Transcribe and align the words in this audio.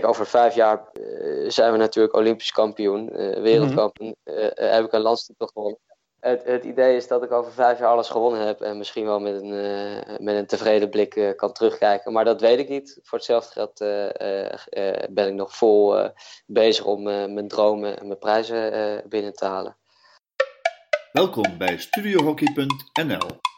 kijk, 0.00 0.06
over 0.06 0.26
vijf 0.26 0.54
jaar 0.54 0.88
zijn 1.46 1.72
we 1.72 1.78
natuurlijk 1.78 2.14
Olympisch 2.14 2.52
kampioen, 2.52 3.10
wereldkampioen. 3.42 4.16
heb 4.54 4.84
ik 4.84 4.92
een 4.92 5.00
landstitel 5.00 5.46
gewonnen 5.46 5.78
het, 6.24 6.44
het, 6.44 6.64
idee 6.64 6.96
is 6.96 7.08
dat 7.08 7.22
ik 7.22 7.32
over 7.32 7.52
vijf 7.52 7.78
jaar 7.78 7.88
alles 7.88 8.08
gewonnen 8.08 8.46
heb 8.46 8.60
en 8.60 8.78
misschien 8.78 9.04
wel 9.04 9.20
met 9.20 9.42
een, 9.42 9.52
uh, 9.52 10.18
met 10.18 10.36
een 10.36 10.46
tevreden 10.46 10.90
blik 10.90 11.16
uh, 11.16 11.34
kan 11.36 11.52
terugkijken. 11.52 12.12
Maar 12.12 12.24
dat 12.24 12.40
weet 12.40 12.58
ik 12.58 12.68
niet. 12.68 12.98
Voor 13.02 13.18
hetzelfde 13.18 13.52
geld 13.52 13.80
uh, 13.80 15.08
ben 15.10 15.28
ik 15.28 15.34
nog 15.34 15.56
vol 15.56 16.10
bezig 16.46 16.84
om 16.84 17.02
mijn 17.02 17.48
dromen 17.48 17.98
en 18.00 18.06
mijn 18.06 18.18
prijzen 18.18 19.02
binnen 19.08 19.32
te 19.32 19.44
halen. 19.44 19.76
Welkom 21.12 21.58
bij 21.58 21.78
studiohockey.nl. 21.78 23.53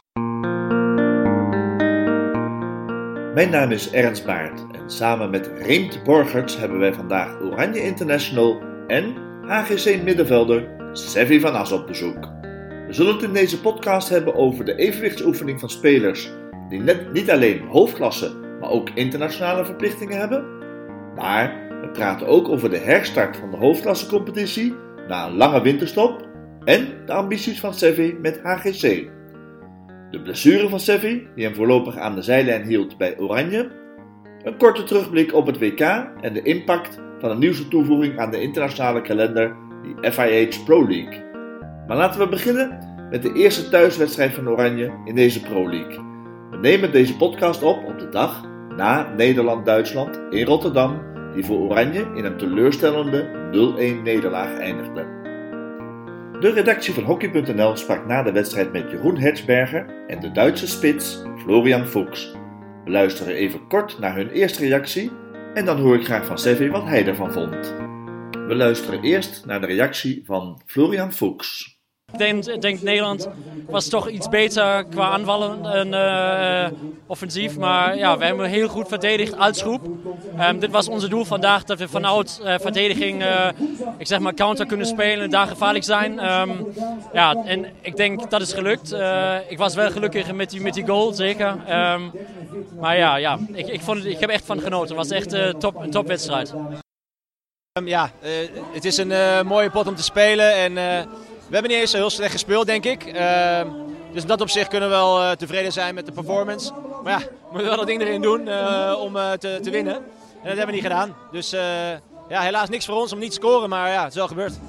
Mijn 3.37 3.49
naam 3.49 3.71
is 3.71 3.91
Ernst 3.91 4.25
Baart 4.25 4.65
en 4.71 4.91
samen 4.91 5.29
met 5.29 5.51
Reemt 5.61 6.03
Borgerts 6.03 6.57
hebben 6.57 6.79
wij 6.79 6.93
vandaag 6.93 7.41
Oranje 7.41 7.81
International 7.81 8.61
en 8.87 9.15
HGC 9.41 10.03
middenvelder 10.03 10.67
Sevi 10.91 11.39
van 11.39 11.55
As 11.55 11.71
op 11.71 11.87
bezoek. 11.87 12.29
We 12.87 12.87
zullen 12.89 13.13
het 13.13 13.23
in 13.23 13.33
deze 13.33 13.61
podcast 13.61 14.09
hebben 14.09 14.35
over 14.35 14.65
de 14.65 14.75
evenwichtsoefening 14.75 15.59
van 15.59 15.69
spelers 15.69 16.31
die 16.69 16.79
net 16.79 17.13
niet 17.13 17.31
alleen 17.31 17.67
hoofdklasse, 17.67 18.35
maar 18.59 18.69
ook 18.69 18.89
internationale 18.89 19.65
verplichtingen 19.65 20.19
hebben. 20.19 20.45
Maar 21.15 21.67
we 21.81 21.89
praten 21.89 22.27
ook 22.27 22.49
over 22.49 22.69
de 22.69 22.77
herstart 22.77 23.37
van 23.37 23.51
de 23.51 23.57
hoofdklassecompetitie 23.57 24.75
na 25.07 25.25
een 25.25 25.35
lange 25.35 25.61
winterstop 25.61 26.27
en 26.63 26.87
de 27.05 27.13
ambities 27.13 27.59
van 27.59 27.73
Sevi 27.73 28.17
met 28.21 28.39
HGC. 28.43 29.15
De 30.11 30.21
blessure 30.21 30.69
van 30.69 30.79
Sevi, 30.79 31.27
die 31.35 31.45
hem 31.45 31.55
voorlopig 31.55 31.97
aan 31.97 32.15
de 32.15 32.21
zijlijn 32.21 32.63
hield 32.63 32.97
bij 32.97 33.19
Oranje. 33.19 33.71
Een 34.43 34.57
korte 34.57 34.83
terugblik 34.83 35.33
op 35.33 35.45
het 35.45 35.59
WK 35.59 35.79
en 36.21 36.33
de 36.33 36.41
impact 36.41 36.99
van 37.19 37.29
een 37.29 37.39
nieuwste 37.39 37.67
toevoeging 37.67 38.19
aan 38.19 38.31
de 38.31 38.41
internationale 38.41 39.01
kalender, 39.01 39.55
die 39.83 40.11
FIH 40.11 40.63
Pro 40.65 40.87
League. 40.87 41.23
Maar 41.87 41.97
laten 41.97 42.19
we 42.19 42.27
beginnen 42.27 42.79
met 43.09 43.21
de 43.21 43.33
eerste 43.33 43.69
thuiswedstrijd 43.69 44.33
van 44.33 44.49
Oranje 44.49 44.91
in 45.05 45.15
deze 45.15 45.41
Pro 45.41 45.69
League. 45.69 46.05
We 46.51 46.57
nemen 46.57 46.91
deze 46.91 47.17
podcast 47.17 47.63
op 47.63 47.85
op 47.85 47.99
de 47.99 48.09
dag 48.09 48.43
na 48.75 49.13
Nederland-Duitsland 49.17 50.19
in 50.29 50.45
Rotterdam, 50.45 51.01
die 51.33 51.45
voor 51.45 51.57
Oranje 51.57 52.07
in 52.15 52.25
een 52.25 52.37
teleurstellende 52.37 53.29
0-1 53.99 54.03
nederlaag 54.03 54.59
eindigde. 54.59 55.16
De 56.39 56.51
redactie 56.51 56.93
van 56.93 57.03
Hockey.nl 57.03 57.75
sprak 57.75 58.05
na 58.05 58.23
de 58.23 58.31
wedstrijd 58.31 58.71
met 58.71 58.91
Jeroen 58.91 59.17
Hertzberger 59.17 60.05
en 60.07 60.19
de 60.19 60.31
Duitse 60.31 60.67
spits 60.67 61.21
Florian 61.37 61.87
Fuchs. 61.87 62.31
We 62.83 62.91
luisteren 62.91 63.33
even 63.33 63.67
kort 63.67 63.99
naar 63.99 64.15
hun 64.15 64.29
eerste 64.29 64.59
reactie 64.59 65.11
en 65.53 65.65
dan 65.65 65.79
hoor 65.79 65.95
ik 65.95 66.05
graag 66.05 66.25
van 66.25 66.37
Sevi 66.37 66.69
wat 66.69 66.83
hij 66.83 67.05
ervan 67.05 67.31
vond. 67.31 67.75
We 68.47 68.55
luisteren 68.55 69.03
eerst 69.03 69.45
naar 69.45 69.61
de 69.61 69.67
reactie 69.67 70.21
van 70.25 70.61
Florian 70.65 71.13
Fuchs. 71.13 71.76
Ik 72.13 72.17
denk, 72.17 72.61
denk, 72.61 72.81
Nederland 72.81 73.29
was 73.65 73.89
toch 73.89 74.09
iets 74.09 74.29
beter 74.29 74.85
qua 74.85 75.09
aanvallen 75.09 75.65
en 75.65 75.87
uh, 75.87 76.79
offensief. 77.07 77.57
Maar 77.57 77.97
ja, 77.97 78.17
we 78.17 78.25
hebben 78.25 78.49
heel 78.49 78.67
goed 78.67 78.87
verdedigd 78.87 79.37
als 79.37 79.61
groep. 79.61 79.85
Um, 80.39 80.59
dit 80.59 80.71
was 80.71 80.87
ons 80.87 81.09
doel 81.09 81.25
vandaag, 81.25 81.63
dat 81.63 81.79
we 81.79 81.87
vanuit 81.87 82.39
uh, 82.43 82.55
verdediging, 82.59 83.21
uh, 83.21 83.49
ik 83.97 84.07
zeg 84.07 84.19
maar, 84.19 84.33
counter 84.33 84.65
kunnen 84.65 84.85
spelen 84.85 85.23
en 85.23 85.29
daar 85.29 85.47
gevaarlijk 85.47 85.85
zijn. 85.85 86.31
Um, 86.31 86.73
ja, 87.13 87.35
en 87.45 87.65
ik 87.81 87.95
denk 87.95 88.29
dat 88.29 88.41
is 88.41 88.53
gelukt. 88.53 88.95
ik 89.47 89.57
was 89.57 89.75
wel 89.75 89.91
gelukkig 89.91 90.33
met 90.33 90.49
die, 90.49 90.61
met 90.61 90.73
die 90.73 90.85
goal, 90.85 91.13
zeker. 91.13 91.47
Um, 91.47 92.11
maar 92.79 92.97
ja, 92.97 93.15
ja 93.15 93.39
ik, 93.53 93.67
ik, 93.67 93.81
vond 93.81 93.97
het, 93.97 94.07
ik 94.07 94.19
heb 94.19 94.29
echt 94.29 94.45
van 94.45 94.59
genoten. 94.59 94.97
Het 94.97 95.09
was 95.09 95.09
echt 95.09 95.59
top, 95.59 95.75
een 95.75 95.91
topwedstrijd. 95.91 96.53
ja, 97.85 98.11
het 98.71 98.85
is 98.85 98.97
een 98.97 99.47
mooie 99.47 99.69
pot 99.69 99.87
om 99.87 99.95
te 99.95 100.03
spelen 100.03 100.53
en... 100.53 100.77
We 101.47 101.53
hebben 101.53 101.71
niet 101.71 101.81
eens 101.81 101.93
heel 101.93 102.09
slecht 102.09 102.31
gespeeld, 102.31 102.65
denk 102.65 102.85
ik. 102.85 103.05
Uh, 103.05 103.61
dus 104.11 104.21
in 104.21 104.27
dat 104.27 104.41
opzicht 104.41 104.67
kunnen 104.67 104.89
we 104.89 104.95
wel 104.95 105.21
uh, 105.21 105.31
tevreden 105.31 105.71
zijn 105.71 105.95
met 105.95 106.05
de 106.05 106.11
performance. 106.11 106.73
Maar 107.03 107.19
ja, 107.19 107.25
we 107.47 107.51
moeten 107.51 107.67
wel 107.67 107.77
dat 107.77 107.87
ding 107.87 108.01
erin 108.01 108.21
doen 108.21 108.47
uh, 108.47 108.95
om 108.99 109.13
te, 109.13 109.59
te, 109.61 109.69
winnen. 109.69 109.95
En 109.95 110.03
dat 110.43 110.57
hebben 110.57 110.65
we 110.65 110.71
niet 110.71 110.81
gedaan. 110.81 111.15
Dus 111.31 111.49
ja, 112.29 112.41
helaas 112.41 112.69
niks 112.69 112.85
voor 112.85 112.95
ons 112.95 113.13
om 113.13 113.19
niet 113.19 113.29
te 113.29 113.35
scoren, 113.35 113.69
maar 113.69 113.89
ja, 113.89 113.99
het 113.99 114.09
is 114.09 114.17
wel 114.17 114.27
gebeurd. 114.27 114.59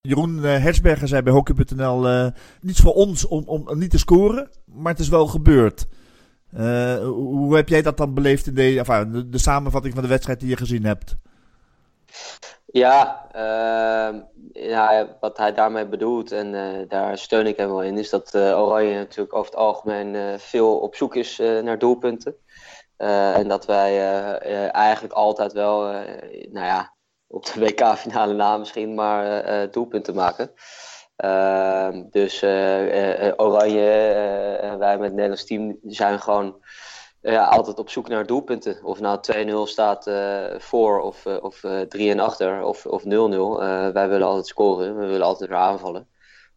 Jeroen 0.00 0.42
Hersberger 0.42 1.08
zei 1.08 1.22
bij 1.22 1.32
Hockey.nl: 1.32 2.30
niets 2.60 2.80
voor 2.80 2.94
ons 2.94 3.26
om, 3.26 3.42
om 3.46 3.78
niet 3.78 3.90
te 3.90 3.98
scoren, 3.98 4.50
maar 4.64 4.92
het 4.92 5.00
is 5.00 5.08
wel 5.08 5.26
gebeurd. 5.26 5.86
hoe 7.02 7.56
heb 7.56 7.68
jij 7.68 7.82
dat 7.82 7.96
dan 7.96 8.14
beleefd 8.14 8.46
in 8.46 8.54
de, 8.54 8.78
enfin, 8.78 9.26
de 9.30 9.38
samenvatting 9.38 9.94
van 9.94 10.02
de 10.02 10.08
wedstrijd 10.08 10.40
die 10.40 10.48
je 10.48 10.56
gezien 10.56 10.84
hebt? 10.84 11.16
Ja, 12.72 13.28
uh, 13.36 14.20
ja, 14.52 15.16
wat 15.20 15.36
hij 15.36 15.54
daarmee 15.54 15.86
bedoelt, 15.86 16.32
en 16.32 16.54
uh, 16.54 16.88
daar 16.88 17.18
steun 17.18 17.46
ik 17.46 17.56
hem 17.56 17.68
wel 17.68 17.82
in, 17.82 17.98
is 17.98 18.10
dat 18.10 18.34
uh, 18.34 18.60
Oranje 18.60 18.94
natuurlijk 18.94 19.34
over 19.34 19.50
het 19.50 19.60
algemeen 19.60 20.14
uh, 20.14 20.38
veel 20.38 20.78
op 20.78 20.94
zoek 20.94 21.14
is 21.14 21.38
naar 21.38 21.78
doelpunten. 21.78 22.36
en 22.96 23.48
dat 23.48 23.66
wij 23.66 24.08
eigenlijk 24.70 25.14
altijd 25.14 25.52
wel, 25.52 25.82
nou 26.50 26.66
ja, 26.66 26.94
op 27.26 27.44
de 27.44 27.60
WK-finale 27.64 28.34
na 28.34 28.56
misschien, 28.56 28.94
maar 28.94 29.70
doelpunten 29.70 30.14
maken. 30.14 30.52
Ehm, 31.16 32.04
dus 32.10 32.42
Oranje, 33.36 33.90
wij 34.78 34.98
met 34.98 35.00
het 35.00 35.12
Nederlands 35.12 35.44
team 35.44 35.78
zijn 35.82 36.20
gewoon 36.20 36.62
ja, 37.20 37.44
altijd 37.44 37.78
op 37.78 37.90
zoek 37.90 38.08
naar 38.08 38.26
doelpunten. 38.26 38.84
Of 38.84 39.00
nou 39.00 39.18
2-0 39.66 39.70
staat 39.70 40.06
uh, 40.06 40.58
voor 40.58 41.00
of, 41.00 41.26
uh, 41.26 41.36
of 41.40 41.62
uh, 41.62 42.12
eh, 42.12 42.16
3-1 42.16 42.20
achter 42.20 42.62
of, 42.62 42.86
of 42.86 43.02
0-0. 43.02 43.06
wij 43.92 44.08
willen 44.08 44.26
altijd 44.26 44.46
scoren, 44.46 44.98
we 44.98 45.06
willen 45.06 45.26
altijd 45.26 45.50
weer 45.50 45.58
aanvallen. 45.58 46.06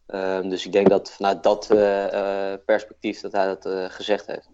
Ehm, 0.06 0.48
dus 0.48 0.66
ik 0.66 0.72
denk 0.72 0.88
dat 0.88 1.12
vanuit 1.12 1.42
dat 1.42 1.66
perspectief 2.64 3.20
dat 3.20 3.32
hij 3.32 3.46
dat 3.46 3.92
gezegd 3.92 4.26
heeft. 4.26 4.50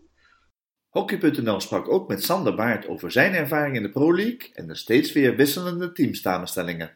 Hockey.nl 0.89 1.61
sprak 1.61 1.89
ook 1.89 2.09
met 2.09 2.25
Sander 2.25 2.55
Baart 2.55 2.89
over 2.89 3.11
zijn 3.11 3.35
ervaring 3.35 3.77
in 3.77 3.83
de 3.83 3.91
Pro 3.91 4.15
League 4.15 4.51
en 4.55 4.67
de 4.67 4.75
steeds 4.75 5.13
weer 5.13 5.37
wisselende 5.37 5.93
teamsamenstellingen. 5.93 6.91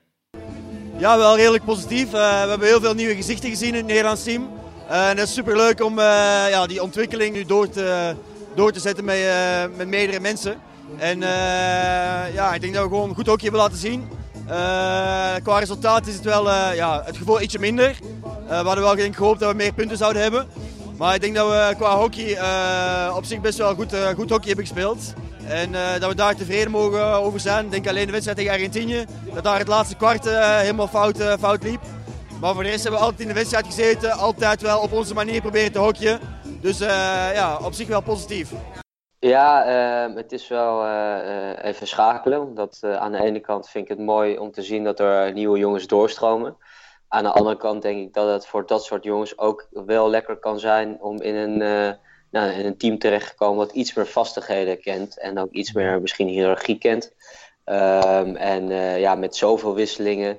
Ja, 0.97 1.19
wel 1.19 1.37
redelijk 1.37 1.65
positief. 1.65 2.11
we 2.11 2.17
hebben 2.49 2.69
heel 2.69 2.81
veel 2.81 2.95
nieuwe 2.95 3.15
gezichten 3.15 3.51
gezien 3.51 3.69
in 3.69 3.75
het 3.75 3.87
Nederlands 3.87 4.25
team. 4.25 4.51
en 4.89 5.17
het 5.17 5.29
is 5.29 5.35
super 5.35 5.57
leuk 5.57 5.85
om 5.85 5.99
ja, 5.99 6.67
die 6.67 6.83
ontwikkeling 6.83 7.35
nu 7.35 7.45
door 7.45 7.69
te 7.69 8.15
door 8.55 8.73
te 8.73 8.81
zetten 8.81 9.05
met, 9.05 9.17
uh, 9.17 9.77
met 9.77 9.89
meerdere 9.89 10.21
mensen. 10.21 10.61
En 10.99 11.17
uh, 11.17 11.29
ja, 12.35 12.55
ik 12.55 12.61
denk 12.61 12.75
dat 12.75 12.83
we 12.83 12.89
gewoon 12.89 13.15
goed 13.15 13.27
hockey 13.27 13.43
hebben 13.43 13.61
laten 13.61 13.79
zien. 13.79 14.09
Uh, 14.45 14.51
qua 15.43 15.59
resultaat 15.59 16.07
is 16.07 16.15
het 16.15 16.25
wel 16.25 16.51
ja, 16.51 17.03
het 17.05 17.17
gevoel 17.17 17.41
ietsje 17.41 17.59
minder. 17.59 17.97
we 18.49 18.55
hadden 18.55 18.85
wel 18.85 18.95
denk, 18.95 19.17
gehoopt 19.17 19.41
dat 19.41 19.51
we 19.51 19.57
meer 19.57 19.73
punten 19.73 19.97
zouden 19.97 20.23
hebben. 20.23 20.47
Maar 20.97 21.15
ik 21.15 21.21
denk 21.21 21.35
dat 21.35 21.49
we 21.49 21.75
qua 21.77 21.97
hockey 21.97 22.39
op 23.17 23.25
zich 23.25 23.41
best 23.41 23.59
wel 23.59 23.75
goed, 23.75 23.95
goed 24.15 24.31
hockey 24.31 24.47
hebben 24.47 24.67
gespeeld. 24.67 25.13
En 25.47 25.73
dat 26.01 26.11
we 26.11 26.17
daar 26.17 26.37
tevreden 26.37 26.71
mogen 26.71 27.05
over 27.05 27.41
zijn. 27.41 27.65
Ik 27.65 27.71
denk 27.71 27.89
alleen 27.89 28.07
de 28.07 28.13
wedstrijd 28.13 28.39
tegen 28.39 28.53
Argentinië. 28.53 29.05
Dat 29.35 29.45
daar 29.45 29.59
het 29.59 29.69
laatste 29.69 29.97
kwart 29.97 30.25
helemaal 30.61 30.89
fout, 30.89 31.19
fout 31.41 31.63
liep. 31.63 31.81
Maar 32.43 32.55
voor 32.55 32.63
de 32.63 32.69
rest 32.69 32.83
hebben 32.83 33.01
we 33.01 33.07
altijd 33.07 33.23
in 33.23 33.29
de 33.35 33.39
wedstrijd 33.39 33.67
gezeten. 33.67 34.13
Altijd 34.13 34.63
wel 34.63 34.81
op 34.81 34.93
onze 34.93 35.15
manier 35.15 35.41
proberen 35.41 35.73
te 35.73 35.79
hockeyen. 35.79 36.21
Dus 36.61 36.81
uh, 36.81 36.89
ja, 37.35 37.59
op 37.65 37.73
zich 37.73 37.89
wel 37.89 38.03
positief. 38.03 38.53
Ja, 39.19 39.67
uh, 40.09 40.17
het 40.17 40.33
is 40.33 40.49
wel 40.49 40.87
uh, 40.87 41.65
even 41.65 41.87
schakelen. 41.87 42.41
Omdat 42.41 42.79
aan 42.83 43.13
de 43.13 43.23
ene 43.23 43.41
kant 43.41 43.69
vind 43.69 43.85
ik 43.85 43.97
het 43.97 44.07
mooi 44.07 44.39
om 44.39 44.51
te 44.51 44.63
zien 44.63 44.85
dat 44.85 45.01
er 45.01 45.33
nieuwe 45.33 45.59
jongens 45.59 45.87
doorstromen. 45.87 46.57
Aan 47.09 47.23
de 47.23 47.31
andere 47.31 47.57
kant 47.57 47.83
denk 47.83 48.01
ik 48.01 48.13
dat 48.13 48.33
het 48.33 48.47
voor 48.47 48.67
dat 48.67 48.85
soort 48.85 49.05
jongens 49.05 49.39
ook 49.39 49.69
wel 49.71 50.11
lekker 50.11 50.37
kan 50.37 50.59
zijn 50.59 51.01
om 51.01 51.21
in 51.21 51.35
een, 51.35 51.57
nou, 52.31 52.51
in 52.51 52.67
een 52.67 52.79
team 52.79 52.99
terecht 52.99 53.29
te 53.29 53.35
komen 53.35 53.57
wat 53.57 53.73
iets 53.73 53.95
meer 53.95 54.07
vastigheden 54.07 54.81
kent. 54.81 55.19
En 55.19 55.39
ook 55.39 55.53
iets 55.53 55.73
meer 55.73 56.01
misschien 56.01 56.29
hiërarchie 56.29 56.79
kent. 56.79 57.15
Um, 57.65 58.37
en 58.37 58.69
ja, 58.99 59.15
met 59.15 59.37
zoveel 59.37 59.75
wisselingen 59.75 60.39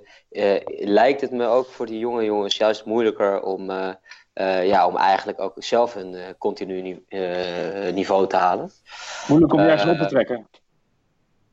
lijkt 0.79 1.21
het 1.21 1.31
me 1.31 1.45
ook 1.45 1.67
voor 1.67 1.85
die 1.85 1.99
jonge 1.99 2.23
jongens 2.23 2.57
juist 2.57 2.85
moeilijker 2.85 3.41
om 3.41 3.69
uh, 3.69 4.67
ja, 4.67 4.87
om 4.87 4.97
eigenlijk 4.97 5.41
ook 5.41 5.53
zelf 5.55 5.95
een 5.95 6.15
continu 6.37 7.05
niveau 7.93 8.27
te 8.27 8.35
halen. 8.35 8.71
Moeilijk 9.27 9.53
om 9.53 9.59
juist 9.59 9.87
op 9.87 9.97
te 9.97 10.05
trekken. 10.05 10.47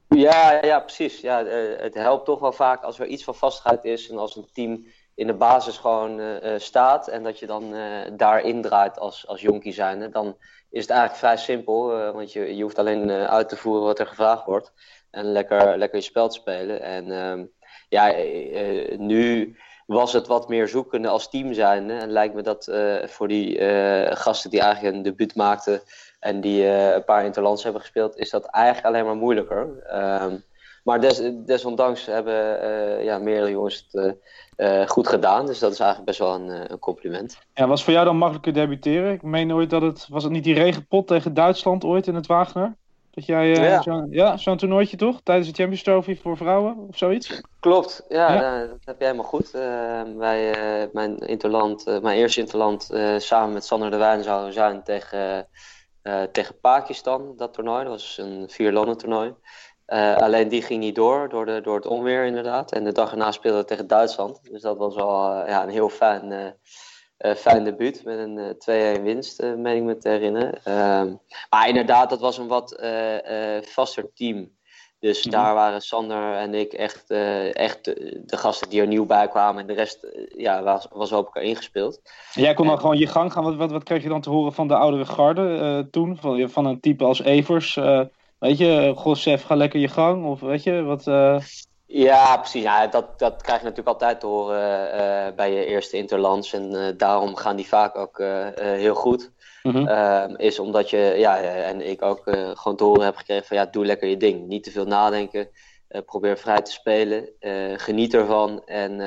Ja, 0.09 0.65
ja, 0.65 0.81
precies. 0.81 1.21
Ja, 1.21 1.45
het 1.77 1.95
helpt 1.95 2.25
toch 2.25 2.41
wel 2.41 2.53
vaak 2.53 2.83
als 2.83 2.99
er 2.99 3.07
iets 3.07 3.25
van 3.25 3.35
vastigheid 3.35 3.85
is 3.85 4.11
en 4.11 4.19
als 4.19 4.37
een 4.37 4.49
team 4.53 4.87
in 5.15 5.27
de 5.27 5.35
basis 5.35 5.79
gewoon 5.79 6.21
staat 6.57 7.09
en 7.09 7.23
dat 7.23 7.39
je 7.39 7.47
dan 7.47 7.75
daarin 8.17 8.63
draait 8.63 8.99
als, 8.99 9.27
als 9.27 9.41
jonkie 9.41 9.73
zijnde, 9.73 10.09
dan 10.09 10.37
is 10.71 10.81
het 10.81 10.91
eigenlijk 10.91 11.21
vrij 11.21 11.37
simpel, 11.37 12.13
want 12.13 12.33
je, 12.33 12.57
je 12.57 12.63
hoeft 12.63 12.79
alleen 12.79 13.11
uit 13.11 13.49
te 13.49 13.57
voeren 13.57 13.85
wat 13.85 13.99
er 13.99 14.07
gevraagd 14.07 14.45
wordt 14.45 14.73
en 15.11 15.33
lekker, 15.33 15.79
lekker 15.79 15.99
je 15.99 16.05
spel 16.05 16.29
te 16.29 16.39
spelen. 16.39 16.83
En 16.83 17.11
ehm, 17.11 17.45
ja, 17.89 18.15
nu 18.97 19.57
was 19.87 20.13
het 20.13 20.27
wat 20.27 20.49
meer 20.49 20.69
zoekende 20.69 21.09
als 21.09 21.31
team 21.31 21.53
zijn. 21.53 21.91
En 21.91 22.11
lijkt 22.11 22.35
me 22.35 22.43
dat 22.43 22.69
uh, 22.69 23.07
voor 23.07 23.29
die 23.29 23.59
uh, 23.59 24.11
gasten 24.13 24.51
die 24.51 24.61
eigenlijk 24.61 24.97
een 24.97 25.03
debuut 25.03 25.35
maakten, 25.35 25.83
en 26.21 26.41
die 26.41 26.67
een 26.67 27.05
paar 27.05 27.25
interlands 27.25 27.63
hebben 27.63 27.81
gespeeld, 27.81 28.17
is 28.17 28.31
dat 28.31 28.45
eigenlijk 28.45 28.87
alleen 28.87 29.05
maar 29.05 29.17
moeilijker. 29.17 29.83
Ehm, 29.87 30.37
maar 30.85 31.01
des, 31.01 31.23
desondanks 31.35 32.07
hebben 32.07 32.35
ja, 33.05 33.19
meerdere 33.19 33.51
jongens 33.51 33.89
het 33.91 34.91
goed 34.91 35.09
gedaan. 35.09 35.47
Dus 35.47 35.59
dat 35.59 35.73
is 35.73 35.79
eigenlijk 35.79 36.09
best 36.11 36.19
wel 36.19 36.35
een, 36.35 36.73
een, 36.73 36.79
compliment. 36.79 37.39
Ja, 37.55 37.67
was 37.67 37.85
voor 37.85 37.93
jou 37.93 38.05
dan 38.05 38.17
makkelijker 38.17 38.53
debuteren? 38.53 39.13
Ik 39.13 39.23
meen 39.23 39.53
ooit 39.53 39.71
dat 39.71 39.83
het... 39.83 40.07
Was 40.09 40.23
het 40.23 40.33
niet 40.33 40.45
die 40.45 40.55
regenpot 40.55 41.07
tegen 41.07 41.35
Duitsland 41.35 41.85
ooit 41.85 42.07
in 42.07 42.15
het 42.15 42.27
Wagner? 42.27 42.77
Dat 43.11 43.27
jij 43.27 43.51
uh, 43.51 43.65
ja. 43.65 43.83
zo'n 43.83 44.07
ja, 44.11 44.37
toernooitje 44.37 44.97
toch? 44.97 45.21
Tijdens 45.23 45.49
de 45.49 45.55
Champions 45.55 45.83
Trophy 45.83 46.17
voor 46.17 46.37
vrouwen 46.37 46.77
of 46.89 46.97
zoiets? 46.97 47.41
Klopt, 47.61 48.05
ja, 48.09 48.35
Nou, 48.35 48.69
dat 48.69 48.79
heb 48.85 48.99
jij 48.99 49.09
helemaal 49.09 49.31
goed. 49.31 49.55
Uh, 49.55 50.03
wij, 50.17 50.57
uh, 50.83 50.89
mijn, 50.93 51.19
interland, 51.19 51.85
mijn 52.03 52.19
eerste 52.19 52.41
interland 52.41 52.91
samen 53.19 53.53
met 53.53 53.65
Sander 53.65 53.91
de 53.91 53.97
Wijn 53.97 54.23
zouden 54.23 54.53
zijn 54.53 54.83
tegen, 54.83 55.49
tegen 56.33 56.61
Pakistan, 56.61 57.33
dat 57.37 57.53
toernooi. 57.53 57.83
Dat 57.83 57.93
was 57.93 58.19
een 58.19 58.49
vier 58.51 58.73
landen 58.73 58.97
toernooi. 58.97 59.35
alleen 60.17 60.49
die 60.49 60.63
ging 60.63 60.81
niet 60.81 60.95
door, 60.95 61.29
door, 61.29 61.47
de, 61.47 61.61
door 61.61 61.77
het 61.77 61.87
onweer 61.87 62.25
inderdaad. 62.25 62.73
En 62.73 62.85
de 62.85 62.93
dag 62.93 63.11
erna 63.11 63.33
speelden 63.33 63.61
we 63.61 63.67
tegen 63.67 63.87
Duitsland. 63.87 64.41
Dus 64.43 64.63
dat 64.63 64.77
was 64.77 64.95
wel 64.95 65.47
ja, 65.47 65.63
een 65.63 65.69
heel 65.69 65.89
fijn 65.89 66.55
uh, 67.21 67.35
fijn 67.35 67.65
debuut 67.65 68.05
met 68.05 68.19
een 68.19 68.55
2-1 68.55 68.57
eh, 68.65 69.03
winst, 69.03 69.43
uh, 69.43 69.55
meen 69.55 69.77
ik 69.77 69.83
me 69.83 69.99
te 69.99 70.09
herinneren. 70.09 70.65
Ehm, 70.65 71.15
maar 71.51 71.69
inderdaad, 71.69 72.11
dat 72.11 72.21
was 72.21 72.39
een 72.39 72.47
wat 72.47 72.81
vaster 73.63 74.11
team. 74.15 74.59
Dus 74.99 75.25
mhm. 75.25 75.31
daar 75.31 75.55
waren 75.55 75.81
Sander 75.81 76.35
en 76.35 76.55
ik 76.55 76.73
echt, 76.73 77.11
echt 77.53 77.85
de, 77.85 78.37
gasten 78.37 78.69
die 78.69 78.81
er 78.81 78.87
nieuw 78.87 79.07
bij 79.07 79.29
kwamen. 79.29 79.61
En 79.61 79.67
de 79.67 79.73
rest 79.73 80.07
ja, 80.37 80.63
was, 80.63 80.87
was 80.93 81.13
op 81.13 81.25
elkaar 81.25 81.43
ingespeeld. 81.43 82.01
En 82.35 82.43
jij 82.43 82.55
kon 82.55 82.67
dan 82.67 82.81
gewoon 82.81 82.99
je 82.99 83.07
gang 83.07 83.33
gaan. 83.33 83.45
Wat, 83.45 83.57
wat, 83.57 83.71
wat 83.71 83.83
kreeg 83.83 84.03
je 84.03 84.09
dan 84.09 84.21
te 84.21 84.31
horen 84.31 84.53
van 84.53 84.69
de 84.69 84.75
oudere 84.75 85.05
garde 85.05 85.89
toen? 85.91 86.17
Van, 86.17 86.51
van 86.51 86.67
een 86.67 86.81
type 86.81 87.05
als 87.05 87.21
Evers? 87.21 87.75
weet 88.39 88.59
je, 88.59 88.93
Gossef, 88.97 89.43
ga 89.43 89.55
lekker 89.55 89.81
je 89.81 89.89
gang? 89.89 90.25
Of 90.25 90.41
weet 90.41 90.63
je, 90.63 90.83
wat... 90.83 91.05
Ja, 91.93 92.37
precies. 92.37 92.63
Ja, 92.63 92.87
dat, 92.87 93.19
dat 93.19 93.43
krijg 93.43 93.59
je 93.59 93.65
natuurlijk 93.65 93.95
altijd 93.95 94.21
te 94.21 94.27
horen 94.27 94.95
uh, 94.95 95.37
bij 95.37 95.53
je 95.53 95.65
eerste 95.65 95.97
interlands. 95.97 96.53
En 96.53 96.73
uh, 96.73 96.87
daarom 96.97 97.37
gaan 97.37 97.57
die 97.57 97.69
vaak 97.69 97.97
ook 97.97 98.19
uh, 98.19 98.47
heel 98.55 98.95
goed. 98.95 99.31
Mm 99.63 99.73
-hmm. 99.73 100.37
is 100.37 100.59
omdat 100.59 100.91
je, 100.91 101.15
ja, 101.17 101.39
en 101.41 101.89
ik 101.89 102.03
ook 102.03 102.23
gewoon 102.55 102.77
te 102.77 102.85
horen 102.85 103.05
heb 103.05 103.17
gekregen 103.17 103.47
van 103.47 103.57
ja, 103.57 103.67
doe 103.67 103.85
lekker 103.85 104.09
je 104.09 104.17
ding. 104.17 104.47
Niet 104.47 104.63
te 104.63 104.71
veel 104.71 104.85
nadenken. 104.85 105.49
probeer 106.07 106.39
vrij 106.39 106.63
te 106.63 106.73
spelen. 106.73 107.29
geniet 107.77 108.15
ervan. 108.15 108.63
En 108.65 109.01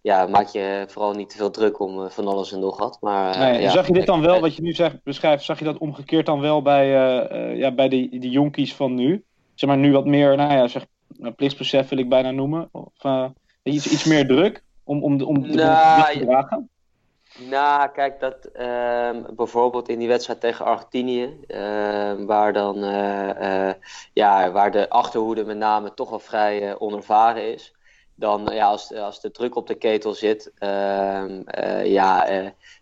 ja, 0.00 0.26
maak 0.26 0.48
je 0.48 0.84
vooral 0.88 1.12
niet 1.12 1.30
te 1.30 1.36
veel 1.36 1.50
druk 1.50 1.80
om 1.80 2.10
van 2.10 2.26
alles 2.26 2.52
en 2.52 2.60
nog 2.60 2.78
wat. 2.78 2.98
Maar, 3.00 3.38
nee, 3.38 3.60
ja, 3.60 3.70
zag 3.70 3.86
je 3.86 3.92
dit 3.92 4.06
dan 4.06 4.20
wel, 4.20 4.40
wat 4.40 4.56
je 4.56 4.62
nu 4.62 4.72
zegt, 4.72 5.02
beschrijft, 5.02 5.44
zag 5.44 5.58
je 5.58 5.64
dat 5.64 5.78
omgekeerd 5.78 6.26
dan 6.26 6.40
wel 6.40 6.62
bij, 6.62 6.88
ja, 7.56 7.70
bij 7.70 7.88
de, 7.88 8.18
de 8.18 8.30
jonkies 8.30 8.74
van 8.74 8.94
nu? 8.94 9.24
Zeg 9.54 9.68
maar 9.68 9.78
nu 9.78 9.92
wat 9.92 10.06
meer, 10.06 10.36
nou 10.36 10.52
ja, 10.52 10.68
zeg 10.68 10.86
plichtsbesef 11.30 11.88
wil 11.88 11.98
ik 11.98 12.08
bijna 12.08 12.30
noemen? 12.30 12.68
Of 12.72 13.04
uh, 13.04 13.28
iets, 13.62 13.86
iets 13.86 14.04
meer 14.04 14.26
druk 14.26 14.62
om, 14.84 15.02
om, 15.02 15.22
om, 15.22 15.40
nou, 15.40 16.12
te 16.12 16.24
dragen? 16.24 16.70
Nou, 17.38 17.88
kijk, 17.88 18.20
dat 18.20 18.48
uh, 18.54 19.10
bijvoorbeeld 19.36 19.88
in 19.88 19.98
die 19.98 20.08
wedstrijd 20.08 20.40
tegen 20.40 20.64
Argentinië, 20.64 21.38
uh, 21.48 22.12
waar 22.26 22.52
dan 22.52 22.84
uh, 22.84 23.70
ja, 24.12 24.50
waar 24.50 24.70
de 24.70 24.88
achterhoede 24.88 25.44
met 25.44 25.56
name 25.56 25.94
toch 25.94 26.10
wel 26.10 26.18
vrij 26.18 26.78
onervaren 26.78 27.52
is. 27.52 27.74
Dan 28.14 28.48
ja, 28.52 28.66
als, 28.66 28.94
als 28.94 29.20
de 29.20 29.30
druk 29.30 29.56
op 29.56 29.66
de 29.66 29.74
ketel 29.74 30.14
zit, 30.14 30.52
ehm, 30.58 31.42
ja, 31.84 32.26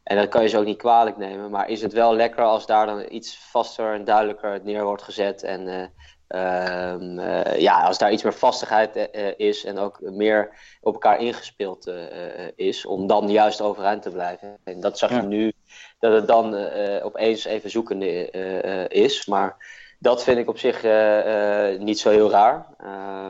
en 0.03 0.17
dat 0.17 0.29
kan 0.29 0.43
je 0.43 0.49
ze 0.49 0.59
ook 0.59 0.65
niet 0.65 0.79
kwalijk 0.79 1.17
nemen. 1.17 1.51
Maar 1.51 1.69
is 1.69 1.83
het 1.83 1.93
wel 1.93 2.15
lekker 2.15 2.45
als 2.45 2.67
daar 2.67 2.87
dan 2.87 3.05
iets 3.09 3.39
vaster 3.39 3.95
en 3.95 4.05
duidelijker 4.05 4.61
neer 4.65 4.85
wordt 4.85 5.03
gezet 5.03 5.43
en 5.43 5.93
ja, 7.57 7.83
als 7.83 7.99
daar 7.99 8.13
iets 8.13 8.23
meer 8.23 8.35
vastigheid 8.35 8.97
uh, 8.97 9.29
is 9.37 9.65
en 9.65 9.79
ook 9.79 10.01
meer 10.01 10.51
op 10.81 10.93
elkaar 10.93 11.21
ingespeeld 11.21 11.91
is, 12.57 12.87
om 12.87 13.07
dan 13.07 13.31
juist 13.31 13.61
overeind 13.61 14.03
te 14.03 14.11
blijven. 14.11 14.59
En 14.65 14.81
dat 14.81 14.99
zag 14.99 15.11
je 15.11 15.23
nu, 15.23 15.53
dat 15.99 16.13
het 16.13 16.27
dan 16.27 16.57
opeens 17.03 17.45
even 17.45 17.71
zoekende 17.71 18.31
is. 18.89 19.27
Maar 19.27 19.79
dat 19.99 20.23
vind 20.23 20.39
ik 20.39 20.49
op 20.49 20.59
zich 20.59 20.83
niet 21.79 21.99
zo 21.99 22.11
heel 22.11 22.31
raar. 22.31 22.67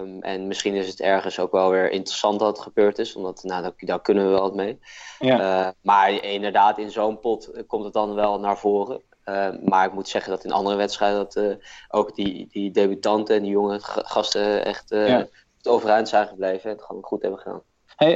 Um, 0.00 0.23
en 0.23 0.47
misschien 0.47 0.75
is 0.75 0.88
het 0.88 1.00
ergens 1.00 1.38
ook 1.38 1.52
wel 1.52 1.70
weer 1.70 1.91
interessant 1.91 2.38
dat 2.38 2.49
het 2.49 2.67
gebeurd 2.67 2.99
is, 2.99 3.14
omdat 3.14 3.43
nou, 3.43 3.62
daar, 3.62 3.73
daar 3.76 4.02
kunnen 4.02 4.25
we 4.25 4.31
wel 4.31 4.41
wat 4.41 4.55
mee. 4.55 4.79
Ja. 5.19 5.75
maar 5.81 6.25
inderdaad, 6.25 6.79
in 6.79 6.91
zo'n 6.91 7.20
pot 7.20 7.50
komt 7.67 7.85
het 7.85 7.93
dan 7.93 8.14
wel 8.14 8.41
naar 8.41 8.58
voren. 8.58 9.02
Uh, 9.25 9.49
maar 9.64 9.87
ik 9.87 9.93
moet 9.93 10.08
zeggen 10.08 10.31
dat 10.31 10.44
in 10.44 10.52
andere 10.52 10.76
wedstrijden 10.76 11.19
dat, 11.19 11.37
uh, 11.37 11.55
ook 11.88 12.14
die, 12.14 12.49
die 12.50 12.70
debutanten 12.70 13.37
en 13.37 13.43
die 13.43 13.50
jonge 13.50 13.78
gasten 13.81 14.64
echt 14.64 14.93
uh, 14.93 15.08
ja. 15.08 15.26
overeind 15.62 16.08
zijn 16.08 16.26
gebleven 16.26 16.70
en 16.70 16.76
het 16.76 16.84
gewoon 16.84 17.02
goed 17.02 17.22
hebben 17.22 17.40
gedaan. 17.40 17.62
Hey, 17.96 18.12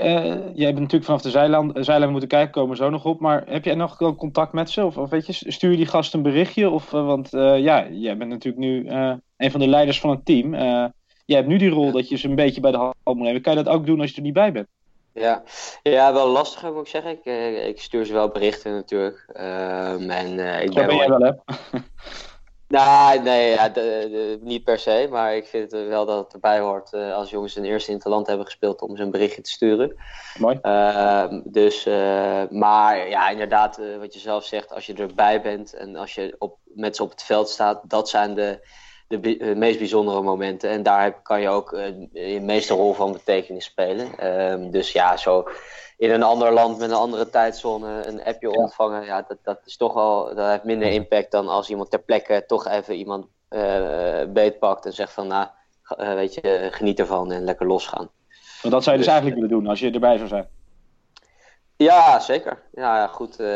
jij 0.54 0.66
bent 0.66 0.78
natuurlijk 0.78 1.04
vanaf 1.04 1.22
de 1.22 1.30
zijlijn, 1.30 1.84
zijlijn 1.84 2.10
moeten 2.10 2.28
kijken, 2.28 2.52
komen 2.52 2.76
zo 2.76 2.90
nog 2.90 3.04
op. 3.04 3.20
Maar 3.20 3.44
heb 3.46 3.64
jij 3.64 3.74
nog 3.74 3.96
contact 4.16 4.52
met 4.52 4.70
ze? 4.70 4.84
Of, 4.84 4.98
of 4.98 5.10
weet 5.10 5.26
je, 5.26 5.52
stuur 5.52 5.70
je 5.70 5.76
die 5.76 5.86
gasten 5.86 6.18
een 6.18 6.24
berichtje? 6.24 6.70
Of, 6.70 6.90
want 6.90 7.30
ja, 7.30 7.88
jij 7.88 8.16
bent 8.16 8.30
natuurlijk 8.30 8.64
nu 8.64 8.88
een 9.36 9.50
van 9.50 9.60
de 9.60 9.68
leiders 9.68 10.00
van 10.00 10.10
het 10.10 10.24
team. 10.24 10.54
jij 11.24 11.36
hebt 11.36 11.48
nu 11.48 11.58
die 11.58 11.68
rol 11.68 11.92
dat 11.92 12.08
je 12.08 12.16
ze 12.16 12.28
een 12.28 12.34
beetje 12.34 12.60
bij 12.60 12.70
de 12.70 12.76
hand 12.76 12.94
moet 13.04 13.18
nemen. 13.18 13.42
Kan 13.42 13.56
je 13.56 13.62
dat 13.62 13.74
ook 13.74 13.86
doen 13.86 14.00
als 14.00 14.10
je 14.10 14.16
er 14.16 14.22
niet 14.22 14.32
bij 14.32 14.52
bent? 14.52 14.68
Ja. 15.14 15.42
ja, 15.82 16.12
wel 16.12 16.28
lastig 16.28 16.62
moet 16.62 16.80
ik 16.80 16.88
zeggen. 16.88 17.10
Ik, 17.10 17.24
eh, 17.24 17.66
ik 17.66 17.80
stuur 17.80 18.04
ze 18.04 18.12
wel 18.12 18.28
berichten 18.28 18.72
natuurlijk. 18.72 19.26
Um, 19.36 20.10
en, 20.10 20.38
uh, 20.38 20.62
ik 20.62 20.74
ben, 20.74 20.86
ben 20.86 20.96
jij 20.96 21.08
wel, 21.08 21.20
hè? 21.20 21.32
nou, 22.68 23.22
nee, 23.22 23.50
ja, 23.50 23.68
de, 23.68 24.08
de, 24.10 24.38
niet 24.40 24.64
per 24.64 24.78
se. 24.78 25.06
Maar 25.10 25.36
ik 25.36 25.46
vind 25.46 25.72
wel 25.72 26.06
dat 26.06 26.24
het 26.24 26.32
erbij 26.32 26.60
hoort 26.60 26.92
uh, 26.92 27.14
als 27.14 27.30
jongens 27.30 27.56
een 27.56 27.64
eerste 27.64 27.90
interland 27.90 28.26
hebben 28.26 28.46
gespeeld 28.46 28.80
om 28.80 28.96
ze 28.96 29.02
een 29.02 29.10
berichtje 29.10 29.42
te 29.42 29.50
sturen. 29.50 29.96
Mooi. 30.38 30.58
Uh, 30.62 31.24
dus, 31.44 31.84
maar 32.50 33.08
ja, 33.08 33.28
inderdaad, 33.28 33.80
wat 33.98 34.14
je 34.14 34.20
zelf 34.20 34.44
zegt, 34.44 34.72
als 34.72 34.86
je 34.86 34.94
erbij 34.94 35.42
bent 35.42 35.74
en 35.74 35.96
als 35.96 36.14
je 36.14 36.36
op, 36.38 36.58
met 36.64 36.96
ze 36.96 37.02
op 37.02 37.10
het 37.10 37.22
veld 37.22 37.48
staat, 37.48 37.80
dat 37.84 38.08
zijn 38.08 38.34
de 38.34 38.68
de, 39.06 39.38
eh, 39.38 39.56
meest 39.56 39.78
bijzondere 39.78 40.22
momenten. 40.22 40.70
En 40.70 40.82
daar 40.82 41.22
kan 41.22 41.40
je 41.40 41.48
ook 41.48 41.72
uh, 41.72 42.34
je 42.34 42.40
meeste 42.40 42.74
rol 42.74 42.92
van 42.92 43.12
betekenis 43.12 43.64
spelen. 43.64 44.26
Um, 44.52 44.70
dus 44.70 44.92
ja, 44.92 45.16
zo 45.16 45.48
in 45.96 46.10
een 46.10 46.22
ander 46.22 46.52
land 46.52 46.78
met 46.78 46.90
een 46.90 46.96
andere 46.96 47.30
tijdzone 47.30 48.06
een 48.06 48.24
appje 48.24 48.50
ontvangen, 48.50 49.04
ja, 49.04 49.24
dat, 49.28 49.38
dat 49.42 49.60
is 49.64 49.76
toch 49.76 49.94
wel, 49.94 50.34
dat 50.34 50.48
heeft 50.50 50.64
minder 50.64 50.88
impact 50.88 51.30
dan 51.30 51.48
als 51.48 51.70
iemand 51.70 51.90
ter 51.90 52.02
plekke 52.02 52.44
toch 52.46 52.68
even 52.68 52.94
iemand 52.94 53.26
uh, 53.50 54.24
beetpakt 54.28 54.86
en 54.86 54.92
zegt 54.92 55.12
van, 55.12 55.26
nou, 55.26 55.46
weet 55.96 56.34
je, 56.34 56.68
geniet 56.70 56.98
ervan 56.98 57.32
en 57.32 57.44
lekker 57.44 57.66
losgaan. 57.66 58.10
Maar 58.62 58.72
dat 58.72 58.82
zou 58.82 58.96
je 58.96 59.02
dus, 59.02 59.12
dus 59.12 59.14
eigenlijk 59.14 59.34
willen 59.34 59.58
doen 59.58 59.66
als 59.66 59.80
je 59.80 59.90
erbij 59.90 60.16
zou 60.16 60.28
zijn? 60.28 60.48
Ja, 61.76 62.20
zeker. 62.20 62.62
Ja, 62.72 63.06
goed. 63.06 63.40
Uh, 63.40 63.46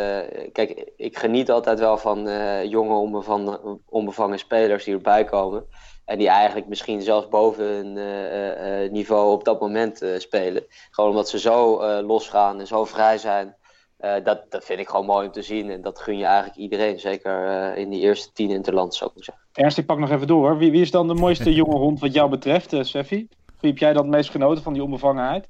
kijk, 0.53 0.91
ik 0.97 1.19
geniet 1.19 1.51
altijd 1.51 1.79
wel 1.79 1.99
van 1.99 2.29
uh, 2.29 2.65
jonge 2.65 2.95
onbevangen, 2.95 3.81
onbevangen 3.89 4.39
spelers 4.39 4.85
die 4.85 4.95
erbij 4.95 5.25
komen. 5.25 5.65
En 6.05 6.19
die 6.19 6.29
eigenlijk 6.29 6.69
misschien 6.69 7.03
zelfs 7.03 7.29
boven 7.29 7.65
hun 7.65 7.97
uh, 7.97 8.91
niveau 8.91 9.33
op 9.33 9.45
dat 9.45 9.61
moment 9.61 10.05
spelen. 10.19 10.65
Gewoon 10.91 11.11
omdat 11.11 11.29
ze 11.29 11.39
zo 11.39 11.83
losgaan 12.01 12.61
en 12.61 12.67
zo 12.67 12.85
vrij 12.85 13.19
zijn. 13.19 13.57
dat, 13.99 14.51
dat 14.51 14.65
vind 14.65 14.81
ik 14.81 14.89
gewoon 14.89 15.07
mooi 15.07 15.27
om 15.27 15.33
te 15.33 15.43
zien. 15.43 15.71
En 15.71 15.83
dat 15.83 15.99
gun 15.99 16.19
je 16.19 16.25
eigenlijk 16.25 16.57
iedereen. 16.57 17.01
Zeker 17.01 17.77
in 17.77 17.91
die 17.91 18.01
eerste 18.01 18.33
tien 18.33 18.51
interland, 18.51 18.95
zou 18.95 19.11
ik 19.15 19.25
zeggen. 19.25 19.45
Ernst, 19.53 19.79
ik 19.79 19.87
pak 19.87 19.99
nog 19.99 20.11
even 20.11 20.27
door. 20.27 20.59
Wie, 20.59 20.71
wie 20.71 20.83
is 20.83 20.91
dan 20.91 21.09
de 21.09 21.15
mooiste 21.15 21.55
jonge 21.63 21.77
hond 21.77 22.01
wat 22.01 22.13
jou 22.13 22.31
betreft, 22.31 22.75
Seffi? 22.81 23.29
Wie 23.61 23.71
heb 23.71 23.79
jij 23.79 23.93
dan 23.93 24.03
het 24.03 24.15
meest 24.15 24.31
genoten 24.31 24.63
van 24.63 24.73
die 24.73 24.83
onbevangenheid? 24.83 25.49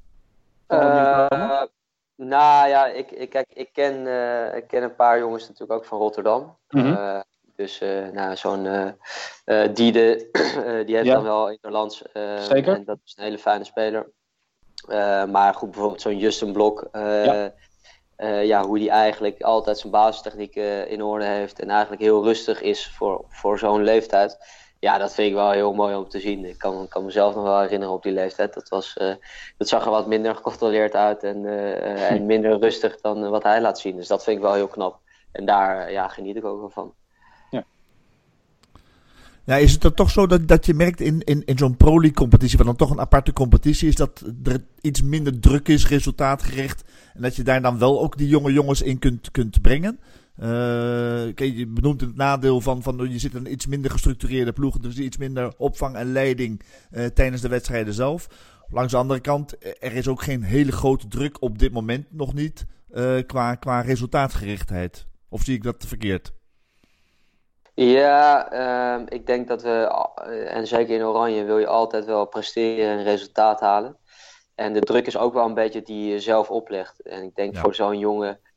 Nou 2.20 2.68
ja, 2.68 2.86
ik, 2.86 3.10
ik, 3.10 3.30
kijk, 3.30 3.48
ik, 3.52 3.72
ken, 3.72 4.06
uh, 4.06 4.54
ik 4.54 4.66
ken 4.66 4.82
een 4.82 4.94
paar 4.94 5.18
jongens 5.18 5.42
natuurlijk 5.42 5.72
ook 5.72 5.84
van 5.84 5.98
Rotterdam. 5.98 6.56
Mm 6.68 6.80
-hmm. 6.80 7.24
dus 7.56 7.80
uh, 7.80 8.08
nou, 8.08 8.36
zo'n 8.36 8.94
Diede, 9.74 10.28
die 10.86 10.94
heeft 10.94 11.06
ja. 11.06 11.14
dan 11.14 11.22
wel 11.22 11.50
interlands. 11.50 12.02
Zeker. 12.38 12.74
En 12.74 12.84
dat 12.84 12.98
is 13.04 13.14
een 13.16 13.24
hele 13.24 13.38
fijne 13.38 13.64
speler. 13.64 14.10
maar 15.28 15.54
goed, 15.54 15.70
bijvoorbeeld 15.70 16.00
zo'n 16.00 16.18
Justin 16.18 16.52
Blok. 16.52 16.88
Ja. 16.92 17.52
ja. 18.42 18.64
hoe 18.64 18.78
die 18.78 18.90
eigenlijk 18.90 19.42
altijd 19.42 19.78
zijn 19.78 19.92
basistechniek 19.92 20.54
in 20.86 21.02
orde 21.02 21.24
heeft. 21.24 21.60
En 21.60 21.70
eigenlijk 21.70 22.02
heel 22.02 22.24
rustig 22.24 22.60
is 22.60 22.90
voor, 22.90 23.24
voor 23.28 23.58
zo'n 23.58 23.82
leeftijd 23.82 24.38
ja, 24.80 24.98
dat 24.98 25.14
vind 25.14 25.28
ik 25.28 25.34
wel 25.34 25.50
heel 25.50 25.72
mooi 25.72 25.94
om 25.96 26.08
te 26.08 26.20
zien. 26.20 26.44
Ik 26.44 26.58
kan, 26.58 26.88
kan 26.88 27.04
mezelf 27.04 27.34
nog 27.34 27.44
wel 27.44 27.60
herinneren 27.60 27.94
op 27.94 28.02
die 28.02 28.12
leeftijd. 28.12 28.54
Dat, 28.54 28.68
was, 28.68 28.96
uh, 29.00 29.14
dat 29.56 29.68
zag 29.68 29.84
er 29.84 29.90
wat 29.90 30.06
minder 30.06 30.34
gecontroleerd 30.34 30.94
uit 30.94 31.22
en, 31.22 31.44
uh, 31.44 32.10
en 32.10 32.26
minder 32.26 32.58
rustig 32.58 33.00
dan 33.00 33.30
wat 33.30 33.42
hij 33.42 33.60
laat 33.60 33.78
zien. 33.80 33.96
Dus 33.96 34.06
dat 34.06 34.24
vind 34.24 34.36
ik 34.36 34.42
wel 34.42 34.54
heel 34.54 34.68
knap. 34.68 35.00
En 35.32 35.44
daar 35.44 35.92
ja, 35.92 36.08
geniet 36.08 36.36
ik 36.36 36.44
ook 36.44 36.60
wel 36.60 36.70
van. 36.70 36.94
Ja. 37.50 37.64
Ja, 39.44 39.56
is 39.56 39.72
het 39.72 39.82
dan 39.82 39.94
toch 39.94 40.10
zo 40.10 40.26
dat, 40.26 40.48
dat 40.48 40.66
je 40.66 40.74
merkt 40.74 41.00
in, 41.00 41.20
in, 41.24 41.42
in 41.44 41.58
zo'n 41.58 41.76
Pro 41.76 41.92
League 41.92 42.12
competitie, 42.12 42.56
wat 42.56 42.66
dan 42.66 42.76
toch 42.76 42.90
een 42.90 43.00
aparte 43.00 43.32
competitie 43.32 43.88
is, 43.88 43.94
dat 43.94 44.22
er 44.44 44.64
iets 44.80 45.02
minder 45.02 45.40
druk 45.40 45.68
is, 45.68 45.88
resultaatgericht. 45.88 46.84
En 47.14 47.22
dat 47.22 47.36
je 47.36 47.42
daar 47.42 47.62
dan 47.62 47.78
wel 47.78 48.00
ook 48.00 48.16
die 48.16 48.28
jonge 48.28 48.52
jongens 48.52 48.82
in 48.82 48.98
kunt, 48.98 49.30
kunt 49.30 49.62
brengen? 49.62 50.00
Kijk, 51.34 51.54
je 51.54 51.66
benoemt 51.66 52.00
het 52.00 52.16
nadeel 52.16 52.60
van, 52.60 52.82
van 52.82 53.10
je 53.10 53.18
zit 53.18 53.34
in 53.34 53.38
een 53.38 53.52
iets 53.52 53.66
minder 53.66 53.90
gestructureerde 53.90 54.52
ploeg, 54.52 54.78
dus 54.78 54.98
iets 54.98 55.16
minder 55.16 55.52
opvang 55.56 55.96
en 55.96 56.12
leiding 56.12 56.62
tijdens 57.14 57.42
de 57.42 57.48
wedstrijden 57.48 57.94
zelf. 57.94 58.28
Langs 58.70 58.92
de 58.92 58.98
andere 58.98 59.20
kant, 59.20 59.56
er 59.78 59.92
is 59.92 60.08
ook 60.08 60.22
geen 60.22 60.42
hele 60.42 60.72
grote 60.72 61.08
druk 61.08 61.42
op 61.42 61.58
dit 61.58 61.72
moment 61.72 62.06
nog 62.10 62.34
niet 62.34 62.66
qua, 63.26 63.54
qua 63.54 63.80
resultaatgerichtheid. 63.80 65.06
Of 65.28 65.42
zie 65.42 65.54
ik 65.54 65.62
dat 65.62 65.84
verkeerd? 65.86 66.32
Ja, 67.80 68.50
ehm, 68.50 69.04
ik 69.08 69.26
denk 69.26 69.48
dat 69.48 69.62
we, 69.62 70.04
eh, 70.14 70.56
en 70.56 70.66
zeker 70.66 70.94
in 70.94 71.04
Oranje, 71.04 71.44
wil 71.44 71.58
je 71.58 71.66
altijd 71.66 72.04
wel 72.04 72.26
presteren 72.26 72.98
en 72.98 73.04
resultaat 73.04 73.60
halen. 73.60 73.96
En 74.54 74.72
de 74.72 74.80
druk 74.80 75.06
is 75.06 75.16
ook 75.16 75.34
wel 75.34 75.46
een 75.46 75.54
beetje 75.54 75.82
die 75.82 76.12
je 76.12 76.20
zelf 76.20 76.50
oplegt. 76.50 77.02
En 77.02 77.22
ik 77.22 77.34
denk 77.34 77.56
voor 77.56 77.74
zo'n 77.74 77.98
jongen, 77.98 78.40
uh, 78.42 78.47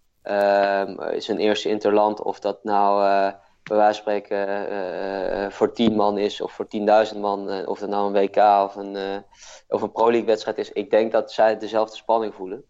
zijn 1.18 1.38
eerste 1.38 1.70
interland, 1.70 2.22
of 2.22 2.40
dat 2.40 2.64
nou 2.64 3.04
uh, 3.04 3.34
bij 3.64 3.78
wijze 3.78 4.02
van 4.04 4.14
spreken 4.14 4.72
uh, 4.72 5.50
voor 5.50 5.74
10 5.74 5.96
man 5.96 6.18
is 6.18 6.42
of 6.42 6.52
voor 6.52 6.68
10.000 7.14 7.18
man, 7.20 7.68
of 7.68 7.80
dat 7.80 7.90
nou 7.90 8.06
een 8.08 8.22
WK 8.22 8.38
of 8.38 8.76
een, 8.76 9.24
of 9.68 9.82
een 9.82 9.92
Pro 9.92 10.06
League 10.06 10.26
wedstrijd 10.26 10.58
is. 10.58 10.72
Ik 10.72 10.90
denk 10.90 11.12
dat 11.12 11.32
zij 11.32 11.58
dezelfde 11.58 11.96
spanning 11.96 12.34
voelen. 12.34 12.64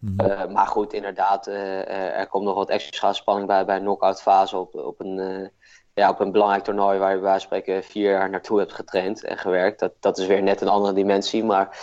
Mhm. 0.00 0.52
maar 0.52 0.66
goed, 0.66 0.92
inderdaad, 0.92 1.46
er 1.46 2.26
komt 2.26 2.44
nog 2.44 2.54
wat 2.54 2.68
extra 2.68 3.12
spanning 3.12 3.46
bij 3.46 3.64
bij 3.64 3.76
een 3.76 3.82
knock-out 3.82 4.22
fase 4.22 4.56
op, 4.56 4.74
op 4.74 5.00
een 5.00 5.50
ja, 5.98 6.10
op 6.10 6.20
een 6.20 6.32
belangrijk 6.32 6.64
toernooi 6.64 6.98
waar 6.98 7.10
je 7.10 7.14
bij 7.14 7.24
wijze 7.24 7.48
van 7.48 7.58
spreken 7.58 7.84
vier 7.84 8.10
jaar 8.10 8.30
naartoe 8.30 8.58
hebt 8.58 8.72
getraind 8.72 9.24
en 9.24 9.38
gewerkt. 9.38 9.80
Dat, 9.80 9.92
dat 10.00 10.18
is 10.18 10.26
weer 10.26 10.42
net 10.42 10.60
een 10.60 10.68
andere 10.68 10.94
dimensie. 10.94 11.44
Maar 11.44 11.76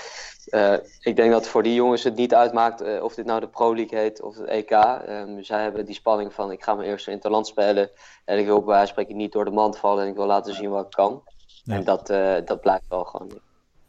uh, 0.50 0.74
ik 1.00 1.16
denk 1.16 1.32
dat 1.32 1.48
voor 1.48 1.64
die 1.64 1.74
jongens 1.74 2.04
het 2.04 2.16
niet 2.16 2.34
uitmaakt 2.34 2.82
uh, 2.82 3.04
of 3.04 3.16
dit 3.16 3.26
nou 3.26 3.40
de 3.40 3.48
Pro 3.48 3.76
League 3.76 4.00
heet 4.00 4.22
of 4.22 4.38
het 4.38 4.48
EK. 4.48 4.72
Um, 5.10 5.44
zij 5.44 5.62
hebben 5.62 5.86
die 5.86 5.96
spanning 5.96 6.34
van 6.34 6.52
ik 6.52 6.64
ga 6.64 6.74
mijn 6.74 6.90
eerste 6.90 7.12
interland 7.12 7.48
spelen. 7.48 7.90
En 8.26 8.40
ik 8.40 8.46
wil 8.46 8.58
bij 8.58 8.66
wijze 8.66 8.80
van 8.80 8.88
spreken 8.88 9.16
niet 9.16 9.32
door 9.32 9.46
de 9.46 9.52
mand 9.52 9.78
vallen 9.78 10.04
en 10.04 10.10
ik 10.10 10.16
wil 10.16 10.26
laten 10.26 10.54
zien 10.54 10.70
wat 10.70 10.86
ik 10.86 10.92
kan. 10.92 11.24
En 11.66 11.84
dat, 11.84 12.10
uh, 12.10 12.36
dat 12.46 12.62
blijft 12.62 12.86
wel 12.90 13.04
gewoon. 13.04 13.28
Oké. 13.28 13.42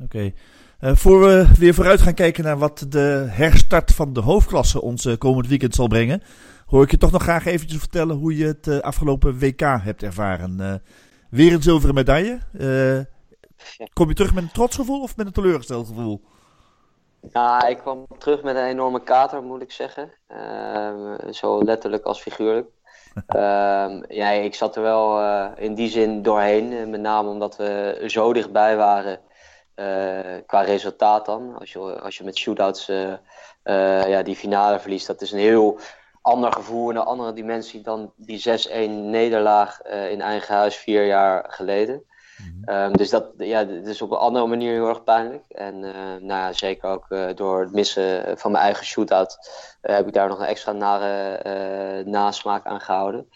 Okay. 0.03 0.35
voor 0.95 1.21
we 1.21 1.47
weer 1.59 1.75
vooruit 1.75 2.01
gaan 2.01 2.15
kijken 2.15 2.45
naar 2.45 2.59
wat 2.59 2.87
de 2.89 3.27
herstart 3.29 3.93
van 3.93 4.13
de 4.13 4.21
hoofdklasse 4.21 4.83
ons 4.83 5.17
komend 5.19 5.47
weekend 5.47 5.75
zal 5.75 5.89
brengen 5.89 6.23
hoor 6.67 6.83
ik 6.83 6.91
je 6.91 6.97
toch 6.97 7.11
nog 7.11 7.23
graag 7.23 7.47
eventjes 7.47 7.79
vertellen 7.79 8.17
hoe 8.17 8.37
je 8.37 8.47
het 8.47 8.83
afgelopen 8.83 9.39
WK 9.39 9.61
hebt 9.61 10.03
ervaren. 10.03 10.83
Weer 11.31 11.53
een 11.53 11.63
zilveren 11.63 11.95
medaille. 11.95 12.39
Kom 13.93 14.09
je 14.09 14.15
terug 14.15 14.35
met 14.35 14.43
een 14.43 14.53
trots 14.53 14.77
gevoel 14.77 15.03
of 15.03 15.17
met 15.17 15.27
een 15.27 15.33
teleurgesteld 15.33 15.87
gevoel? 15.87 16.23
Ja, 17.33 17.67
ik 17.67 17.79
kwam 17.79 18.07
terug 18.19 18.43
met 18.43 18.57
een 18.57 18.65
enorme 18.65 19.03
kater, 19.03 19.43
moet 19.43 19.63
ik 19.63 19.73
zeggen. 19.73 20.13
Ehm, 20.27 21.33
zo 21.33 21.65
letterlijk 21.65 22.05
als 22.05 22.21
figuurlijk. 22.21 22.69
Ehm, 23.27 24.03
ja, 24.09 24.31
ik 24.31 24.55
zat 24.55 24.77
er 24.77 24.83
wel 24.83 25.21
in 25.57 25.75
die 25.75 25.89
zin 25.89 26.23
doorheen. 26.23 26.91
Met 26.91 27.01
name 27.01 27.29
omdat 27.29 27.57
we 27.57 28.03
zo 28.07 28.33
dichtbij 28.33 28.77
waren 28.77 29.21
qua 30.47 30.61
resultaat 30.61 31.27
dan. 31.27 31.59
Als 31.59 31.73
je, 31.73 31.79
als 31.79 32.17
je 32.17 32.25
met 32.25 32.37
shootouts 32.37 32.87
ja, 34.07 34.23
die 34.23 34.37
finale 34.37 34.81
verliest, 34.81 35.07
dat 35.07 35.21
is 35.21 35.33
een 35.33 35.39
heel 35.39 35.79
ander 36.27 36.53
gevoel, 36.53 36.91
een 36.91 36.99
andere 36.99 37.33
dimensie 37.33 37.81
dan 37.81 38.13
die 38.17 38.67
6-1 38.69 38.73
nederlaag 38.91 39.81
uh, 39.87 40.11
in 40.11 40.21
eigen 40.21 40.55
huis 40.55 40.77
vier 40.77 41.07
jaar 41.07 41.45
geleden. 41.49 42.03
Mhm. 42.37 42.75
um, 42.75 42.97
dus 42.97 43.11
dat, 43.11 43.33
ja, 43.37 43.65
dat 43.65 43.87
is 43.87 44.03
op 44.03 44.11
een 44.11 44.17
andere 44.17 44.47
manier 44.47 44.73
heel 44.73 44.89
erg 44.89 45.05
pijnlijk. 45.05 45.45
En 45.49 45.75
uh, 45.75 45.93
nou 45.95 46.27
ja, 46.27 46.53
zeker 46.53 46.91
ook 46.91 47.07
uh, 47.09 47.29
door 47.35 47.61
het 47.61 47.73
missen 47.73 48.39
van 48.39 48.51
mijn 48.51 48.65
eigen 48.65 48.87
shootout 48.87 49.39
heb 49.81 50.07
ik 50.07 50.13
daar 50.13 50.29
nog 50.29 50.39
een 50.39 50.47
extra 50.47 50.73
nare 50.73 52.05
nasmaak 52.05 52.67
aan 52.67 52.81
gehouden. 52.81 53.29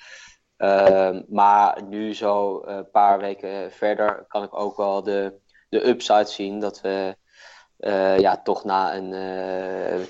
Ehm, 0.56 1.22
maar 1.28 1.82
nu 1.82 2.14
zo 2.14 2.62
een 2.64 2.90
paar 2.90 3.18
weken 3.18 3.72
verder 3.72 4.24
kan 4.28 4.42
ik 4.42 4.58
ook 4.58 4.76
wel 4.76 5.02
de, 5.02 5.40
de 5.68 5.88
upside 5.88 6.24
zien 6.28 6.60
dat 6.60 6.80
we 6.80 7.16
ja, 8.18 8.40
toch 8.42 8.64
na 8.64 8.94
een 8.94 9.14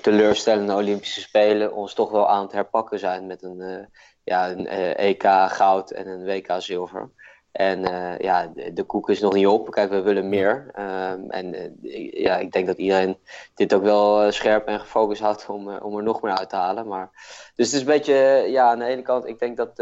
teleurstellende 0.01 0.75
Olympische 0.75 1.21
Spelen 1.21 1.73
ons 1.73 1.93
toch 1.93 2.11
wel 2.11 2.29
aan 2.29 2.41
het 2.41 2.51
herpakken 2.51 2.99
zijn 2.99 3.27
met 3.27 3.43
een, 3.43 3.89
ja, 4.23 4.49
een 4.49 4.67
EK 4.95 5.23
goud 5.47 5.91
en 5.91 6.07
een 6.07 6.25
WK 6.25 6.55
zilver. 6.57 7.11
En 7.51 7.81
ja, 8.19 8.47
de, 8.47 8.73
de, 8.73 8.83
koek 8.83 9.09
is 9.09 9.19
nog 9.19 9.33
niet 9.33 9.47
op. 9.47 9.71
Kijk, 9.71 9.89
we 9.89 10.01
willen 10.01 10.29
meer. 10.29 10.69
Ehm, 10.73 11.29
en 11.29 11.77
ja, 12.11 12.37
ik 12.37 12.51
denk 12.51 12.67
dat 12.67 12.77
iedereen 12.77 13.17
dit 13.53 13.73
ook 13.73 13.83
wel 13.83 14.31
scherp 14.31 14.67
en 14.67 14.79
gefocust 14.79 15.21
houdt 15.21 15.49
om, 15.49 15.77
om 15.77 15.97
er 15.97 16.03
nog 16.03 16.21
meer 16.21 16.37
uit 16.37 16.49
te 16.49 16.55
halen. 16.55 16.87
Maar, 16.87 17.09
dus 17.55 17.65
het 17.65 17.75
is 17.75 17.79
een 17.79 17.85
beetje, 17.85 18.13
ja, 18.47 18.69
aan 18.69 18.79
de 18.79 18.85
ene 18.85 19.01
kant, 19.01 19.27
ik 19.27 19.39
denk 19.39 19.57
dat 19.57 19.75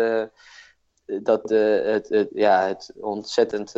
dat 1.23 1.49
het, 1.49 2.09
het, 2.09 2.29
ja, 2.33 2.67
het 2.67 2.93
ontzettend 2.99 3.73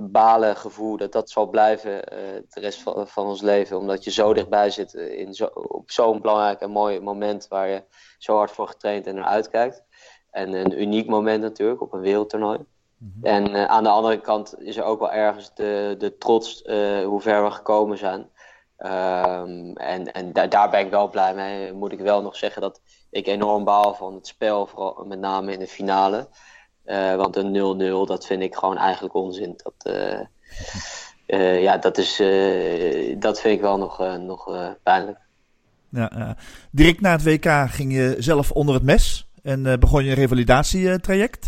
balen 0.00 0.56
gevoel, 0.56 0.96
dat 0.96 1.12
dat 1.12 1.30
zal 1.30 1.46
blijven 1.46 2.02
de 2.48 2.60
rest 2.60 2.82
van, 2.82 3.08
van 3.08 3.26
ons 3.26 3.40
leven. 3.40 3.78
Omdat 3.78 4.04
je 4.04 4.10
zo 4.10 4.34
dichtbij 4.34 4.70
zit 4.70 4.94
in 4.94 5.34
zo, 5.34 5.44
op 5.54 5.90
zo'n 5.90 6.20
belangrijk 6.20 6.60
en 6.60 6.70
mooi 6.70 7.00
moment 7.00 7.48
waar 7.48 7.68
je 7.68 7.84
zo 8.18 8.36
hard 8.36 8.50
voor 8.50 8.68
getraind 8.68 9.06
en 9.06 9.14
naar 9.14 9.24
uitkijkt. 9.24 9.84
En 10.30 10.52
een 10.52 10.80
uniek 10.80 11.08
moment 11.08 11.42
natuurlijk 11.42 11.80
op 11.80 11.92
een 11.92 12.00
wereldtoernooi. 12.00 12.58
Mhm. 13.02 13.26
En 13.26 13.68
aan 13.68 13.82
de 13.82 13.88
andere 13.88 14.20
kant 14.20 14.54
is 14.60 14.76
er 14.76 14.84
ook 14.84 15.00
wel 15.00 15.12
ergens 15.12 15.54
de, 15.54 15.94
de 15.98 16.18
trots 16.18 16.62
hoe 17.04 17.20
ver 17.20 17.44
we 17.44 17.50
gekomen 17.50 17.98
zijn. 17.98 18.30
Um, 18.78 19.76
en 19.76 20.12
en 20.12 20.32
da 20.32 20.46
daar 20.46 20.70
ben 20.70 20.80
ik 20.80 20.90
wel 20.90 21.08
blij 21.10 21.34
mee. 21.34 21.72
Moet 21.72 21.92
ik 21.92 21.98
wel 21.98 22.22
nog 22.22 22.36
zeggen 22.36 22.62
dat 22.62 22.80
ik 23.10 23.26
enorm 23.26 23.64
baal 23.64 23.94
van 23.94 24.14
het 24.14 24.26
spel, 24.26 24.66
vooral 24.66 25.04
met 25.04 25.18
name 25.18 25.52
in 25.52 25.58
de 25.58 25.66
finale. 25.66 26.28
Uh, 26.84 27.14
want 27.14 27.36
een 27.36 28.04
0-0, 28.04 28.08
dat 28.08 28.26
vind 28.26 28.42
ik 28.42 28.54
gewoon 28.54 28.76
eigenlijk 28.76 29.14
onzin. 29.14 29.54
Dat, 29.56 29.94
uh, 29.94 30.20
uh, 31.26 31.62
ja, 31.66 31.76
dat, 31.78 31.98
is, 31.98 32.16
dat 33.18 33.40
vind 33.40 33.54
ik 33.54 33.60
wel 33.60 33.78
nog, 33.78 34.18
nog 34.18 34.74
pijnlijk. 34.82 35.18
Ja, 35.88 36.36
direct 36.70 37.00
na 37.00 37.10
het 37.10 37.22
WK 37.22 37.70
ging 37.70 37.92
je 37.92 38.16
zelf 38.18 38.50
onder 38.50 38.74
het 38.74 38.84
mes 38.84 39.26
en 39.42 39.80
begon 39.80 40.04
je 40.04 40.10
een 40.10 40.16
revalidatietraject. 40.16 41.46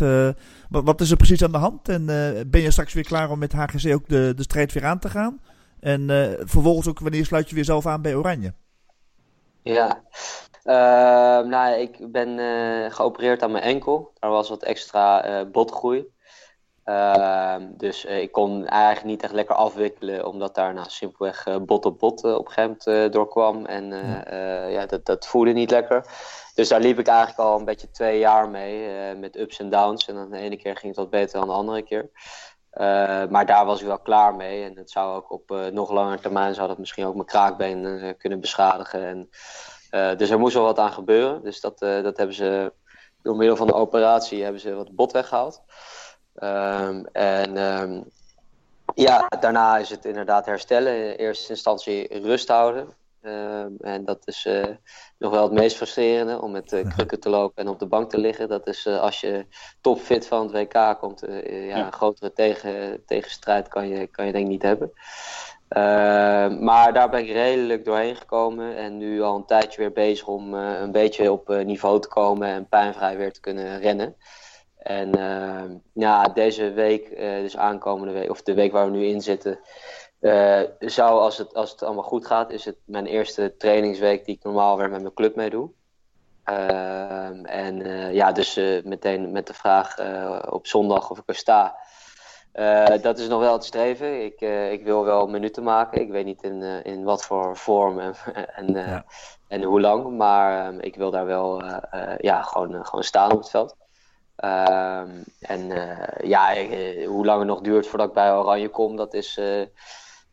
Wat, 0.69 0.83
wat, 0.83 1.01
is 1.01 1.11
er 1.11 1.17
precies 1.17 1.43
aan 1.43 1.51
de 1.51 1.57
hand? 1.57 1.89
En 1.89 2.05
ben 2.47 2.61
je 2.61 2.71
straks 2.71 2.93
weer 2.93 3.05
klaar 3.05 3.29
om 3.29 3.39
met 3.39 3.53
HGC 3.53 3.93
ook 3.93 4.07
de, 4.07 4.33
de 4.35 4.43
strijd 4.43 4.73
weer 4.73 4.85
aan 4.85 4.99
te 4.99 5.09
gaan? 5.09 5.41
En 5.79 6.07
vervolgens 6.39 6.87
ook, 6.87 6.99
wanneer 6.99 7.25
sluit 7.25 7.49
je 7.49 7.55
weer 7.55 7.65
zelf 7.65 7.85
aan 7.85 8.01
bij 8.01 8.15
Oranje? 8.15 8.53
Ja, 9.61 10.03
uh, 10.65 11.47
nou, 11.47 11.79
ik 11.79 12.11
ben 12.11 12.37
uh, 12.37 12.91
geopereerd 12.91 13.43
aan 13.43 13.51
mijn 13.51 13.63
enkel. 13.63 14.11
Daar 14.19 14.29
was 14.29 14.49
wat 14.49 14.63
extra 14.63 15.27
uh, 15.27 15.51
botgroei. 15.51 16.13
Ehm, 16.83 17.67
dus 17.77 18.05
ik 18.05 18.31
kon 18.31 18.67
eigenlijk 18.67 19.05
niet 19.05 19.23
echt 19.23 19.33
lekker 19.33 19.55
afwikkelen, 19.55 20.27
omdat 20.27 20.55
daar 20.55 20.73
nou, 20.73 20.89
simpelweg 20.89 21.47
bot 21.65 21.85
op 21.85 21.99
bot 21.99 22.23
op 22.23 22.45
een 22.45 22.51
gegeven 22.51 22.77
moment 22.85 23.13
doorkwam. 23.13 23.65
En 23.65 23.89
ja, 24.71 24.85
dat, 24.85 25.05
dat 25.05 25.27
voelde 25.27 25.51
niet 25.51 25.71
lekker. 25.71 26.05
Dus 26.55 26.67
daar 26.67 26.79
liep 26.79 26.99
ik 26.99 27.07
eigenlijk 27.07 27.39
al 27.39 27.59
een 27.59 27.65
beetje 27.65 27.91
twee 27.91 28.19
jaar 28.19 28.49
mee, 28.49 29.15
met 29.15 29.37
ups 29.37 29.59
en 29.59 29.69
downs. 29.69 30.07
En 30.07 30.15
dan 30.15 30.29
de 30.29 30.37
ene 30.37 30.57
keer 30.57 30.75
ging 30.75 30.87
het 30.87 30.95
wat 30.95 31.09
beter 31.09 31.39
dan 31.39 31.47
de 31.47 31.53
andere 31.53 31.81
keer. 31.81 32.09
maar 33.29 33.45
daar 33.45 33.65
was 33.65 33.79
ik 33.81 33.87
wel 33.87 33.99
klaar 33.99 34.35
mee. 34.35 34.63
En 34.63 34.77
het 34.77 34.91
zou 34.91 35.15
ook 35.15 35.31
op 35.31 35.69
nog 35.71 35.91
langer 35.91 36.19
termijn 36.21 36.53
zou 36.53 36.67
dat 36.67 36.77
misschien 36.77 37.05
ook 37.05 37.13
mijn 37.13 37.27
kraakbeen 37.27 38.15
kunnen 38.17 38.39
beschadigen. 38.39 39.05
En 39.05 39.29
dus 40.17 40.29
er 40.29 40.39
moest 40.39 40.53
wel 40.53 40.63
wat 40.63 40.79
aan 40.79 40.93
gebeuren. 40.93 41.43
Dus 41.43 41.61
dat, 41.61 41.79
dat 41.79 42.17
hebben 42.17 42.35
ze 42.35 42.73
door 43.25 43.35
middel 43.35 43.55
van 43.55 43.67
de 43.67 43.73
operatie 43.73 44.43
hebben 44.43 44.61
ze 44.61 44.75
wat 44.75 44.95
bot 44.95 45.11
weggehaald. 45.11 45.61
Um, 46.35 47.05
en 47.05 47.57
um, 47.57 48.03
ja, 48.95 49.27
daarna 49.39 49.77
is 49.77 49.89
het 49.89 50.05
inderdaad 50.05 50.45
herstellen. 50.45 50.95
In 50.95 51.15
eerste 51.15 51.49
instantie 51.49 52.19
rust 52.21 52.47
houden. 52.47 52.93
Um, 53.25 53.75
en 53.79 54.05
dat 54.05 54.27
is 54.27 54.45
uh, 54.45 54.63
nog 55.17 55.31
wel 55.31 55.43
het 55.43 55.51
meest 55.51 55.75
frustrerende 55.75 56.41
om 56.41 56.51
met 56.51 56.83
krukken 56.95 57.19
te 57.19 57.29
lopen 57.29 57.63
en 57.63 57.69
op 57.69 57.79
de 57.79 57.87
bank 57.87 58.09
te 58.09 58.17
liggen. 58.17 58.49
Dat 58.49 58.67
is 58.67 58.87
als 58.87 59.21
je 59.21 59.45
topfit 59.81 60.27
van 60.27 60.41
het 60.41 60.51
WK 60.51 60.97
komt, 60.99 61.23
ja, 61.43 61.85
een 61.85 61.93
grotere 61.93 62.33
tegen, 62.33 63.03
tegenstrijd 63.05 63.67
kan 63.67 63.87
je, 63.87 64.07
kan 64.07 64.25
je 64.25 64.31
denk 64.31 64.43
ik 64.43 64.51
niet 64.51 64.61
hebben. 64.61 64.91
Uh, 65.69 66.59
maar 66.59 66.93
daar 66.93 67.09
ben 67.09 67.19
ik 67.19 67.31
redelijk 67.31 67.85
doorheen 67.85 68.15
gekomen 68.15 68.75
en 68.77 68.97
nu 68.97 69.21
al 69.21 69.35
een 69.35 69.45
tijdje 69.45 69.81
weer 69.81 69.91
bezig 69.91 70.27
om 70.27 70.53
uh, 70.53 70.79
een 70.79 70.91
beetje 70.91 71.31
op 71.31 71.49
uh, 71.49 71.65
niveau 71.65 72.01
te 72.01 72.07
komen 72.07 72.47
en 72.47 72.67
pijnvrij 72.67 73.17
weer 73.17 73.33
te 73.33 73.39
kunnen 73.39 73.79
rennen. 73.79 74.15
En 74.77 75.11
ehm, 75.11 75.73
ja, 75.93 76.23
deze 76.23 76.71
week, 76.71 77.17
dus 77.17 77.57
aankomende 77.57 78.13
week, 78.13 78.29
of 78.29 78.41
de 78.41 78.53
week 78.53 78.71
waar 78.71 78.85
we 78.85 78.97
nu 78.97 79.05
in 79.05 79.21
zitten, 79.21 79.59
zou 80.79 81.19
als 81.19 81.37
het, 81.37 81.53
als 81.53 81.71
het 81.71 81.83
allemaal 81.83 82.03
goed 82.03 82.25
gaat, 82.25 82.51
is 82.51 82.65
het 82.65 82.77
mijn 82.85 83.05
eerste 83.05 83.55
trainingsweek 83.57 84.25
die 84.25 84.35
ik 84.35 84.43
normaal 84.43 84.77
weer 84.77 84.89
met 84.89 85.01
mijn 85.01 85.13
club 85.13 85.35
mee 85.35 85.49
doe. 85.49 85.69
Ehm, 86.43 87.45
en 87.45 87.83
ja, 88.13 88.31
dus 88.31 88.55
meteen 88.83 89.31
met 89.31 89.47
de 89.47 89.53
vraag 89.53 89.99
op 90.51 90.67
zondag 90.67 91.09
of 91.09 91.17
ik 91.17 91.23
er 91.25 91.35
sta. 91.35 91.77
dat 93.01 93.19
is 93.19 93.27
nog 93.27 93.39
wel 93.39 93.53
het 93.53 93.63
streven. 93.63 94.25
Ik, 94.25 94.41
ik 94.71 94.83
wil 94.83 95.03
wel 95.03 95.27
minuten 95.27 95.63
maken. 95.63 96.01
Ik 96.01 96.09
weet 96.09 96.25
niet 96.25 96.43
in, 96.43 96.61
in 96.83 97.03
wat 97.03 97.25
voor 97.25 97.57
vorm 97.57 97.99
en, 97.99 98.15
en, 98.59 99.05
en 99.47 99.63
hoe 99.63 99.81
lang. 99.81 100.17
Maar 100.17 100.65
ehm, 100.65 100.79
ik 100.79 100.95
wil 100.95 101.11
daar 101.11 101.25
wel 101.25 101.63
ja, 102.17 102.41
gewoon, 102.41 102.85
gewoon 102.85 103.03
staan 103.03 103.31
op 103.31 103.37
het 103.37 103.49
veld. 103.49 103.75
Ehm, 104.35 105.09
en 105.39 105.67
ja, 106.23 106.65
hoe 107.05 107.25
lang 107.25 107.39
het 107.39 107.47
nog 107.47 107.61
duurt 107.61 107.87
voordat 107.87 108.07
ik 108.07 108.13
bij 108.13 108.33
Oranje 108.33 108.69
kom, 108.69 108.95
dat 108.95 109.13
is 109.13 109.39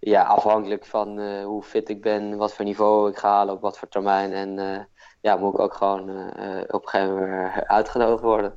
ja, 0.04 0.22
afhankelijk 0.22 0.86
van 0.86 1.18
uh, 1.18 1.44
hoe 1.44 1.62
fit 1.62 1.88
ik 1.88 2.02
ben, 2.02 2.36
wat 2.36 2.54
voor 2.54 2.64
niveau 2.64 3.10
ik 3.10 3.16
ga 3.16 3.28
halen, 3.28 3.54
op 3.54 3.60
wat 3.60 3.78
voor 3.78 3.88
termijn. 3.88 4.32
En 4.32 4.58
uh, 4.58 4.78
ja, 5.20 5.36
moet 5.36 5.54
ik 5.54 5.58
ook 5.58 5.74
gewoon 5.74 6.10
uh, 6.10 6.60
op 6.68 6.82
een 6.82 6.88
gegeven 6.88 7.14
moment 7.14 7.66
uitgenodigd 7.66 8.22
worden. 8.22 8.54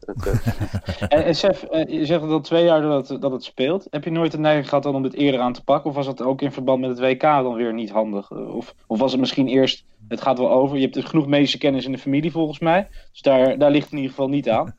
en, 1.07 1.23
en 1.23 1.35
Sef, 1.35 1.65
je 1.87 2.05
zegt 2.05 2.23
al 2.23 2.41
twee 2.41 2.63
jaar 2.63 2.81
dat 2.81 3.09
het, 3.09 3.21
dat 3.21 3.31
het 3.31 3.43
speelt. 3.43 3.87
Heb 3.89 4.03
je 4.03 4.11
nooit 4.11 4.31
de 4.31 4.37
neiging 4.37 4.67
gehad 4.69 4.83
dan 4.83 4.95
om 4.95 5.03
dit 5.03 5.13
eerder 5.13 5.39
aan 5.39 5.53
te 5.53 5.63
pakken? 5.63 5.89
Of 5.89 5.95
was 5.95 6.05
dat 6.05 6.21
ook 6.21 6.41
in 6.41 6.51
verband 6.51 6.81
met 6.81 6.89
het 6.89 6.99
WK 6.99 7.21
dan 7.21 7.53
weer 7.53 7.73
niet 7.73 7.91
handig? 7.91 8.31
Of, 8.31 8.73
of 8.87 8.99
was 8.99 9.11
het 9.11 9.19
misschien 9.19 9.47
eerst, 9.47 9.85
het 10.07 10.21
gaat 10.21 10.37
wel 10.37 10.51
over, 10.51 10.75
je 10.75 10.81
hebt 10.81 10.93
dus 10.93 11.03
genoeg 11.03 11.27
medische 11.27 11.57
kennis 11.57 11.85
in 11.85 11.91
de 11.91 11.97
familie 11.97 12.31
volgens 12.31 12.59
mij. 12.59 12.87
Dus 13.11 13.21
daar, 13.21 13.57
daar 13.57 13.71
ligt 13.71 13.83
het 13.83 13.93
in 13.93 13.99
ieder 13.99 14.11
geval 14.11 14.29
niet 14.29 14.49
aan. 14.49 14.75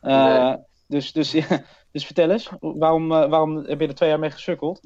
Nee. 0.00 0.56
Dus, 0.86 1.12
dus, 1.12 1.30
dus 1.92 2.06
vertel 2.06 2.30
eens, 2.30 2.50
waarom, 2.60 3.08
waarom 3.08 3.56
heb 3.56 3.80
je 3.80 3.86
er 3.86 3.94
twee 3.94 4.08
jaar 4.08 4.18
mee 4.18 4.30
gesukkeld? 4.30 4.80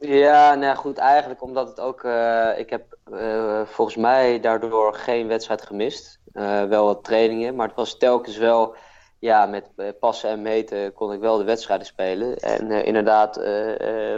Ja, 0.00 0.54
nou 0.54 0.76
goed, 0.76 0.98
eigenlijk 0.98 1.42
omdat 1.42 1.68
het 1.68 1.80
ook. 1.80 2.02
Uh, 2.02 2.58
ik 2.58 2.70
heb 2.70 2.96
uh, 3.12 3.62
volgens 3.66 3.96
mij 3.96 4.40
daardoor 4.40 4.94
geen 4.94 5.26
wedstrijd 5.26 5.62
gemist. 5.62 6.20
Uh, 6.32 6.64
wel 6.64 6.84
wat 6.84 7.04
trainingen, 7.04 7.54
maar 7.54 7.66
het 7.66 7.76
was 7.76 7.96
telkens 7.96 8.36
wel. 8.36 8.74
Ja, 9.18 9.46
met 9.46 9.70
passen 9.98 10.30
en 10.30 10.42
meten 10.42 10.92
kon 10.92 11.12
ik 11.12 11.20
wel 11.20 11.38
de 11.38 11.44
wedstrijden 11.44 11.86
spelen. 11.86 12.36
En 12.36 12.70
inderdaad, 12.70 13.36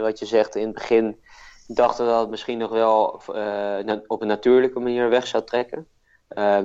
wat 0.01 0.19
je 0.19 0.25
zegt, 0.25 0.55
in 0.55 0.65
het 0.65 0.73
begin 0.73 1.19
dachten 1.67 2.05
we 2.05 2.11
dat 2.11 2.19
het 2.19 2.29
misschien 2.29 2.57
nog 2.57 2.71
wel 2.71 3.21
op 4.07 4.21
een 4.21 4.27
natuurlijke 4.27 4.79
manier 4.79 5.09
weg 5.09 5.27
zou 5.27 5.43
trekken. 5.43 5.87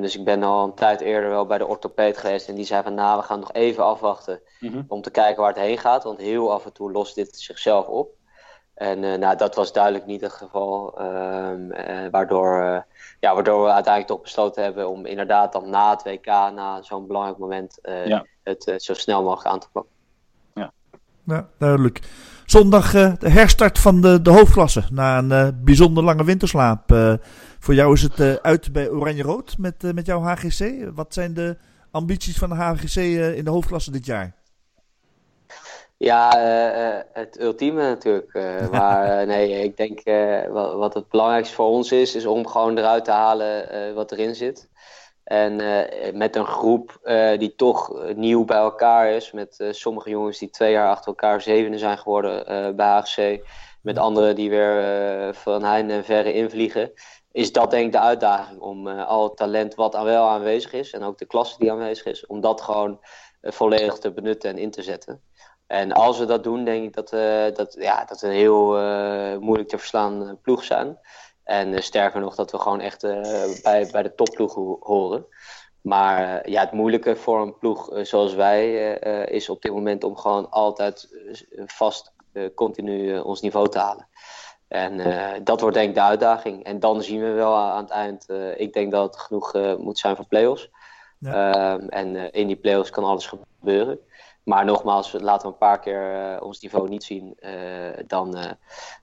dus 0.00 0.16
ik 0.16 0.25
ben 0.25 0.42
al 0.42 0.64
een 0.64 0.75
tijd 0.75 1.00
eerder 1.00 1.30
wel 1.30 1.46
bij 1.46 1.58
de 1.58 1.66
orthopeed 1.66 2.18
geweest. 2.18 2.48
En 2.48 2.54
die 2.54 2.64
zei 2.64 2.82
van 2.82 2.94
nou, 2.94 3.18
we 3.18 3.25
gaan 3.25 3.40
nog 3.40 3.52
even 3.52 3.84
afwachten 3.84 4.40
mm 4.60 4.72
-hmm. 4.72 4.84
om 4.88 5.02
te 5.02 5.10
kijken 5.10 5.42
waar 5.42 5.52
het 5.54 5.62
heen 5.62 5.78
gaat. 5.78 6.04
Want 6.04 6.18
heel 6.18 6.52
af 6.52 6.64
en 6.64 6.72
toe 6.72 6.92
lost 6.92 7.14
dit 7.14 7.37
zichzelf 7.37 7.87
op. 7.87 8.17
En 8.78 9.02
uh, 9.02 9.14
nou, 9.14 9.37
dat 9.37 9.54
was 9.54 9.73
duidelijk 9.73 10.06
niet 10.06 10.20
het 10.20 10.32
geval. 10.32 11.00
Um, 11.00 11.73
uh, 11.73 12.11
waardoor, 12.11 12.62
uh, 12.62 12.78
ja, 13.20 13.35
waardoor 13.35 13.62
we 13.62 13.73
uiteindelijk 13.73 14.06
toch 14.06 14.23
besloten 14.23 14.62
hebben 14.62 14.88
om 14.88 15.06
inderdaad 15.06 15.52
dan 15.52 15.70
na 15.70 15.90
het 15.90 16.02
WK, 16.02 16.26
na 16.26 16.82
zo'n 16.82 17.06
belangrijk 17.06 17.38
moment, 17.38 17.78
ja. 18.04 18.26
het 18.42 18.73
zo 18.76 18.94
snel 18.94 19.23
mogelijk 19.23 19.49
aan 19.49 19.61
te 19.61 19.68
pakken. 19.73 19.92
Ja, 20.54 20.73
ja 21.25 21.49
duidelijk. 21.58 22.00
Zondag 22.47 22.90
de 22.90 23.30
herstart 23.30 23.78
van 23.78 24.00
de, 24.00 24.23
de 24.23 24.30
hoofdklasse 24.30 24.82
na 24.92 25.18
een 25.18 25.61
bijzonder 25.64 26.04
lange 26.04 26.25
winterslaap. 26.25 26.94
voor 27.58 27.75
jou 27.75 27.92
is 27.92 28.02
het 28.02 28.42
uit 28.42 28.73
bij 28.73 28.90
Oranje-Rood 28.90 29.58
met, 29.58 29.94
met 29.94 30.06
jouw 30.06 30.20
HGC. 30.20 30.90
Wat 30.94 31.14
zijn 31.14 31.35
de 31.35 31.56
ambities 31.90 32.38
van 32.38 32.49
de 32.49 32.54
HGC 32.54 32.97
in 33.37 33.44
de 33.44 33.50
hoofdklasse 33.50 33.90
dit 33.90 34.06
jaar? 34.06 34.38
Ja, 35.98 36.38
uh, 36.38 37.02
het 37.12 37.40
ultieme 37.40 37.82
natuurlijk. 37.82 38.34
Uh, 38.38 38.70
maar 38.70 39.26
nee, 39.26 39.62
ik 39.62 39.76
denk 39.76 40.02
wat, 40.50 40.74
wat, 40.74 40.94
het 40.94 41.08
belangrijkste 41.08 41.54
voor 41.54 41.66
ons 41.66 41.92
is, 41.92 42.14
is 42.14 42.26
om 42.26 42.46
gewoon 42.46 42.78
eruit 42.78 43.04
te 43.04 43.10
halen 43.10 43.94
wat 43.94 44.12
erin 44.12 44.34
zit. 44.34 44.68
En 45.24 45.56
met 46.16 46.36
een 46.36 46.46
groep 46.46 47.00
die 47.38 47.54
toch 47.54 48.12
nieuw 48.14 48.44
bij 48.44 48.56
elkaar 48.56 49.10
is, 49.10 49.32
met 49.32 49.64
sommige 49.70 50.10
jongens 50.10 50.38
die 50.38 50.50
twee 50.50 50.72
jaar 50.72 50.88
achter 50.88 51.06
elkaar 51.06 51.40
zevende 51.40 51.78
zijn 51.78 51.98
geworden 51.98 52.76
bij 52.76 52.86
HGC, 52.86 53.40
met 53.82 53.98
anderen 53.98 54.34
die 54.34 54.50
weer 54.50 55.34
van 55.34 55.64
heinde 55.64 55.94
en 55.94 56.04
verre 56.04 56.32
invliegen, 56.32 56.92
is 57.32 57.52
dat 57.52 57.70
denk 57.70 57.86
ik 57.86 57.92
de 57.92 58.00
uitdaging 58.00 58.60
om 58.60 58.88
al 58.88 59.24
het 59.24 59.36
talent 59.36 59.74
wat 59.74 59.94
aan 59.94 60.04
wel 60.04 60.28
aanwezig 60.28 60.72
is 60.72 60.92
en 60.92 61.02
ook 61.02 61.18
de 61.18 61.26
klasse 61.26 61.58
die 61.58 61.72
aanwezig 61.72 62.06
is, 62.06 62.26
om 62.26 62.40
dat 62.40 62.60
gewoon 62.60 63.00
volledig 63.42 63.98
te 63.98 64.12
benutten 64.12 64.50
en 64.50 64.58
in 64.58 64.70
te 64.70 64.82
zetten. 64.82 65.27
En 65.68 65.92
als 65.92 66.18
we 66.18 66.25
dat 66.25 66.44
doen, 66.44 66.64
denk 66.64 66.84
ik 66.84 66.94
dat, 66.94 67.12
uh, 67.12 67.54
dat, 67.54 67.76
ja, 67.78 68.04
dat 68.04 68.20
we 68.20 68.26
een 68.26 68.32
heel 68.32 68.80
uh, 68.80 69.37
moeilijk 69.38 69.68
te 69.68 69.78
verslaan 69.78 70.28
eh, 70.28 70.32
ploeg 70.42 70.64
zijn. 70.64 70.98
En 71.44 71.82
sterker 71.82 72.20
nog, 72.20 72.34
dat 72.34 72.50
we 72.50 72.58
gewoon 72.58 72.80
echt 72.80 73.00
bij, 73.62 73.88
bij 73.92 74.02
de 74.02 74.14
topploeg 74.14 74.54
horen. 74.81 75.26
Maar 75.81 76.50
ja, 76.50 76.61
het 76.61 76.72
moeilijke 76.72 77.16
voor 77.16 77.40
een 77.40 77.59
ploeg 77.59 77.90
zoals 78.02 78.35
wij 78.35 78.92
is 79.24 79.48
op 79.48 79.62
dit 79.62 79.72
moment 79.72 80.04
om 80.04 80.16
gewoon 80.16 80.50
altijd 80.50 81.09
vast 81.66 82.12
continu 82.54 83.18
ons 83.18 83.40
niveau 83.40 83.68
te 83.68 83.78
halen. 83.78 84.09
En 84.68 85.00
dat 85.44 85.61
wordt 85.61 85.76
denk 85.76 85.88
ik 85.88 85.94
de 85.94 86.00
uitdaging. 86.00 86.64
En 86.64 86.81
dan 86.81 87.02
zien 87.02 87.20
we 87.20 87.31
wel 87.31 87.57
aan 87.57 87.83
het 87.83 87.90
eind. 87.90 88.28
ik 88.57 88.72
denk 88.72 88.92
dat 88.92 89.14
het 89.14 89.22
genoeg 89.22 89.76
moet 89.78 89.98
zijn 89.98 90.16
voor 90.16 90.26
play-offs. 90.26 90.70
Ja. 91.18 91.52
Ehm, 91.52 91.88
en 91.88 92.33
in 92.33 92.46
die 92.46 92.57
play-offs 92.57 92.90
kan 92.90 93.04
alles 93.04 93.33
gebeuren. 93.59 93.98
Maar 94.48 94.64
nogmaals, 94.64 95.12
laten 95.12 95.46
we 95.46 95.52
een 95.52 95.58
paar 95.58 95.80
keer 95.80 96.34
uh, 96.34 96.42
ons 96.42 96.61
niveau 96.61 96.88
niet 96.88 97.04
zien, 97.04 97.37
uh, 97.40 97.50
dan, 98.06 98.37
uh, 98.37 98.50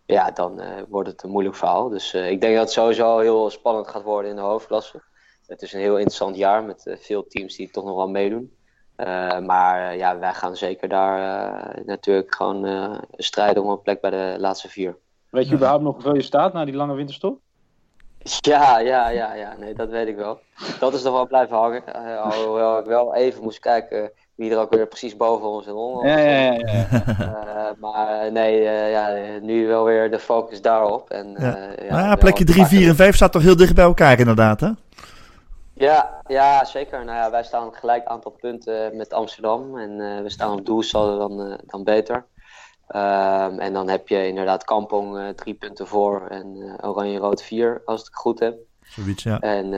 ja, 0.05 0.31
dan 0.31 0.61
wordt 0.89 1.09
het 1.09 1.23
een 1.23 1.29
moeilijk 1.29 1.55
verhaal. 1.55 1.89
Dus 1.89 2.13
ik 2.13 2.41
denk 2.41 2.53
dat 2.55 2.63
het 2.63 2.71
sowieso 2.71 3.19
heel 3.19 3.49
spannend 3.49 3.87
gaat 3.87 4.03
worden 4.03 4.29
in 4.29 4.35
de 4.35 4.41
hoofdklasse. 4.41 5.03
Het 5.47 5.61
is 5.61 5.73
een 5.73 5.79
heel 5.79 5.97
interessant 5.97 6.35
jaar 6.35 6.63
met 6.63 6.95
veel 6.99 7.27
teams 7.27 7.55
die 7.55 7.71
toch 7.71 7.85
nog 7.85 7.95
wel 7.95 8.09
meedoen. 8.09 8.55
maar 9.45 9.95
ja, 9.95 10.19
wij 10.19 10.33
gaan 10.33 10.55
zeker 10.55 10.89
daar 10.89 11.81
natuurlijk 11.85 12.35
gewoon 12.35 12.99
strijden 13.11 13.63
om 13.63 13.69
een 13.69 13.81
plek 13.81 14.01
bij 14.01 14.09
de 14.09 14.35
laatste 14.39 14.69
vier. 14.69 14.97
Weet 15.29 15.47
je 15.47 15.55
überhaupt 15.55 15.83
nog 15.83 15.93
hoeveel 15.93 16.15
je 16.15 16.21
staat 16.21 16.53
na 16.53 16.65
die 16.65 16.75
lange 16.75 16.93
winterstop? 16.95 17.39
Ja, 18.23 18.79
ja, 18.79 19.09
ja, 19.09 19.33
ja, 19.33 19.55
nee, 19.57 19.73
dat 19.73 19.89
weet 19.89 20.07
ik 20.07 20.15
wel. 20.15 20.39
Dat 20.79 20.93
is 20.93 21.03
nog 21.03 21.13
wel 21.13 21.27
blijven 21.27 21.57
hangen. 21.57 21.93
alhoewel 22.21 22.79
ik 22.79 22.85
wel 22.85 23.15
even 23.15 23.43
moest 23.43 23.59
kijken 23.59 24.11
wie 24.35 24.51
er 24.51 24.59
ook 24.59 24.73
weer 24.73 24.87
precies 24.87 25.17
boven 25.17 25.47
ons 25.47 25.67
en 25.67 25.73
onder 25.73 26.07
ja, 26.07 26.17
ja, 26.17 26.51
ja, 26.51 26.51
ja. 26.53 26.87
Uh, 27.19 27.71
maar 27.83 28.31
nee, 28.31 28.61
uh, 28.61 28.91
ja, 28.91 29.13
nu 29.41 29.67
wel 29.67 29.83
weer 29.83 30.11
de 30.11 30.19
focus 30.19 30.61
daarop. 30.61 31.09
En, 31.09 31.35
ja. 31.37 31.57
Uh, 31.57 31.87
ja, 31.87 31.95
nou 31.95 32.07
ja, 32.07 32.15
plekje 32.15 32.43
3, 32.43 32.65
4 32.65 32.87
en 32.87 32.95
5 32.95 33.15
staat 33.15 33.31
toch 33.31 33.41
heel 33.41 33.55
dicht 33.55 33.75
bij 33.75 33.83
elkaar 33.83 34.19
inderdaad, 34.19 34.59
hè? 34.59 34.69
Ja, 35.73 36.21
ja, 36.27 36.65
zeker. 36.65 37.05
Nou 37.05 37.17
ja, 37.17 37.31
wij 37.31 37.43
staan 37.43 37.73
gelijk 37.73 38.05
aantal 38.05 38.31
punten 38.31 38.95
met 38.97 39.13
Amsterdam. 39.13 39.77
En 39.77 40.23
we 40.23 40.29
staan 40.29 40.51
op 40.51 40.65
doelsaldo 40.65 41.17
dan, 41.17 41.59
dan 41.65 41.83
beter. 41.83 42.15
Um, 42.95 43.59
en 43.59 43.73
dan 43.73 43.89
heb 43.89 44.07
je 44.07 44.27
inderdaad 44.27 44.63
Kampong 44.63 45.35
drie 45.35 45.53
punten 45.53 45.87
voor 45.87 46.27
en 46.27 46.77
Oranje-Rood 46.81 47.43
vier, 47.43 47.81
als 47.85 47.99
ik 47.99 48.05
het 48.05 48.15
goed 48.15 48.39
heb. 48.39 48.55
Zoiets, 48.81 49.23
ja. 49.23 49.39
En 49.39 49.71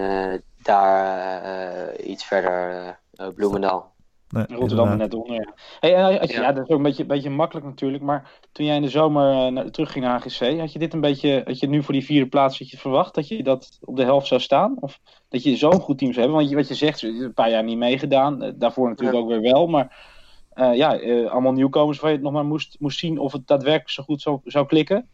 daar 0.64 1.96
iets 1.96 2.26
verder 2.26 3.00
Bloemendaal. 3.36 3.96
Nee, 4.30 4.46
Rotterdam 4.48 4.90
er 4.90 4.98
net 4.98 5.14
onder. 5.14 5.36
Ja. 5.36 5.54
Hey, 5.80 5.96
en 5.96 6.12
je, 6.12 6.34
ja. 6.34 6.42
ja. 6.42 6.52
dat 6.52 6.64
is 6.64 6.70
ook 6.70 6.78
een 6.78 6.84
beetje, 6.84 7.06
beetje 7.06 7.30
makkelijk 7.30 7.66
natuurlijk. 7.66 8.04
Maar 8.04 8.32
toen 8.52 8.66
jij 8.66 8.76
in 8.76 8.82
de 8.82 8.90
zomer 8.90 9.52
uh, 9.52 9.60
terug 9.60 9.92
ging 9.92 10.06
naar 10.06 10.14
AGC, 10.14 10.60
had 10.60 10.74
je 10.74 10.80
dit 10.80 10.94
een 10.94 11.02
beetje, 11.02 11.42
had 11.46 11.60
je 11.60 11.68
nu 11.68 11.84
voor 11.84 11.94
die 11.94 12.06
vierde 12.06 12.28
plaats 12.30 12.60
had 12.60 12.70
je 12.70 12.78
verwacht 12.78 13.16
dat 13.16 13.28
je 13.28 13.44
dat 13.44 13.78
op 13.82 13.96
de 13.96 14.04
helft 14.04 14.28
zou 14.28 14.42
staan? 14.42 14.78
Of 14.80 15.00
dat 15.30 15.44
je 15.44 15.56
zo'n 15.56 15.80
goed 15.80 15.98
team 15.98 16.14
zou 16.14 16.22
hebben? 16.22 16.38
Want 16.38 16.50
je, 16.50 16.56
wat 16.56 16.68
je 16.68 16.74
zegt, 16.74 17.02
een 17.02 17.34
paar 17.34 17.50
jaar 17.50 17.64
niet 17.64 17.78
meegedaan. 17.78 18.44
Uh, 18.44 18.52
daarvoor 18.56 18.90
natuurlijk 18.90 19.18
ja. 19.18 19.24
ook 19.24 19.30
weer 19.30 19.54
wel. 19.54 19.68
Maar 19.68 20.16
uh, 20.56 20.76
ja, 20.76 20.98
allemaal 21.28 21.52
nieuwkomers 21.52 22.00
waar 22.00 22.10
je 22.10 22.16
het 22.16 22.26
nog 22.26 22.34
maar 22.34 22.46
moest, 22.46 22.76
moest 22.80 23.00
zien 23.00 23.20
of 23.20 23.32
het 23.32 23.48
daadwerkelijk 23.48 23.90
zo 23.90 24.04
goed 24.04 24.22
zou, 24.22 24.40
zou 24.44 24.66
klikken. 24.66 25.08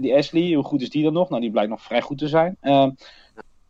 die 0.00 0.14
Ashley, 0.14 0.52
hoe 0.54 0.64
goed 0.64 0.82
is 0.82 0.90
die 0.90 1.02
dan 1.02 1.12
nog? 1.12 1.28
Nou, 1.28 1.40
die 1.40 1.50
blijkt 1.50 1.70
nog 1.70 1.82
vrij 1.82 2.00
goed 2.00 2.18
te 2.18 2.28
zijn. 2.28 2.58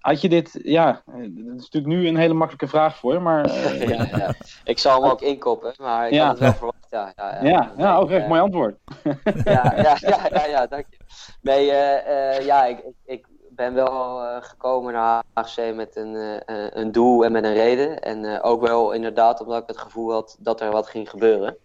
Had 0.04 0.20
je 0.20 0.28
dit, 0.28 0.58
ja, 0.62 1.02
dat 1.06 1.20
is 1.56 1.70
natuurlijk 1.70 1.86
nu 1.86 2.08
een 2.08 2.16
hele 2.16 2.34
makkelijke 2.34 2.68
vraag 2.68 2.96
voor 2.96 3.12
je, 3.12 3.18
maar... 3.18 3.46
Uh, 3.46 3.88
ja, 3.88 4.06
ja. 4.16 4.34
Ik 4.64 4.78
zal 4.78 5.02
hem 5.02 5.10
ook 5.10 5.20
inkoppen, 5.20 5.72
maar 5.78 6.06
ik 6.06 6.12
ja. 6.12 6.26
had 6.26 6.30
het 6.30 6.40
wel 6.40 6.52
verwacht. 6.52 6.86
Ja, 6.90 7.12
ja, 7.16 7.34
ja. 7.34 7.48
ja, 7.48 7.72
ja 7.76 7.96
ook 7.96 8.10
echt 8.10 8.28
mooi 8.28 8.40
antwoord. 8.40 8.76
ja, 9.44 9.72
ja, 9.76 9.96
ja, 10.00 10.28
ja, 10.32 10.46
ja, 10.46 10.66
dank 10.66 10.86
je. 10.90 10.96
Nee, 11.42 11.66
uh, 11.66 12.46
ja, 12.46 12.64
ik, 12.64 12.82
ik 13.04 13.26
ben 13.50 13.74
wel 13.74 14.20
gekomen 14.40 14.92
naar 14.92 15.22
HC 15.34 15.74
met 15.74 15.96
een, 15.96 16.42
een 16.80 16.92
doel 16.92 17.24
en 17.24 17.32
met 17.32 17.44
een 17.44 17.54
reden. 17.54 18.00
En 18.00 18.42
ook 18.42 18.66
wel 18.66 18.92
inderdaad 18.92 19.40
omdat 19.40 19.62
ik 19.62 19.68
het 19.68 19.78
gevoel 19.78 20.12
had 20.12 20.36
dat 20.40 20.60
er 20.60 20.70
wat 20.70 20.88
ging 20.88 21.10
gebeuren. 21.10 21.56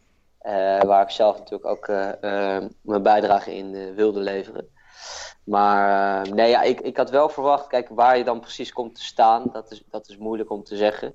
waar 0.85 1.01
ik 1.01 1.09
zelf 1.09 1.37
natuurlijk 1.37 1.69
ook 1.69 1.87
mijn 2.81 3.03
bijdrage 3.03 3.55
in 3.55 3.95
wilde 3.95 4.19
leveren. 4.19 4.77
Maar 5.49 6.25
uh, 6.27 6.33
nee, 6.33 6.49
ja, 6.49 6.61
ik, 6.61 6.79
ik 6.79 6.97
had 6.97 7.09
wel 7.09 7.29
verwacht, 7.29 7.67
kijk, 7.67 7.89
waar 7.89 8.17
je 8.17 8.23
dan 8.23 8.39
precies 8.39 8.73
komt 8.73 8.95
te 8.95 9.03
staan, 9.03 9.43
dat 9.51 9.71
is, 9.71 9.83
dat 9.89 10.09
is 10.09 10.17
moeilijk 10.17 10.49
om 10.49 10.63
te 10.63 10.75
zeggen. 10.75 11.13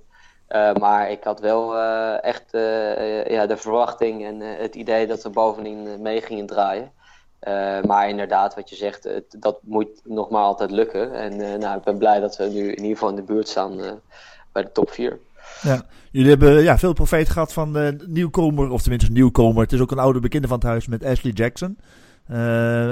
Uh, 0.49 0.75
maar 0.75 1.11
ik 1.11 1.25
had 1.25 1.41
wel 1.41 1.77
uh, 1.77 2.25
echt 2.25 2.45
ja, 3.31 3.47
de 3.47 3.57
verwachting 3.57 4.25
en 4.25 4.41
het 4.41 4.75
idee 4.75 5.07
dat 5.07 5.23
we 5.23 5.31
bovenin 5.31 6.03
mee 6.03 6.21
gingen 6.21 6.47
draaien. 6.47 6.93
maar 7.87 8.09
inderdaad, 8.09 8.55
wat 8.55 8.71
je 8.71 8.77
zegt, 8.77 9.09
dat 9.39 9.59
moet 9.63 10.01
nog 10.05 10.31
maar 10.31 10.43
altijd 10.43 10.71
lukken. 10.71 11.15
En 11.15 11.59
nou, 11.59 11.77
ik 11.79 11.85
ben 11.85 11.99
blij 11.99 12.21
dat 12.21 12.37
we 12.37 12.45
nu 12.45 12.61
in 12.61 12.83
ieder 12.83 12.93
geval 12.93 13.09
in 13.09 13.17
de 13.17 13.23
buurt 13.23 13.49
staan 13.49 14.01
bij 14.53 14.63
de 14.63 14.73
top 14.73 14.91
4. 14.91 15.19
Ja, 15.63 15.83
jullie 16.11 16.31
hebben 16.31 16.63
ja, 16.63 16.79
veel 16.79 16.93
profijt 16.93 17.29
gehad 17.29 17.53
van 17.53 17.73
de 17.73 18.05
nieuwkomer, 18.07 18.71
of 18.71 18.83
tenminste 18.83 19.13
nieuwkomer. 19.13 19.63
Het 19.63 19.73
is 19.73 19.81
ook 19.81 19.91
een 19.91 19.99
oude 19.99 20.21
bekende 20.21 20.49
van 20.49 20.59
het 20.59 20.67
huis 20.67 20.87
met 20.87 21.05
Ashley 21.05 21.33
Jackson. 21.33 21.79
Uh, 22.31 22.37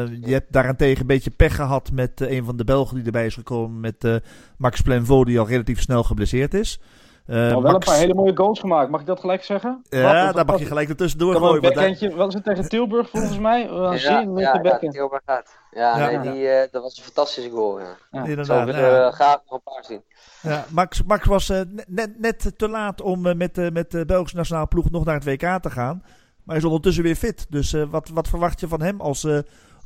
je 0.06 0.32
hebt 0.32 0.52
daarentegen 0.52 1.00
een 1.00 1.06
beetje 1.06 1.30
pech 1.30 1.54
gehad 1.54 1.90
met 1.92 2.20
uh, 2.20 2.30
een 2.30 2.44
van 2.44 2.56
de 2.56 2.64
Belgen 2.64 2.96
die 2.96 3.04
erbij 3.04 3.26
is 3.26 3.34
gekomen. 3.34 3.80
Met 3.80 4.04
uh, 4.04 4.16
Max 4.56 4.80
Plenvo, 4.80 5.24
die 5.24 5.38
al 5.38 5.46
relatief 5.46 5.80
snel 5.80 6.02
geblesseerd 6.02 6.54
is. 6.54 6.80
Uh, 7.26 7.52
al 7.52 7.62
wel 7.62 7.72
Max... 7.72 7.86
een 7.86 7.92
paar 7.92 8.00
hele 8.00 8.14
mooie 8.14 8.36
goals 8.36 8.60
gemaakt, 8.60 8.90
mag 8.90 9.00
ik 9.00 9.06
dat 9.06 9.20
gelijk 9.20 9.44
zeggen? 9.44 9.82
Ja, 9.88 10.24
Wat, 10.24 10.34
daar 10.34 10.44
mag 10.44 10.58
je 10.58 10.64
gelijk 10.64 10.88
ertussendoor 10.88 11.34
gooien. 11.34 11.54
Een 11.54 11.60
backhandje, 11.60 12.14
wat 12.14 12.28
is 12.28 12.34
het 12.34 12.44
tegen 12.44 12.68
Tilburg 12.68 13.10
volgens 13.10 13.38
mij? 13.38 13.68
Uh, 13.68 13.96
ja, 13.96 14.20
ja, 14.36 14.60
ja, 14.62 14.78
Tilburg 14.78 15.22
gaat. 15.26 15.58
Ja, 15.70 15.98
ja. 15.98 16.20
Nee, 16.20 16.32
die, 16.32 16.42
uh, 16.42 16.60
dat 16.70 16.82
was 16.82 16.96
een 16.96 17.04
fantastische 17.04 17.50
goal. 17.50 17.80
Ja. 17.80 17.96
Ja. 18.10 18.24
Inderdaad, 18.24 18.46
Zo 18.46 18.64
willen 18.64 18.90
we 18.90 18.96
ja. 18.96 19.10
graag 19.10 19.40
nog 19.48 19.52
een 19.52 19.72
paar 19.72 19.84
zien. 19.84 20.02
Ja, 20.42 20.64
Max, 20.68 21.02
Max 21.02 21.26
was 21.26 21.48
net, 21.86 22.18
net 22.18 22.52
te 22.58 22.68
laat 22.68 23.00
om 23.00 23.36
met, 23.36 23.72
met 23.72 23.90
de 23.90 24.04
Belgische 24.06 24.36
nationale 24.36 24.66
ploeg 24.66 24.90
nog 24.90 25.04
naar 25.04 25.14
het 25.14 25.24
WK 25.24 25.62
te 25.62 25.70
gaan. 25.70 26.02
Maar 26.44 26.54
hij 26.54 26.64
is 26.64 26.64
ondertussen 26.64 27.02
weer 27.02 27.16
fit. 27.16 27.46
Dus 27.48 27.72
wat, 27.72 28.08
wat 28.08 28.28
verwacht 28.28 28.60
je 28.60 28.68
van 28.68 28.82
hem 28.82 29.00
als 29.00 29.26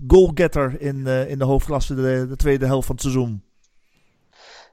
goalgetter 0.06 0.80
in, 0.80 1.06
in 1.06 1.38
de 1.38 1.44
hoofdklasse 1.44 1.94
de, 1.94 2.26
de 2.28 2.36
tweede 2.36 2.66
helft 2.66 2.86
van 2.86 2.94
het 2.94 3.04
seizoen? 3.04 3.44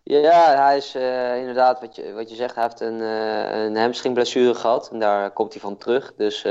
Ja, 0.04 0.64
hij 0.64 0.78
is 0.78 0.96
inderdaad, 1.40 1.80
wat 1.80 1.96
je, 1.96 2.14
wat 2.14 2.30
je 2.30 2.36
zegt, 2.36 2.56
hij 2.56 2.64
heeft 2.64 2.80
een, 2.80 3.00
uh, 3.00 3.64
een 3.64 3.78
hamstringblessure 3.78 4.56
gehad. 4.56 4.90
En 4.92 5.00
daar 5.00 5.32
komt 5.32 5.54
hij 5.54 5.62
van 5.62 5.78
terug. 5.78 6.14
Dus 6.16 6.48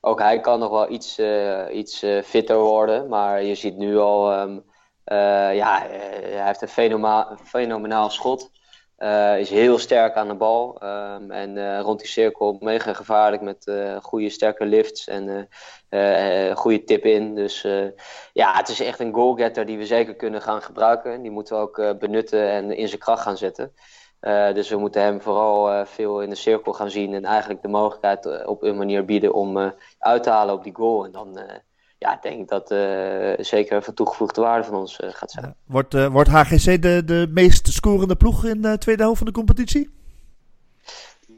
ook 0.00 0.18
hij 0.18 0.40
kan 0.40 0.58
nog 0.58 0.70
wel 0.70 0.90
iets, 0.90 1.20
iets 1.72 2.04
fitter 2.24 2.58
worden. 2.58 3.08
Maar 3.08 3.42
je 3.42 3.54
ziet 3.54 3.76
nu 3.76 3.98
al, 3.98 4.40
um, 4.40 4.64
ja, 5.54 5.80
hij 5.80 6.44
heeft 6.46 6.62
een 6.62 7.36
fenomenaal 7.44 8.10
schot. 8.10 8.50
Uh, 9.04 9.38
is 9.38 9.50
heel 9.50 9.78
sterk 9.78 10.14
aan 10.14 10.28
de 10.28 10.34
bal. 10.34 10.82
Um, 10.82 11.30
en 11.30 11.56
uh, 11.56 11.80
rond 11.80 11.98
die 11.98 12.08
cirkel 12.08 12.56
mega 12.60 12.92
gevaarlijk 12.92 13.42
met 13.42 13.66
uh, 13.66 13.96
goede 13.96 14.28
sterke 14.28 14.66
lifts 14.66 15.08
en 15.08 15.48
goede 16.54 16.84
tip 16.84 17.04
in. 17.04 17.34
Dus 17.34 17.62
ja, 18.32 18.56
het 18.56 18.68
is 18.68 18.80
echt 18.80 19.00
een 19.00 19.14
goalgetter 19.14 19.66
die 19.66 19.78
we 19.78 19.86
zeker 19.86 20.14
kunnen 20.14 20.42
gaan 20.42 20.62
gebruiken. 20.62 21.22
Die 21.22 21.30
moeten 21.30 21.56
we 21.56 21.62
ook 21.62 21.98
benutten 21.98 22.48
en 22.48 22.76
in 22.76 22.88
zijn 22.88 23.00
kracht 23.00 23.22
gaan 23.22 23.36
zetten. 23.36 23.72
dus 24.54 24.68
we 24.68 24.76
moeten 24.76 25.02
hem 25.02 25.20
vooral 25.20 25.86
veel 25.86 26.22
in 26.22 26.30
de 26.30 26.36
cirkel 26.36 26.72
gaan 26.72 26.90
zien. 26.90 27.14
En 27.14 27.24
eigenlijk 27.24 27.62
de 27.62 27.68
mogelijkheid 27.68 28.46
op 28.46 28.62
een 28.62 28.76
manier 28.76 29.04
bieden 29.04 29.34
om 29.34 29.74
uit 29.98 30.22
te 30.22 30.30
halen 30.30 30.54
op 30.54 30.64
die 30.64 30.74
goal. 30.74 31.04
En 31.04 31.12
dan 31.12 31.38
ja, 32.04 32.14
ik 32.14 32.22
denk 32.22 32.48
dat 32.48 32.70
uh, 32.70 33.32
zeker 33.36 33.82
van 33.82 33.94
toegevoegde 33.94 34.40
waarde 34.40 34.64
van 34.64 34.74
ons 34.74 35.00
uh, 35.00 35.08
gaat 35.12 35.30
zijn. 35.30 35.56
Wordt, 35.66 35.94
uh, 35.94 36.06
wordt 36.06 36.28
HGC 36.28 36.82
de, 36.82 37.02
de 37.04 37.26
meest 37.30 37.68
scorende 37.68 38.16
ploeg 38.16 38.44
in 38.44 38.62
de 38.62 38.78
tweede 38.78 39.02
helft 39.02 39.18
van 39.18 39.26
de 39.26 39.32
competitie? 39.32 40.02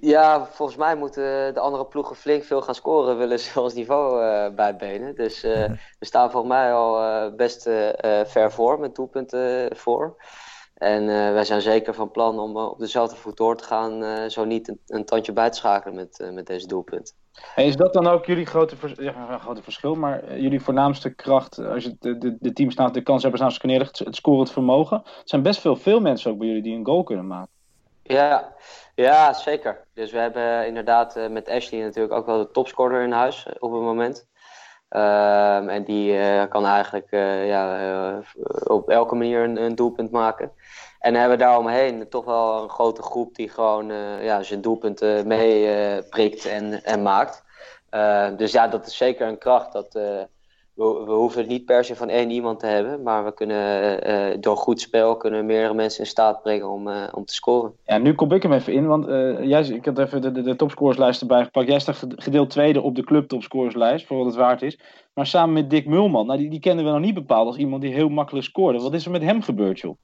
Ja, 0.01 0.47
volgens 0.47 0.79
mij 0.79 0.97
moeten 0.97 1.55
de 1.55 1.61
andere 1.61 1.87
ploegen 1.87 2.17
flink 2.17 2.45
veel 2.45 2.63
gaan 2.63 2.75
scoren, 2.75 3.19
willen 3.19 3.39
ze 3.39 3.61
ons 3.61 3.75
niveau 3.75 4.21
bijbenen. 4.51 5.15
Dus 5.15 5.41
we 5.41 5.79
staan 5.99 6.31
volgens 6.31 6.53
mij 6.53 6.73
al 6.73 7.31
best 7.31 7.63
ver 8.25 8.53
voor, 8.53 8.81
met 8.81 8.95
doelpunten 8.95 9.77
voor. 9.77 10.17
En 10.75 11.07
wij 11.07 11.45
zijn 11.45 11.61
zeker 11.61 11.95
van 11.95 12.11
plan 12.11 12.39
om 12.39 12.57
op 12.57 12.79
dezelfde 12.79 13.17
voet 13.17 13.37
door 13.37 13.57
te 13.57 13.65
gaan, 13.65 14.31
zo 14.31 14.45
niet 14.45 14.69
een, 14.69 14.81
een, 14.87 15.05
tandje 15.05 15.33
bij 15.33 15.51
te 15.51 15.57
schakelen 15.57 15.95
met, 15.95 16.31
met 16.33 16.47
deze 16.47 16.67
doelpunten. 16.67 17.15
En 17.55 17.65
is 17.65 17.77
dat 17.77 17.93
dan 17.93 18.07
ook 18.07 18.27
jullie 18.27 18.47
grote, 18.47 18.77
grote 19.41 19.63
verschil, 19.63 19.95
maar 19.95 20.23
eh, 20.23 20.41
jullie 20.41 20.61
voornaamste 20.61 21.15
kracht, 21.15 21.59
als 21.59 21.85
je 21.85 21.97
de, 22.01 22.19
de, 22.19 22.37
de 22.41 22.53
teams 22.53 22.75
de 22.75 23.03
kans 23.03 23.23
hebben 23.23 23.41
naast 23.41 23.63
elkaar 23.63 23.87
het, 23.87 23.99
het 23.99 24.17
scorend 24.17 24.53
vermogen? 24.53 25.03
Er 25.05 25.23
zijn 25.25 25.43
best 25.43 25.61
veel, 25.61 25.77
veel 25.77 26.01
mensen 26.01 26.31
ook 26.31 26.39
bij 26.39 26.47
jullie 26.47 26.63
die 26.63 26.77
een 26.77 26.87
goal 26.87 27.03
kunnen 27.03 27.27
maken. 27.27 27.51
Ja, 28.03 28.53
ja 28.95 29.33
zeker. 29.33 29.85
Dus 29.95 30.11
we 30.11 30.19
hebben 30.19 30.67
inderdaad 30.67 31.17
uh, 31.17 31.29
met 31.29 31.49
Ashley 31.49 31.83
natuurlijk 31.83 32.15
ook 32.15 32.27
wel 32.27 32.39
de 32.39 32.51
topscorer 32.51 33.03
in 33.03 33.13
huis 33.13 33.47
op 33.59 33.73
het 33.73 33.81
moment. 33.81 34.27
Um, 34.91 35.69
en 35.69 35.85
die 35.85 36.19
kan 36.49 36.67
eigenlijk 36.67 37.07
ja, 37.47 38.21
op 38.65 38.89
elke 38.89 39.15
manier 39.15 39.43
een, 39.43 39.63
een, 39.63 39.75
doelpunt 39.75 40.11
maken. 40.11 40.53
En 41.07 41.15
hebben 41.15 41.39
daaromheen 41.39 42.09
toch 42.09 42.25
wel 42.25 42.63
een 42.63 42.69
grote 42.69 43.03
groep 43.03 43.35
die 43.35 43.49
gewoon 43.49 43.93
ja, 44.23 44.43
zijn 44.43 44.61
doelpunten 44.61 45.27
mee 45.27 46.03
prikt 46.03 46.47
en, 46.47 46.85
en 46.85 47.03
maakt. 47.03 47.45
dus 48.37 48.53
ja, 48.53 48.69
dat 48.69 48.87
is 48.87 48.97
zeker 48.97 49.29
een 49.29 49.39
kracht. 49.39 49.73
Dat, 49.73 49.93
we, 49.93 50.27
we, 50.75 51.13
hoeven 51.13 51.41
het 51.41 51.51
niet 51.51 51.65
per 51.65 51.85
se 51.85 51.97
van 51.97 52.09
één 52.09 52.31
iemand 52.31 52.61
te 52.61 52.67
hebben. 52.67 53.03
Maar 53.03 53.25
we 53.25 53.35
kunnen 53.35 54.41
door 54.41 54.57
goed 54.57 54.81
spel 54.81 55.17
kunnen 55.17 55.47
meerdere 55.47 55.75
mensen 55.75 56.01
in 56.01 56.07
staat 56.07 56.43
brengen 56.43 56.69
om, 56.69 56.89
om 57.13 57.25
te 57.25 57.35
scoren. 57.35 57.73
Ja, 57.85 57.99
nu 57.99 58.15
kom 58.15 58.33
ik 58.33 58.43
hem 58.43 58.53
even 58.53 58.73
in. 58.73 58.87
Want 58.87 59.07
jij, 59.49 59.67
ik 59.67 59.85
had 59.85 59.99
even 59.99 60.23
de, 60.23 60.43
de, 60.43 60.57
topscorerslijst 60.57 61.21
erbij 61.21 61.45
gepakt. 61.45 61.69
Jij 61.69 61.81
staat 61.81 62.05
gedeeld 62.09 62.51
tweede 62.51 62.81
op 62.81 62.95
de 62.95 63.05
club 63.05 63.29
topscorerslijst, 63.29 64.07
voor 64.07 64.17
wat 64.17 64.27
het 64.27 64.35
waard 64.35 64.63
is. 64.63 64.79
Maar 65.15 65.27
samen 65.27 65.55
met 65.55 65.71
Dick 65.71 65.87
Mulman, 65.87 66.27
nou, 66.27 66.39
die, 66.39 66.51
die 66.51 66.61
kennen 66.61 66.85
we 66.85 66.91
nog 66.91 67.01
niet 67.01 67.15
bepaald 67.15 67.47
als 67.47 67.57
iemand 67.57 67.83
die 67.83 67.95
heel 67.95 68.09
makkelijk 68.09 68.47
scoorde. 68.47 68.79
Wat 68.79 68.95
is 68.95 69.05
er 69.05 69.11
met 69.11 69.23
hem 69.23 69.43
gebeurd, 69.43 69.81
joh? 69.81 69.97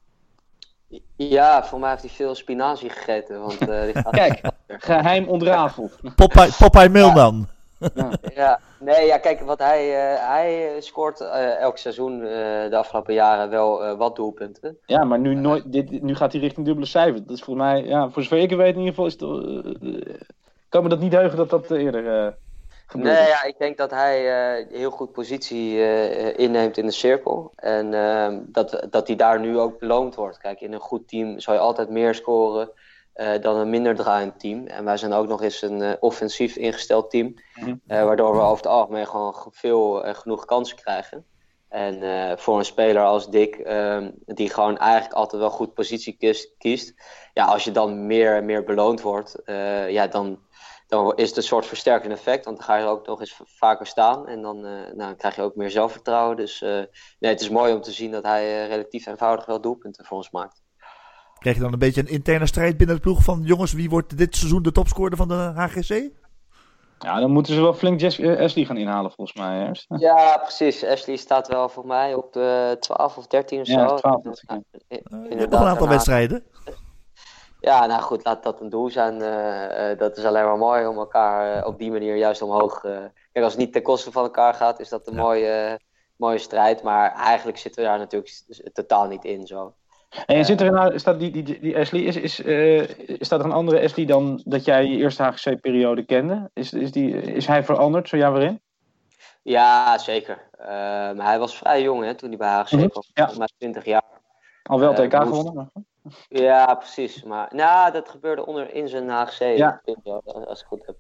Ja, 1.17 1.65
voor 1.65 1.81
mij 1.81 1.91
heeft 1.91 2.03
hij 2.03 2.11
veel 2.11 2.35
spinazie 2.35 2.91
gegeten. 2.91 3.41
Want, 3.41 3.69
uh, 3.69 3.83
die 3.83 3.95
gaat 3.95 4.15
Kijk, 4.23 4.41
geheim 4.67 5.29
ontrafeld. 5.29 5.99
Popeye, 6.17 6.51
Popeye 6.59 6.89
Milman. 6.89 7.49
Ja. 7.95 8.11
ja. 8.35 8.61
nee, 8.81 9.07
ja, 9.07 9.19
kijk, 9.19 9.41
wat 9.41 9.59
hij, 9.59 9.89
uh, 9.89 10.29
hij 10.29 10.77
scoort 10.81 11.21
uh, 11.21 11.61
elk 11.61 11.79
seizoen 11.79 12.19
de 12.71 12.77
afgelopen 12.77 13.15
jaren 13.15 13.51
wel 13.51 13.97
wat 13.97 14.17
doelpunten. 14.17 14.79
Ja, 14.87 15.05
maar 15.05 15.19
nu, 15.19 15.35
nooit, 15.35 15.73
dit, 15.73 16.03
nu 16.03 16.15
gaat 16.15 16.33
hij 16.33 16.41
richting 16.41 16.67
dubbele 16.67 16.87
cijfer. 16.87 17.27
Dat 17.27 17.37
is 17.37 17.43
voor 17.43 17.57
mij, 17.57 17.83
ja, 17.85 18.11
voor 18.11 18.23
zover 18.23 18.39
ik 18.39 18.51
weet 18.51 18.75
in 18.75 18.81
ieder 18.81 18.95
geval, 18.95 19.07
is 19.07 19.13
het, 19.13 20.27
kan 20.69 20.83
me 20.83 20.89
dat 20.89 21.01
niet 21.01 21.13
heugen 21.13 21.37
dat 21.37 21.51
dat 21.51 21.71
eerder 21.71 22.35
Nee, 22.95 23.27
ja, 23.27 23.43
ik 23.43 23.59
denk 23.59 23.77
dat 23.77 23.91
hij 23.91 24.21
uh, 24.61 24.67
heel 24.73 24.91
goed 24.91 25.13
positie 25.13 25.75
uh, 25.75 26.39
inneemt 26.39 26.77
in 26.77 26.87
de 26.87 26.93
cirkel. 26.93 27.53
En 27.57 27.93
uh, 27.93 28.29
dat, 28.41 28.87
dat 28.91 29.07
hij 29.07 29.17
daar 29.17 29.41
nu 29.41 29.59
ook 29.59 29.79
beloond 29.79 30.15
wordt. 30.15 30.39
Kijk, 30.39 30.61
in 30.61 30.73
een 30.73 30.81
goed 30.81 31.09
team 31.09 31.41
zou 31.41 31.57
je 31.57 31.63
altijd 31.63 31.89
meer 31.89 32.15
scoren 32.15 32.71
uh, 33.17 33.41
dan 33.41 33.57
een 33.57 33.71
minder 33.71 33.95
draaiend 33.95 34.41
team. 34.41 34.67
En 34.67 34.85
wij 34.85 34.97
zijn 34.97 35.13
ook 35.13 35.27
nog 35.27 35.43
eens 35.43 35.63
een 35.63 35.97
offensief 36.01 36.57
ingesteld 36.57 37.11
team. 37.11 37.35
Mm 37.55 37.81
waardoor 37.87 38.35
we 38.35 38.41
over 38.41 38.57
het 38.57 38.67
algemeen 38.67 39.07
gewoon 39.07 39.35
veel 39.51 40.05
en 40.05 40.17
genoeg 40.17 40.45
kansen 40.45 40.77
krijgen. 40.77 41.27
En 41.69 42.39
voor 42.39 42.59
een 42.59 42.65
speler 42.65 43.03
als 43.03 43.31
Dick, 43.31 43.55
ehm, 43.55 44.11
die 44.27 44.51
gewoon 44.51 44.79
eigenlijk 44.79 45.15
altijd 45.15 45.43
wel 45.43 45.51
goed 45.51 45.75
positie 45.75 46.17
kiest, 46.19 46.55
kiest. 46.59 46.95
Ja, 47.35 47.45
als 47.45 47.65
je 47.65 47.71
dan 47.71 48.07
meer 48.07 48.37
en 48.37 48.45
meer 48.45 48.65
beloond 48.65 49.01
wordt, 49.01 49.37
ja, 49.89 50.07
dan 50.07 50.39
dan 50.93 51.13
is 51.15 51.29
het 51.29 51.37
een 51.37 51.43
soort 51.43 51.67
versterkend 51.67 52.13
effect. 52.13 52.45
Want 52.45 52.57
dan 52.57 52.67
ga 52.67 52.77
je 52.77 52.85
ook 52.85 53.07
nog 53.07 53.21
eens 53.21 53.41
vaker 53.45 53.87
staan. 53.87 54.29
En 54.29 54.43
dan, 54.43 54.67
uh, 54.67 54.73
nou, 54.95 55.15
krijg 55.15 55.37
je 55.37 55.43
ook 55.43 55.55
meer 55.55 55.71
zelfvertrouwen. 55.71 56.37
Dus 56.37 56.61
uh, 56.61 56.69
nee, 57.19 57.33
het 57.33 57.41
is 57.41 57.49
mooi 57.49 57.73
om 57.73 57.81
te 57.81 57.93
zien 57.93 58.11
dat 58.11 58.23
hij 58.23 58.45
uh, 58.45 58.69
relatief 58.69 59.07
eenvoudig 59.07 59.47
wel 59.47 59.61
doelpunten 59.61 60.05
voor 60.05 60.17
ons 60.17 60.31
maakt. 60.31 60.63
Krijg 61.39 61.57
je 61.57 61.63
dan 61.63 61.73
een 61.73 61.79
beetje 61.79 62.01
een 62.01 62.09
interne 62.09 62.47
strijd 62.47 62.77
binnen 62.77 62.97
de 62.97 63.03
ploeg 63.03 63.23
van... 63.23 63.43
jongens, 63.45 63.73
wie 63.73 63.91
wordt 63.91 64.19
dit 64.19 64.37
seizoen 64.37 64.63
de 64.63 64.73
topscorer 64.73 65.17
van 65.17 65.29
de 65.29 65.53
HGC? 65.55 66.11
Ja, 66.99 67.21
dan 67.21 67.31
moeten 67.31 67.55
ze 67.55 67.61
wel 67.61 67.75
flink 67.75 68.01
Jess, 68.01 68.21
Ashley 68.21 68.65
gaan 68.65 68.77
inhalen 68.77 69.13
volgens 69.13 69.37
mij. 69.39 69.67
Eerst. 69.67 69.87
Ja, 69.89 70.39
precies. 70.39 70.85
Ashley 70.85 71.17
staat 71.17 71.49
wel 71.49 71.69
voor 71.69 71.87
mij 71.87 72.15
op 72.15 72.33
de 72.33 72.77
12 72.81 73.17
of 73.17 73.27
13 73.27 73.61
of 73.61 73.67
zo. 73.67 73.73
Ja, 73.73 73.95
12. 73.95 74.23
Ja, 74.25 74.63
inderdaad, 74.89 75.51
nog 75.51 75.61
een 75.61 75.67
aantal 75.67 75.89
wedstrijden. 75.89 76.45
Ja, 77.63 77.87
nou 77.87 78.03
goed, 78.03 78.25
laat 78.25 78.43
dat 78.43 78.61
een 78.61 78.69
doel 78.69 78.91
zijn. 78.91 79.15
Uh, 79.15 79.99
dat 79.99 80.17
is 80.17 80.25
alleen 80.25 80.45
maar 80.45 80.59
mooi 80.59 80.87
om 80.87 80.97
elkaar 80.97 81.59
uh, 81.59 81.67
op 81.67 81.79
die 81.79 81.91
manier 81.91 82.17
juist 82.17 82.43
omhoog. 82.43 82.81
kijk, 82.81 83.45
als 83.45 83.53
het 83.53 83.63
niet 83.63 83.73
ten 83.73 83.83
koste 83.83 84.13
van 84.13 84.23
elkaar 84.23 84.55
gaat, 84.55 84.81
is 84.81 84.89
dat 84.89 85.07
een 85.07 85.15
ja. 85.15 85.23
mooie, 85.23 85.81
mooie 86.17 86.39
strijd. 86.39 86.83
Maar 86.83 87.13
eigenlijk 87.13 87.59
zitten 87.59 87.83
we 87.83 87.89
daar 87.89 87.99
natuurlijk 87.99 88.31
totaal 88.73 89.07
niet 89.07 89.25
in. 89.25 89.47
Zo. 89.47 89.75
En 90.27 90.45
zit 90.45 90.61
er 90.61 90.73
nou, 90.73 90.99
staat 90.99 91.19
die, 91.19 91.31
die, 91.31 91.61
die 91.61 91.79
Ashley, 91.79 92.01
is, 92.01 92.17
is, 92.17 92.35
staat 93.27 93.41
er 93.41 93.45
een 93.45 93.53
andere 93.53 93.83
Ashley 93.83 94.07
dan 94.07 94.41
dat 94.45 94.65
jij 94.65 94.85
je 94.85 94.97
eerste 94.97 95.23
HGC-periode 95.23 96.05
kende? 96.05 96.51
Is, 96.55 96.73
is, 96.73 96.93
die, 96.93 97.11
is 97.15 97.47
hij 97.47 97.65
veranderd, 97.65 98.09
zo 98.09 98.17
ja 98.17 98.31
waarin? 98.31 98.61
Ja, 99.43 99.99
zeker. 99.99 100.49
maar 101.17 101.27
hij 101.27 101.39
was 101.39 101.57
vrij 101.57 101.83
jong 101.83 102.05
hè, 102.05 102.15
toen 102.15 102.29
hij 102.29 102.39
bij 102.39 102.49
HGC 102.49 102.73
mm 102.73 102.91
kwam, 102.91 103.03
ja. 103.15 103.31
maar 103.39 103.51
20 103.59 103.85
jaar. 103.85 104.05
Al 104.63 104.81
wel 104.81 104.95
TK 104.95 105.15
gewonnen? 105.15 105.71
Ja, 106.29 106.75
precies. 106.75 107.23
Maar 107.23 107.49
nou, 107.55 107.93
dat 107.93 108.09
gebeurde 108.09 108.47
onder 108.47 108.75
in 108.75 108.89
zijn 108.89 109.09
HGC, 109.09 109.57
ja. 109.57 109.81
als 110.05 110.43
ik 110.43 110.49
het 110.49 110.63
goed 110.63 110.87
heb. 110.87 110.97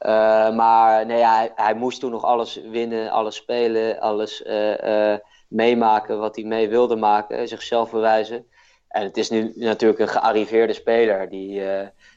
Uh, 0.00 0.56
maar 0.56 1.06
nee, 1.06 1.24
hij, 1.24 1.52
hij, 1.54 1.74
moest 1.74 2.00
toen 2.00 2.10
nog 2.10 2.24
alles 2.24 2.56
winnen, 2.56 3.10
alles 3.10 3.36
spelen, 3.36 4.00
alles 4.00 4.42
uh, 4.42 4.78
uh, 4.78 5.18
meemaken 5.48 6.18
wat 6.18 6.36
hij 6.36 6.44
mee 6.44 6.68
wilde 6.68 6.96
maken, 6.96 7.48
zichzelf 7.48 7.90
bewijzen. 7.90 8.46
En 8.88 9.02
het 9.02 9.16
is 9.16 9.30
nu 9.30 9.52
natuurlijk 9.56 10.00
een 10.00 10.08
gearriveerde 10.08 10.72
speler 10.72 11.28
die 11.28 11.62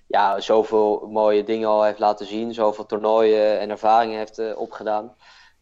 ja, 0.08 0.40
zoveel 0.40 1.08
mooie 1.10 1.44
dingen 1.44 1.70
al 1.70 1.84
heeft 1.84 2.00
laten 2.00 2.26
zien, 2.26 2.54
zoveel 2.54 2.86
toernooien 2.86 3.60
en 3.60 3.70
ervaringen 3.70 4.18
heeft 4.18 4.56
opgedaan. 4.56 5.16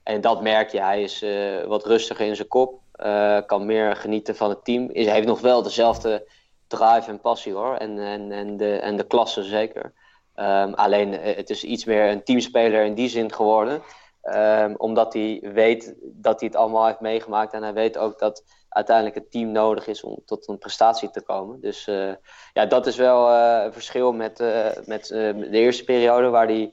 En 0.03 0.21
dat 0.21 0.41
merk 0.41 0.69
je, 0.69 0.81
hij 0.81 1.01
is 1.01 1.25
wat 1.67 1.85
rustiger 1.85 2.25
in 2.25 2.35
zijn 2.35 2.47
kop, 2.47 2.81
kan 3.45 3.65
meer 3.65 3.95
genieten 3.95 4.35
van 4.35 4.49
het 4.49 4.65
team. 4.65 4.89
Hij 4.93 5.03
heeft 5.03 5.27
nog 5.27 5.41
wel 5.41 5.63
dezelfde 5.63 6.27
drive 6.69 7.09
en 7.09 7.19
passie 7.21 7.53
hoor. 7.53 7.75
En, 7.75 7.99
en, 7.99 8.31
en, 8.31 8.57
de, 8.57 8.75
en 8.75 8.97
de 8.97 9.03
klasse 9.07 9.43
zeker. 9.43 9.93
Ehm, 10.35 10.73
alleen 10.73 11.13
het 11.13 11.49
is 11.49 11.63
iets 11.63 11.85
meer 11.85 12.09
een 12.09 12.23
teamspeler 12.23 12.85
in 12.85 12.93
die 12.93 13.09
zin 13.09 13.33
geworden. 13.33 13.81
Ehm, 14.21 14.73
omdat 14.77 15.13
hij 15.13 15.39
weet 15.53 15.95
dat 16.01 16.39
hij 16.39 16.49
het 16.49 16.57
allemaal 16.57 16.85
heeft 16.85 16.99
meegemaakt. 16.99 17.53
En 17.53 17.63
hij 17.63 17.73
weet 17.73 17.97
ook 17.97 18.19
dat 18.19 18.43
uiteindelijk 18.69 19.15
het 19.15 19.31
team 19.31 19.51
nodig 19.51 19.87
is 19.87 20.03
om 20.03 20.17
tot 20.25 20.47
een 20.47 20.57
prestatie 20.57 21.09
te 21.11 21.21
komen. 21.21 21.61
Dus 21.61 21.87
uh, 21.87 22.13
ja, 22.53 22.65
dat 22.65 22.87
is 22.87 22.95
wel 22.95 23.29
uh, 23.29 23.63
een 23.63 23.73
verschil 23.73 24.11
met, 24.11 24.39
uh, 24.39 24.67
met 24.85 25.07
de 25.07 25.47
eerste 25.49 25.83
periode, 25.83 26.29
waar 26.29 26.47
hij 26.47 26.71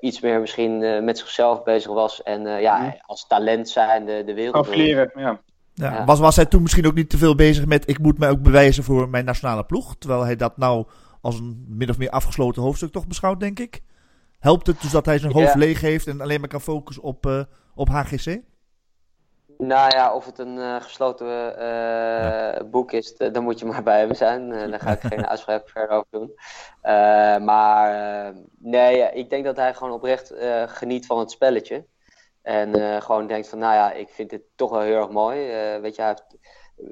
iets 0.00 0.20
meer 0.20 0.40
misschien 0.40 1.04
met 1.04 1.18
zichzelf 1.18 1.62
bezig 1.62 1.92
was. 1.92 2.22
En 2.22 2.46
ja, 2.60 2.78
Mhm. 2.78 2.90
als 3.06 3.26
talent 3.26 3.68
zijn 3.68 4.04
de, 4.06 4.22
de 4.24 4.34
wereld. 4.34 4.66
Ja. 5.14 5.40
Ja. 5.74 5.92
Ja. 5.92 6.04
Was, 6.04 6.18
was 6.18 6.36
hij 6.36 6.46
toen 6.46 6.62
misschien 6.62 6.86
ook 6.86 6.94
niet 6.94 7.10
te 7.10 7.18
veel 7.18 7.34
bezig 7.34 7.66
met 7.66 7.88
ik 7.88 7.98
moet 7.98 8.18
mij 8.18 8.30
ook 8.30 8.42
bewijzen 8.42 8.84
voor 8.84 9.08
mijn 9.08 9.24
nationale 9.24 9.64
ploeg? 9.64 9.96
Terwijl 9.98 10.24
hij 10.24 10.36
dat 10.36 10.56
nou 10.56 10.86
als 11.20 11.38
een 11.38 11.64
min 11.68 11.90
of 11.90 11.98
meer 11.98 12.10
afgesloten 12.10 12.62
hoofdstuk 12.62 12.92
toch 12.92 13.06
beschouwt, 13.06 13.40
denk 13.40 13.58
ik. 13.58 13.82
Helpt 14.38 14.66
het 14.66 14.80
dus 14.80 14.90
dat 14.90 15.06
hij 15.06 15.18
zijn 15.18 15.32
hoofd 15.32 15.52
Ja. 15.52 15.58
leeg 15.58 15.80
heeft 15.80 16.06
en 16.06 16.20
alleen 16.20 16.40
maar 16.40 16.48
kan 16.48 16.60
focussen 16.60 17.02
op, 17.04 17.26
eh, 17.26 17.40
op 17.74 17.88
HGC? 17.88 18.40
Nou 19.58 19.96
ja, 19.96 20.14
of 20.14 20.26
het 20.26 20.38
een 20.38 20.58
eh, 20.58 20.76
gesloten 20.80 21.58
eh, 21.58 22.70
boek 22.70 22.92
is, 22.92 23.16
dan 23.16 23.42
moet 23.42 23.58
je 23.58 23.64
maar 23.66 23.82
bij 23.82 24.00
hem 24.00 24.14
zijn. 24.14 24.52
Eh, 24.52 24.70
daar 24.70 24.80
ga 24.80 24.90
ik 24.92 25.00
geen 25.00 25.26
uitspraak 25.32 25.68
verder 25.68 25.96
over 25.96 26.06
doen. 26.10 26.30
Eh, 26.80 26.92
maar 27.38 27.94
eh, 28.26 28.34
nee, 28.58 29.10
ik 29.12 29.30
denk 29.30 29.44
dat 29.44 29.56
hij 29.56 29.74
gewoon 29.74 29.92
oprecht 29.92 30.30
eh, 30.30 30.62
geniet 30.66 31.06
van 31.06 31.18
het 31.18 31.30
spelletje. 31.30 31.84
En 32.42 32.74
eh, 32.74 33.02
gewoon 33.02 33.26
denkt 33.26 33.48
van, 33.48 33.58
nou 33.58 33.74
ja, 33.74 33.92
ik 33.92 34.08
vind 34.08 34.30
dit 34.30 34.42
toch 34.54 34.70
wel 34.70 34.80
heel 34.80 34.96
erg 34.96 35.10
mooi. 35.10 35.50
Eh, 35.50 35.80
weet 35.80 35.96
je, 35.96 36.02
hij 36.02 36.10
heeft, 36.10 36.36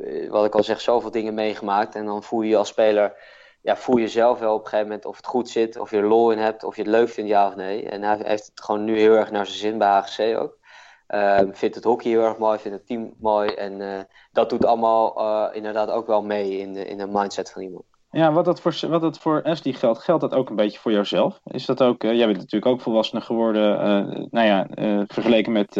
eh, 0.02 0.30
wat 0.30 0.44
ik 0.44 0.54
al 0.54 0.62
zeg, 0.62 0.80
zoveel 0.80 1.10
dingen 1.10 1.34
meegemaakt. 1.34 1.94
En 1.94 2.06
dan 2.06 2.22
voel 2.22 2.42
je 2.42 2.48
je 2.48 2.56
als 2.56 2.68
speler, 2.68 3.16
ja, 3.62 3.76
voel 3.76 3.96
je 3.96 4.08
zelf 4.08 4.38
wel 4.38 4.54
op 4.54 4.60
een 4.60 4.68
gegeven 4.68 4.86
moment 4.86 5.04
of 5.04 5.16
het 5.16 5.26
goed 5.26 5.48
zit, 5.48 5.76
of 5.76 5.90
je 5.90 5.96
er 5.96 6.06
lol 6.06 6.30
in 6.30 6.38
hebt, 6.38 6.64
of 6.64 6.76
je 6.76 6.82
het 6.82 6.90
leuk 6.90 7.08
vindt, 7.08 7.30
ja 7.30 7.46
of 7.46 7.56
nee. 7.56 7.88
En 7.88 8.02
hij 8.02 8.20
heeft 8.22 8.46
het 8.46 8.60
gewoon 8.60 8.84
nu 8.84 8.98
heel 8.98 9.14
erg 9.14 9.30
naar 9.30 9.46
zijn 9.46 9.58
zin 9.58 9.78
bij 9.78 9.88
HGC 9.88 10.38
ook. 10.38 10.58
Ehm 11.06 11.52
vindt 11.52 11.74
het 11.74 11.84
hockey 11.84 12.10
heel 12.10 12.22
erg 12.22 12.38
mooi, 12.38 12.58
vindt 12.58 12.78
het 12.78 12.86
team 12.86 13.14
mooi. 13.18 13.54
En 13.54 14.06
dat 14.32 14.50
doet 14.50 14.64
allemaal 14.64 15.52
inderdaad 15.52 15.90
ook 15.90 16.06
wel 16.06 16.22
mee 16.22 16.58
in 16.58 16.72
de, 16.72 16.84
in 16.84 16.98
de 16.98 17.06
mindset 17.06 17.50
van 17.50 17.62
iemand. 17.62 17.84
Ja, 18.10 18.32
wat 18.32 18.44
dat 18.44 18.60
voor, 18.60 18.74
wat 18.88 19.00
dat 19.00 19.18
voor 19.18 19.42
Ashley 19.42 19.72
geldt, 19.72 19.98
geldt 19.98 20.20
dat 20.20 20.34
ook 20.34 20.50
een 20.50 20.56
beetje 20.56 20.78
voor 20.78 20.92
jouzelf? 20.92 21.40
Is 21.44 21.66
dat 21.66 21.82
ook, 21.82 22.04
eh, 22.04 22.14
jij 22.16 22.26
bent 22.26 22.38
natuurlijk 22.38 22.72
ook 22.72 22.80
volwassener 22.80 23.22
geworden, 23.22 23.80
eh, 23.80 24.24
nou 24.30 24.46
ja, 24.46 24.66
eh, 24.68 25.00
vergeleken 25.06 25.52
met 25.52 25.74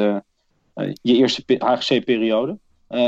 je 1.03 1.15
eerste 1.15 1.45
pe- 1.45 1.57
HGC-periode. 1.65 2.59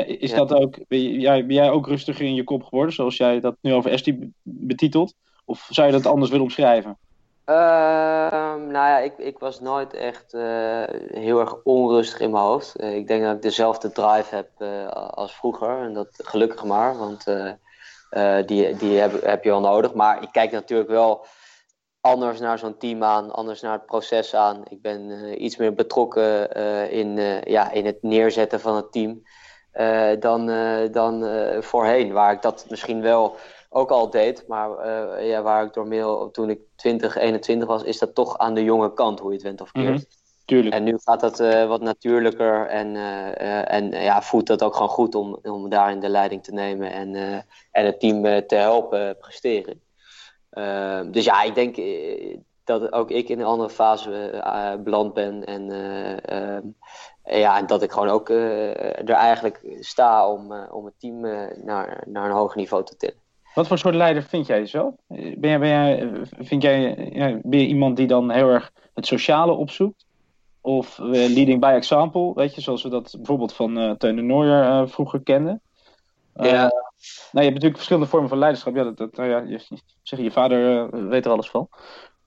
Is 0.06 0.30
Ja. 0.30 0.36
dat 0.36 0.52
ook, 0.54 0.74
ben, 0.88 0.98
jij, 1.20 1.46
ben 1.46 1.54
jij 1.56 1.70
ook 1.70 1.86
rustiger 1.86 2.24
in 2.24 2.34
je 2.34 2.44
kop 2.44 2.62
geworden, 2.62 2.94
zoals 2.94 3.16
jij 3.16 3.40
dat 3.40 3.56
nu 3.60 3.72
over 3.74 3.92
Ashley 3.92 4.18
be- 4.18 4.30
betitelt? 4.42 5.14
Of 5.44 5.66
zou 5.70 5.86
je 5.86 5.92
dat 5.92 6.06
anders 6.06 6.30
willen 6.30 6.44
omschrijven? 6.44 6.98
Ehm, 7.44 8.66
nou 8.66 8.72
ja, 8.72 8.98
ik, 8.98 9.18
ik 9.18 9.38
was 9.38 9.60
nooit 9.60 9.94
echt 9.94 10.32
heel 11.12 11.40
erg 11.40 11.54
onrustig 11.64 12.20
in 12.20 12.30
mijn 12.30 12.44
hoofd. 12.44 12.82
Ik 12.82 13.06
denk 13.06 13.22
dat 13.22 13.34
ik 13.34 13.42
dezelfde 13.42 13.92
drive 13.92 14.34
heb 14.34 14.62
als 15.10 15.34
vroeger. 15.34 15.82
En 15.82 15.92
dat 15.92 16.08
gelukkig 16.24 16.64
maar, 16.64 16.96
want 16.98 17.24
eh, 18.12 18.46
die, 18.46 18.76
die 18.76 18.98
heb, 18.98 19.22
heb 19.22 19.44
je 19.44 19.50
wel 19.50 19.60
nodig. 19.60 19.94
Maar 19.94 20.22
ik 20.22 20.28
kijk 20.32 20.50
natuurlijk 20.50 20.90
wel 20.90 21.26
anders 22.00 22.40
naar 22.40 22.58
zo'n 22.58 22.76
team 22.76 23.02
aan, 23.02 23.30
anders 23.30 23.60
naar 23.60 23.72
het 23.72 23.86
proces 23.86 24.34
aan. 24.34 24.62
Ik 24.68 24.82
ben 24.82 25.10
eh, 25.10 25.40
iets 25.40 25.56
meer 25.56 25.74
betrokken 25.74 26.54
eh, 26.54 26.92
in, 26.92 27.40
ja, 27.44 27.70
in 27.70 27.86
het 27.86 28.02
neerzetten 28.02 28.60
van 28.60 28.76
het 28.76 28.92
team 28.92 29.22
dan, 30.18 30.46
dan 30.90 31.24
voorheen. 31.62 32.12
Waar 32.12 32.32
ik 32.32 32.42
dat 32.42 32.66
misschien 32.68 33.00
wel 33.00 33.36
ook 33.68 33.90
al 33.90 34.10
deed, 34.10 34.44
maar 34.46 34.90
ja, 35.24 35.42
waar 35.42 35.64
ik 35.64 35.72
door 35.72 35.86
middel, 35.86 36.30
toen 36.30 36.50
ik 36.50 36.60
20, 36.76 37.16
21 37.16 37.68
was, 37.68 37.82
is 37.82 37.98
dat 37.98 38.14
toch 38.14 38.38
aan 38.38 38.54
de 38.54 38.64
jonge 38.64 38.92
kant, 38.92 39.20
hoe 39.20 39.28
je 39.28 39.34
het 39.36 39.44
went 39.44 39.60
of 39.60 39.72
keert. 39.72 39.94
Mhm. 39.94 40.21
Tuurlijk. 40.52 40.74
En 40.74 40.84
nu 40.84 40.98
gaat 41.04 41.20
dat 41.20 41.40
eh, 41.40 41.66
wat 41.66 41.80
natuurlijker 41.80 42.66
en, 42.66 42.96
eh, 42.96 43.40
eh, 43.40 43.72
en 43.72 43.90
ja, 43.90 44.22
voelt 44.22 44.46
dat 44.46 44.62
ook 44.62 44.74
gewoon 44.74 44.88
goed 44.88 45.14
om, 45.14 45.38
om 45.42 45.68
daarin 45.68 46.00
de 46.00 46.08
leiding 46.08 46.42
te 46.42 46.52
nemen 46.52 46.92
en, 46.92 47.14
en 47.70 47.84
het 47.84 48.00
team 48.00 48.46
te 48.46 48.54
helpen 48.54 49.16
presteren. 49.18 49.80
Ehm, 50.50 51.10
dus 51.10 51.24
ja, 51.24 51.42
ik 51.42 51.54
denk 51.54 51.76
dat 52.64 52.92
ook 52.92 53.10
ik 53.10 53.28
in 53.28 53.40
een 53.40 53.46
andere 53.46 53.70
fase 53.70 54.80
beland 54.84 55.14
ben 55.14 55.44
en, 55.44 55.70
eh, 55.70 56.56
ehm, 56.56 56.66
ja, 57.24 57.58
en 57.58 57.66
dat 57.66 57.82
ik 57.82 57.92
gewoon 57.92 58.08
ook 58.08 58.28
er 58.28 59.10
eigenlijk 59.10 59.76
sta 59.80 60.28
om, 60.28 60.52
om 60.70 60.84
het 60.84 60.94
team 60.98 61.20
naar, 61.64 62.04
naar 62.06 62.24
een 62.24 62.36
hoger 62.36 62.56
niveau 62.56 62.84
te 62.84 62.96
tillen. 62.96 63.20
Wat 63.54 63.66
voor 63.66 63.78
soort 63.78 63.94
leider 63.94 64.22
vind 64.22 64.46
jij 64.46 64.66
zelf? 64.66 64.94
Eh, 65.08 65.36
Ben 65.38 65.50
jij, 65.50 65.58
ben 65.58 65.68
jij, 65.68 66.10
vind 66.38 66.62
jij 66.62 67.40
ben 67.42 67.60
je 67.60 67.66
iemand 67.66 67.96
die 67.96 68.06
dan 68.06 68.30
heel 68.30 68.48
erg 68.48 68.72
het 68.94 69.06
sociale 69.06 69.52
opzoekt? 69.52 70.06
Of 70.62 70.98
eh, 70.98 71.06
leading 71.10 71.60
by 71.60 71.72
example, 71.74 72.32
weet 72.34 72.54
je, 72.54 72.60
zoals 72.60 72.82
we 72.82 72.88
dat 72.88 73.14
bijvoorbeeld 73.16 73.52
van 73.52 73.78
eh 73.78 73.90
Teun 73.90 74.16
de 74.16 74.22
Nooijer 74.22 74.64
eh, 74.64 74.86
vroeger 74.86 75.22
kenden? 75.22 75.60
Ja. 76.34 76.52
nou, 76.52 76.70
je 77.32 77.40
hebt 77.40 77.52
natuurlijk 77.52 77.74
verschillende 77.74 78.08
vormen 78.08 78.28
van 78.28 78.38
leiderschap. 78.38 78.74
Ja, 78.74 78.82
dat, 78.82 78.96
dat, 78.96 79.16
nou 79.16 79.28
ja, 79.28 79.38
je, 79.38 79.60
zeg, 80.02 80.18
je 80.18 80.30
vader 80.30 80.90
weet 81.08 81.24
er 81.24 81.32
alles 81.32 81.50
van. 81.50 81.68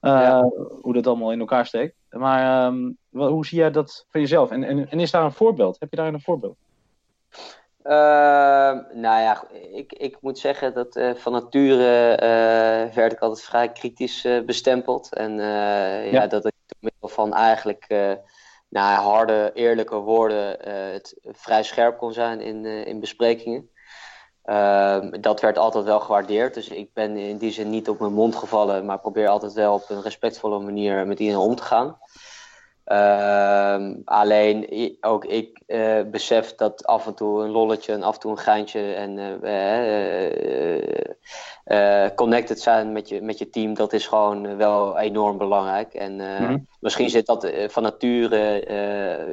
Ja. 0.00 0.50
Hoe 0.80 0.92
dat 0.92 1.06
allemaal 1.06 1.32
in 1.32 1.40
elkaar 1.40 1.66
steekt. 1.66 1.94
Maar 2.10 2.66
ehm, 2.66 2.90
wel, 3.08 3.30
hoe 3.30 3.46
zie 3.46 3.58
jij 3.58 3.70
dat 3.70 4.06
van 4.08 4.20
jezelf? 4.20 4.50
En, 4.50 4.64
en, 4.64 4.90
en 4.90 5.00
is 5.00 5.10
daar 5.10 5.24
een 5.24 5.32
voorbeeld? 5.32 5.76
Heb 5.78 5.90
je 5.90 5.96
daar 5.96 6.06
een 6.06 6.20
voorbeeld? 6.20 6.56
Ehm, 7.82 8.82
nou 8.92 9.20
ja, 9.20 9.44
ik, 9.72 9.92
ik 9.92 10.16
moet 10.20 10.38
zeggen 10.38 10.74
dat 10.74 11.00
van 11.14 11.32
nature 11.32 12.16
werd 12.94 13.12
ik 13.12 13.18
altijd 13.18 13.44
vrij 13.44 13.72
kritisch 13.72 14.28
bestempeld. 14.46 15.14
En 15.14 15.36
ja. 15.36 16.02
Ja. 16.02 16.26
dat 16.26 16.46
ik 16.46 16.52
door 16.66 16.90
middel 17.06 17.24
van 17.24 17.34
eigenlijk 17.34 17.84
eh, 17.88 18.12
nou, 18.68 18.92
ja, 18.92 19.00
harde, 19.02 19.50
eerlijke 19.54 19.96
woorden 19.96 20.64
eh, 20.64 20.92
het 20.92 21.16
vrij 21.22 21.62
scherp 21.62 21.98
kon 21.98 22.12
zijn 22.12 22.40
in, 22.40 22.64
eh, 22.64 22.86
in 22.86 23.00
besprekingen. 23.00 23.70
Ehm, 24.42 25.20
dat 25.20 25.40
werd 25.40 25.58
altijd 25.58 25.84
wel 25.84 26.00
gewaardeerd. 26.00 26.54
Dus 26.54 26.68
ik 26.68 26.92
ben 26.92 27.16
in 27.16 27.38
die 27.38 27.52
zin 27.52 27.70
niet 27.70 27.88
op 27.88 28.00
mijn 28.00 28.12
mond 28.12 28.36
gevallen, 28.36 28.84
maar 28.84 29.00
probeer 29.00 29.28
altijd 29.28 29.52
wel 29.52 29.74
op 29.74 29.84
een 29.88 30.02
respectvolle 30.02 30.58
manier 30.58 31.06
met 31.06 31.18
iedereen 31.18 31.40
om 31.40 31.54
te 31.54 31.62
gaan. 31.62 31.98
Ehm, 32.86 33.94
alleen 34.04 34.68
ook 35.00 35.24
ik 35.24 35.62
eh, 35.66 36.00
besef 36.10 36.54
dat 36.54 36.86
af 36.86 37.06
en 37.06 37.14
toe 37.14 37.42
een 37.42 37.50
lolletje 37.50 37.92
en 37.92 38.02
af 38.02 38.14
en 38.14 38.20
toe 38.20 38.30
een 38.30 38.38
geintje 38.38 38.94
en 38.94 39.42
eh, 39.42 40.78
eh, 41.64 42.10
connected 42.14 42.60
zijn 42.60 42.92
met 42.92 43.08
je, 43.08 43.22
met 43.22 43.38
je 43.38 43.50
team, 43.50 43.74
dat 43.74 43.92
is 43.92 44.06
gewoon 44.06 44.56
wel 44.56 44.98
enorm 44.98 45.38
belangrijk. 45.38 45.94
En 45.94 46.16
Mhm. 46.16 46.58
misschien 46.80 47.10
zit 47.10 47.26
dat 47.26 47.52
van 47.66 47.82
nature, 47.82 48.64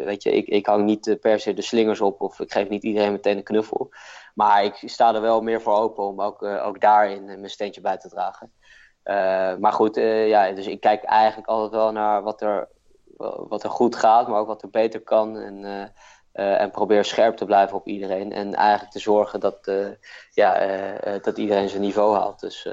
weet 0.05 0.23
je, 0.23 0.31
ik, 0.31 0.47
ik 0.47 0.65
hang 0.65 0.85
niet 0.85 1.17
per 1.21 1.39
se 1.39 1.53
de 1.53 1.61
slingers 1.61 2.01
op 2.01 2.21
of 2.21 2.39
ik 2.39 2.51
geef 2.51 2.69
niet 2.69 2.83
iedereen 2.83 3.11
meteen 3.11 3.37
een 3.37 3.43
knuffel. 3.43 3.89
Maar 4.33 4.63
ik 4.63 4.81
sta 4.85 5.15
er 5.15 5.21
wel 5.21 5.41
meer 5.41 5.61
voor 5.61 5.75
open 5.75 6.03
om 6.03 6.21
ook, 6.21 6.43
ook 6.43 6.81
daarin 6.81 7.25
mijn 7.25 7.49
steentje 7.49 7.81
bij 7.81 7.97
te 7.97 8.09
dragen. 8.09 8.51
Maar 9.59 9.73
goed, 9.73 9.95
ja, 10.25 10.51
dus 10.51 10.67
ik 10.67 10.79
kijk 10.79 11.03
eigenlijk 11.03 11.47
altijd 11.47 11.71
wel 11.71 11.91
naar 11.91 12.23
wat 12.23 12.41
er, 12.41 12.67
wat 13.17 13.63
er 13.63 13.69
goed 13.69 13.95
gaat, 13.95 14.27
maar 14.27 14.39
ook 14.39 14.47
wat 14.47 14.61
er 14.61 14.69
beter 14.69 15.01
kan. 15.01 15.37
En, 15.37 15.65
eh, 15.65 15.87
eh, 16.33 16.61
en 16.61 16.71
probeer 16.71 17.05
scherp 17.05 17.37
te 17.37 17.45
blijven 17.45 17.77
op 17.77 17.87
iedereen. 17.87 18.31
En 18.31 18.53
eigenlijk 18.53 18.91
te 18.91 18.99
zorgen 18.99 19.39
dat, 19.39 19.67
eh, 19.67 19.87
ja, 20.31 20.57
dat 21.21 21.37
iedereen 21.37 21.69
zijn 21.69 21.81
niveau 21.81 22.15
haalt. 22.15 22.39
Dus 22.39 22.67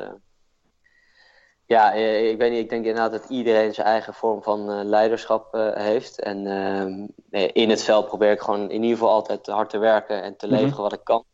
ja, 1.66 1.92
ik 1.92 2.38
weet 2.38 2.50
niet, 2.50 2.60
ik 2.60 2.68
denk 2.68 2.84
inderdaad 2.84 3.12
dat 3.12 3.28
iedereen 3.30 3.74
zijn 3.74 3.86
eigen 3.86 4.14
vorm 4.14 4.42
van 4.42 4.84
leiderschap 4.84 5.52
heeft. 5.74 6.20
En 6.20 6.46
ehm, 6.46 7.06
eh, 7.30 7.50
in 7.52 7.70
het 7.70 7.82
veld 7.82 8.06
probeer 8.06 8.30
ik 8.30 8.40
gewoon 8.40 8.70
in 8.70 8.82
ieder 8.82 8.98
geval 8.98 9.10
altijd 9.14 9.46
hard 9.46 9.70
te 9.70 9.78
werken 9.78 10.22
en 10.22 10.36
te 10.36 10.46
Mhm. 10.46 10.54
leveren 10.54 10.82
wat 10.82 10.92
ik 10.92 11.04
kan. 11.04 11.24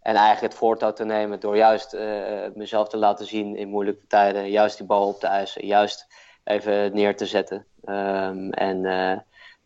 En 0.00 0.14
eigenlijk 0.14 0.52
het 0.52 0.54
voortouw 0.54 0.92
te 0.92 1.04
nemen 1.04 1.40
door 1.40 1.56
juist 1.56 1.96
mezelf 2.54 2.88
te 2.88 2.96
laten 2.96 3.26
zien 3.26 3.56
in 3.56 3.68
moeilijke 3.68 4.06
tijden. 4.06 4.50
Juist 4.50 4.76
die 4.78 4.86
bal 4.86 5.08
op 5.08 5.20
te 5.20 5.26
eisen. 5.26 5.66
Juist 5.66 6.06
even 6.46 6.94
neer 6.94 7.16
te 7.16 7.26
zetten. 7.26 7.64
Ehm, 7.84 8.50
en 8.50 8.84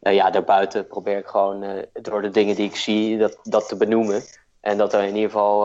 eh, 0.00 0.14
ja, 0.14 0.30
daarbuiten 0.30 0.86
probeer 0.86 1.18
ik 1.18 1.26
gewoon 1.26 1.62
eh, 1.62 1.82
door 1.92 2.22
de 2.22 2.30
dingen 2.30 2.54
die 2.54 2.68
ik 2.68 2.76
zie, 2.76 3.18
dat, 3.18 3.38
dat 3.42 3.68
te 3.68 3.76
benoemen. 3.76 4.22
En 4.60 4.78
dat 4.78 4.92
er 4.92 5.02
in 5.02 5.14
ieder 5.14 5.30
geval 5.30 5.62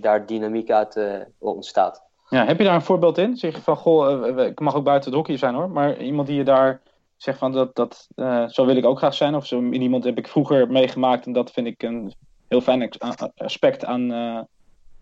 daar 0.00 0.26
dynamiek 0.26 0.70
uit 0.70 0.98
ontstaat. 1.38 2.02
Ja, 2.28 2.44
heb 2.44 2.58
je 2.58 2.64
daar 2.64 2.74
een 2.74 2.82
voorbeeld 2.82 3.18
in? 3.18 3.36
Zeg 3.36 3.54
je 3.54 3.62
van, 3.62 3.76
goh, 3.76 4.38
ik 4.38 4.60
mag 4.60 4.74
ook 4.74 4.84
buiten 4.84 5.10
het 5.10 5.18
hockey 5.18 5.36
zijn 5.36 5.54
hoor, 5.54 5.70
maar 5.70 5.98
iemand 5.98 6.28
die 6.28 6.36
je 6.36 6.44
daar 6.44 6.80
zegt 7.16 7.38
van, 7.38 7.52
dat, 7.52 7.74
dat, 7.74 8.08
zo 8.52 8.66
wil 8.66 8.76
ik 8.76 8.84
ook 8.84 8.98
graag 8.98 9.14
zijn, 9.14 9.34
of 9.34 9.46
zo 9.46 9.62
iemand 9.62 10.04
heb 10.04 10.18
ik 10.18 10.28
vroeger 10.28 10.70
meegemaakt 10.70 11.26
en 11.26 11.32
dat 11.32 11.50
vind 11.50 11.66
ik 11.66 11.82
een 11.82 12.14
heel 12.48 12.60
fijn 12.60 12.90
aspect 13.36 13.84
aan, 13.84 14.10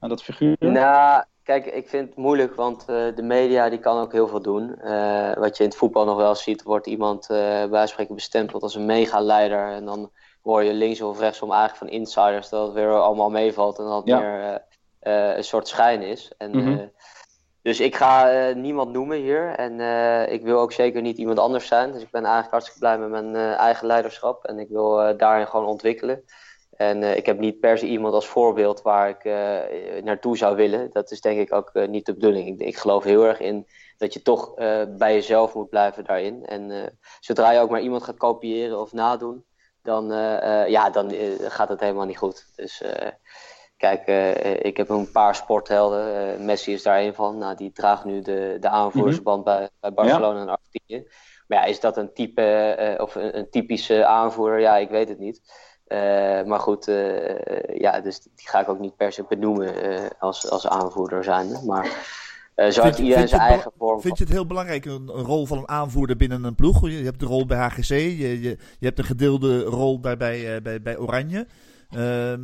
aan 0.02 0.08
dat 0.08 0.22
figuur. 0.22 0.56
Nou, 0.58 1.22
kijk, 1.42 1.66
ik 1.66 1.88
vind 1.88 2.08
het 2.08 2.16
moeilijk, 2.16 2.54
want 2.54 2.80
eh, 2.80 3.14
de 3.14 3.22
media 3.22 3.68
die 3.68 3.78
kan 3.78 3.98
ook 4.00 4.12
heel 4.12 4.28
veel 4.28 4.42
doen. 4.42 4.80
Eh, 4.80 5.34
wat 5.34 5.56
je 5.56 5.62
in 5.62 5.68
het 5.68 5.78
voetbal 5.78 6.04
nog 6.04 6.16
wel 6.16 6.34
ziet, 6.34 6.62
wordt 6.62 6.86
iemand 6.86 7.30
eh 7.30 7.64
bij 7.64 7.86
spreken 7.86 8.14
bestempeld 8.14 8.62
als 8.62 8.74
een 8.74 8.86
megaleider. 8.86 9.72
En 9.72 9.84
dan 9.84 10.10
hoor 10.42 10.62
je 10.62 10.72
links 10.72 11.00
of 11.00 11.18
rechtsom 11.20 11.50
eigenlijk 11.50 11.78
van 11.78 11.88
insiders 12.00 12.48
dat 12.48 12.64
het 12.64 12.74
weer 12.74 12.92
allemaal 13.00 13.30
meevalt 13.30 13.78
en 13.78 13.84
dat 13.84 13.96
het 13.96 14.06
Ja. 14.08 14.18
meer, 14.20 14.62
een 15.36 15.44
soort 15.44 15.68
schijn 15.68 16.02
is. 16.02 16.32
En, 16.38 16.50
Mhm. 16.50 16.86
dus 17.62 17.80
ik 17.80 17.96
ga 17.96 18.50
niemand 18.54 18.92
noemen 18.92 19.16
hier. 19.16 19.54
En 19.54 19.80
ik 20.32 20.42
wil 20.42 20.58
ook 20.58 20.72
zeker 20.72 21.02
niet 21.02 21.18
iemand 21.18 21.38
anders 21.38 21.66
zijn. 21.66 21.92
Dus 21.92 22.02
ik 22.02 22.10
ben 22.10 22.22
eigenlijk 22.22 22.50
hartstikke 22.52 22.80
blij 22.80 22.98
met 22.98 23.10
mijn 23.10 23.56
eigen 23.56 23.86
leiderschap. 23.86 24.44
En 24.44 24.58
ik 24.58 24.68
wil 24.68 25.16
daarin 25.16 25.46
gewoon 25.46 25.66
ontwikkelen. 25.66 26.24
En 26.82 27.02
eh, 27.02 27.16
ik 27.16 27.26
heb 27.26 27.38
niet 27.38 27.60
per 27.60 27.78
se 27.78 27.86
iemand 27.86 28.14
als 28.14 28.26
voorbeeld 28.26 28.82
waar 28.82 29.08
ik 29.08 29.24
eh, 29.24 30.02
naartoe 30.02 30.36
zou 30.36 30.56
willen. 30.56 30.90
Dat 30.92 31.10
is 31.10 31.20
denk 31.20 31.40
ik 31.40 31.52
ook 31.52 31.70
eh, 31.72 31.88
niet 31.88 32.06
de 32.06 32.14
bedoeling. 32.14 32.48
Ik, 32.48 32.66
ik 32.66 32.76
geloof 32.76 33.04
heel 33.04 33.24
erg 33.24 33.40
in 33.40 33.66
dat 33.96 34.12
je 34.12 34.22
toch 34.22 34.54
bij 34.88 35.14
jezelf 35.14 35.54
moet 35.54 35.68
blijven 35.68 36.04
daarin. 36.04 36.46
En 36.46 36.92
zodra 37.20 37.50
je 37.50 37.60
ook 37.60 37.70
maar 37.70 37.80
iemand 37.80 38.02
gaat 38.02 38.16
kopiëren 38.16 38.80
of 38.80 38.92
nadoen, 38.92 39.44
dan, 39.82 40.06
ja, 40.68 40.90
dan 40.90 41.12
gaat 41.40 41.68
het 41.68 41.80
helemaal 41.80 42.06
niet 42.06 42.18
goed. 42.18 42.46
Dus 42.56 42.82
kijk, 43.76 44.06
ik 44.62 44.76
heb 44.76 44.88
een 44.88 45.10
paar 45.10 45.34
sporthelden. 45.34 46.44
Messi 46.44 46.72
is 46.72 46.82
daar 46.82 47.00
een 47.00 47.14
van. 47.14 47.38
Nou, 47.38 47.56
die 47.56 47.72
draagt 47.72 48.04
nu 48.04 48.20
de, 48.20 48.56
de 48.60 48.68
aanvoerdersband 48.68 49.44
bij, 49.44 49.68
bij 49.80 49.92
Barcelona 49.92 50.40
en 50.40 50.48
Argentinië. 50.48 51.06
Maar 51.46 51.58
ja, 51.58 51.64
is 51.64 51.80
dat 51.80 51.96
een 51.96 52.12
type 52.12 52.96
of 53.00 53.14
een, 53.14 53.38
een 53.38 53.50
typische 53.50 54.06
aanvoerder? 54.06 54.60
Ja, 54.60 54.76
ik 54.76 54.90
weet 54.90 55.08
het 55.08 55.18
niet. 55.18 55.40
Eh, 55.86 55.98
maar 56.44 56.60
goed, 56.60 56.88
eh, 56.88 57.78
ja, 57.78 58.00
dus 58.00 58.20
die 58.20 58.48
ga 58.48 58.60
ik 58.60 58.68
ook 58.68 58.78
niet 58.78 58.96
per 58.96 59.12
se 59.12 59.24
benoemen 59.28 59.82
eh, 59.82 60.10
als, 60.18 60.50
als 60.50 60.66
aanvoerder 60.66 61.24
zijnde. 61.24 61.60
Maar 61.66 61.84
zo 62.72 62.82
heeft 62.82 62.96
je- 62.96 63.02
iedereen 63.02 63.28
zijn 63.28 63.40
eigen 63.40 63.72
vorm. 63.78 64.00
Vind 64.00 64.18
je 64.18 64.24
het 64.24 64.32
heel 64.32 64.46
belangrijk, 64.46 64.84
een, 64.84 65.08
een 65.08 65.24
rol 65.24 65.46
van 65.46 65.58
een 65.58 65.68
aanvoerder 65.68 66.16
binnen 66.16 66.44
een 66.44 66.54
ploeg? 66.54 66.88
Je 66.88 67.04
hebt 67.04 67.20
de 67.20 67.26
rol 67.26 67.46
bij 67.46 67.58
HGC, 67.58 67.88
je, 67.88 68.16
je, 68.18 68.40
je 68.78 68.86
hebt 68.86 68.98
een 68.98 69.04
gedeelde 69.04 69.62
rol 69.62 70.00
bij, 70.00 70.16
bij, 70.16 70.62
bij, 70.62 70.82
bij 70.82 70.98
Oranje. 70.98 71.46
Ehm, 71.90 72.40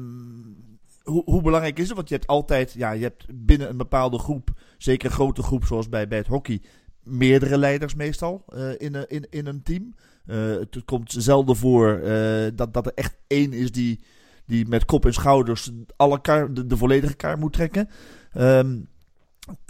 hoe, 1.02 1.22
hoe 1.24 1.42
belangrijk 1.42 1.78
is 1.78 1.86
het? 1.86 1.96
Want 1.96 2.08
je 2.08 2.14
hebt 2.14 2.26
altijd, 2.26 2.72
ja, 2.72 2.90
je 2.90 3.02
hebt 3.02 3.26
binnen 3.34 3.68
een 3.68 3.76
bepaalde 3.76 4.18
groep, 4.18 4.48
zeker 4.78 5.06
een 5.08 5.14
grote 5.14 5.42
groep 5.42 5.64
zoals 5.64 5.88
bij, 5.88 6.08
bij 6.08 6.18
het 6.18 6.26
hockey, 6.26 6.62
meerdere 7.02 7.58
leiders 7.58 7.94
meestal 7.94 8.44
in, 8.78 8.94
een, 8.94 9.08
in, 9.08 9.26
in 9.30 9.46
een 9.46 9.62
team. 9.62 9.94
Eh, 10.28 10.36
het 10.38 10.84
komt 10.84 11.14
zelden 11.18 11.56
voor 11.56 11.98
eh, 11.98 12.50
dat, 12.54 12.74
dat 12.74 12.86
er 12.86 12.92
echt 12.94 13.16
één 13.26 13.52
is 13.52 13.72
die, 13.72 14.00
die 14.46 14.68
met 14.68 14.84
kop 14.84 15.06
en 15.06 15.12
schouders 15.12 15.70
alle 15.96 16.20
kar, 16.20 16.54
de, 16.54 16.76
volledige 16.76 17.14
kar 17.14 17.38
moet 17.38 17.52
trekken. 17.52 17.88
Ehm, 18.32 18.78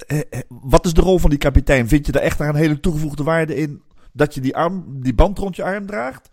eh, 0.06 0.40
wat 0.48 0.86
is 0.86 0.92
de 0.92 1.00
rol 1.00 1.18
van 1.18 1.30
die 1.30 1.38
kapitein? 1.38 1.88
Vind 1.88 2.06
je 2.06 2.12
daar 2.12 2.22
echt 2.22 2.40
een 2.40 2.54
hele 2.54 2.80
toegevoegde 2.80 3.22
waarde 3.22 3.56
in 3.56 3.82
dat 4.12 4.34
je 4.34 4.40
die, 4.40 4.56
arm, 4.56 5.02
die 5.02 5.14
band 5.14 5.38
rond 5.38 5.56
je 5.56 5.62
arm 5.62 5.86
draagt? 5.86 6.30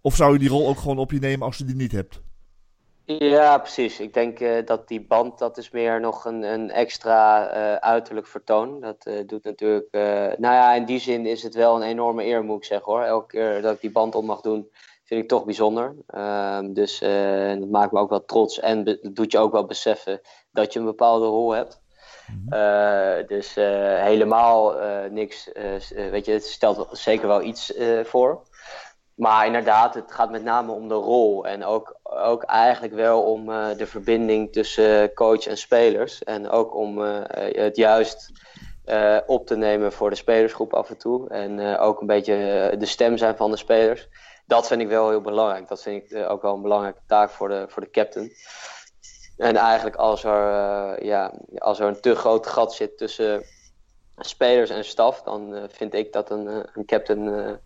Of 0.00 0.16
zou 0.16 0.32
je 0.32 0.38
die 0.38 0.48
rol 0.48 0.68
ook 0.68 0.78
gewoon 0.78 0.98
op 0.98 1.10
je 1.10 1.18
nemen 1.18 1.46
als 1.46 1.56
je 1.56 1.64
die 1.64 1.76
niet 1.76 1.92
hebt? 1.92 2.20
Ja, 3.18 3.58
precies. 3.58 4.00
Ik 4.00 4.14
denk 4.14 4.40
eh, 4.40 4.66
dat 4.66 4.88
die 4.88 5.06
band, 5.06 5.38
dat 5.38 5.58
is 5.58 5.70
meer 5.70 6.00
nog 6.00 6.24
een, 6.24 6.42
een 6.42 6.70
extra 6.70 7.48
eh, 7.48 7.74
uiterlijk 7.74 8.26
vertoon. 8.26 8.80
Dat 8.80 9.06
eh, 9.06 9.26
doet 9.26 9.44
natuurlijk, 9.44 9.88
nou 10.38 10.54
ja, 10.54 10.74
in 10.74 10.84
die 10.84 10.98
zin 10.98 11.26
is 11.26 11.42
het 11.42 11.54
wel 11.54 11.76
een 11.76 11.88
enorme 11.88 12.24
eer, 12.24 12.44
moet 12.44 12.56
ik 12.56 12.64
zeggen 12.64 12.92
hoor. 12.92 13.02
Elke 13.02 13.26
keer 13.26 13.62
dat 13.62 13.74
ik 13.74 13.80
die 13.80 13.90
band 13.90 14.14
om 14.14 14.26
mag 14.26 14.40
doen, 14.40 14.70
vind 15.04 15.22
ik 15.22 15.28
toch 15.28 15.44
bijzonder. 15.44 15.94
Ehm, 16.06 16.72
dus 16.72 16.98
dat 17.58 17.70
maakt 17.70 17.92
me 17.92 17.98
ook 17.98 18.10
wel 18.10 18.24
trots 18.24 18.60
en 18.60 18.98
doet 19.02 19.32
je 19.32 19.38
ook 19.38 19.52
wel 19.52 19.66
beseffen 19.66 20.20
dat 20.52 20.72
je 20.72 20.78
een 20.78 20.84
bepaalde 20.84 21.26
rol 21.26 21.50
hebt. 21.50 21.80
Eh, 22.48 23.26
dus 23.26 23.54
helemaal 23.54 24.74
niks, 25.10 25.50
weet 25.94 26.24
je, 26.24 26.32
het 26.32 26.46
stelt 26.46 26.88
zeker 26.92 27.28
wel 27.28 27.42
iets 27.42 27.72
voor. 28.02 28.42
Maar 29.20 29.46
inderdaad, 29.46 29.94
het 29.94 30.12
gaat 30.12 30.30
met 30.30 30.42
name 30.42 30.72
om 30.72 30.88
de 30.88 30.94
rol. 30.94 31.46
En 31.46 31.64
ook, 31.64 31.96
ook 32.02 32.42
eigenlijk 32.42 32.94
wel 32.94 33.22
om 33.22 33.50
eh, 33.50 33.76
de 33.76 33.86
verbinding 33.86 34.52
tussen 34.52 35.14
coach 35.14 35.46
en 35.46 35.56
spelers. 35.56 36.24
En 36.24 36.48
ook 36.48 36.74
om 36.74 37.04
eh, 37.04 37.64
het 37.64 37.76
juist 37.76 38.32
eh, 38.84 39.18
op 39.26 39.46
te 39.46 39.56
nemen 39.56 39.92
voor 39.92 40.10
de 40.10 40.16
spelersgroep 40.16 40.74
af 40.74 40.90
en 40.90 40.98
toe. 40.98 41.28
En 41.28 41.78
ook 41.78 42.00
een 42.00 42.06
beetje 42.06 42.34
de 42.78 42.86
stem 42.86 43.16
zijn 43.16 43.36
van 43.36 43.50
de 43.50 43.56
spelers. 43.56 44.08
Dat 44.46 44.66
vind 44.66 44.80
ik 44.80 44.88
wel 44.88 45.08
heel 45.08 45.20
belangrijk. 45.20 45.68
Dat 45.68 45.82
vind 45.82 46.12
ik 46.12 46.28
ook 46.28 46.42
wel 46.42 46.54
een 46.54 46.62
belangrijke 46.62 47.02
taak 47.06 47.30
voor 47.30 47.48
de, 47.48 47.64
voor 47.68 47.82
de 47.82 47.90
captain. 47.90 48.32
En 49.36 49.56
eigenlijk 49.56 49.96
als 49.96 50.24
er, 50.24 51.04
ja, 51.04 51.32
als 51.58 51.80
er 51.80 51.86
een 51.86 52.00
te 52.00 52.14
groot 52.14 52.46
gat 52.46 52.74
zit 52.74 52.98
tussen 52.98 53.44
spelers 54.16 54.70
en 54.70 54.84
staf, 54.84 55.22
dan 55.22 55.68
vind 55.70 55.94
ik 55.94 56.12
dat 56.12 56.30
een, 56.30 56.46
een 56.74 56.84
captain 56.86 57.60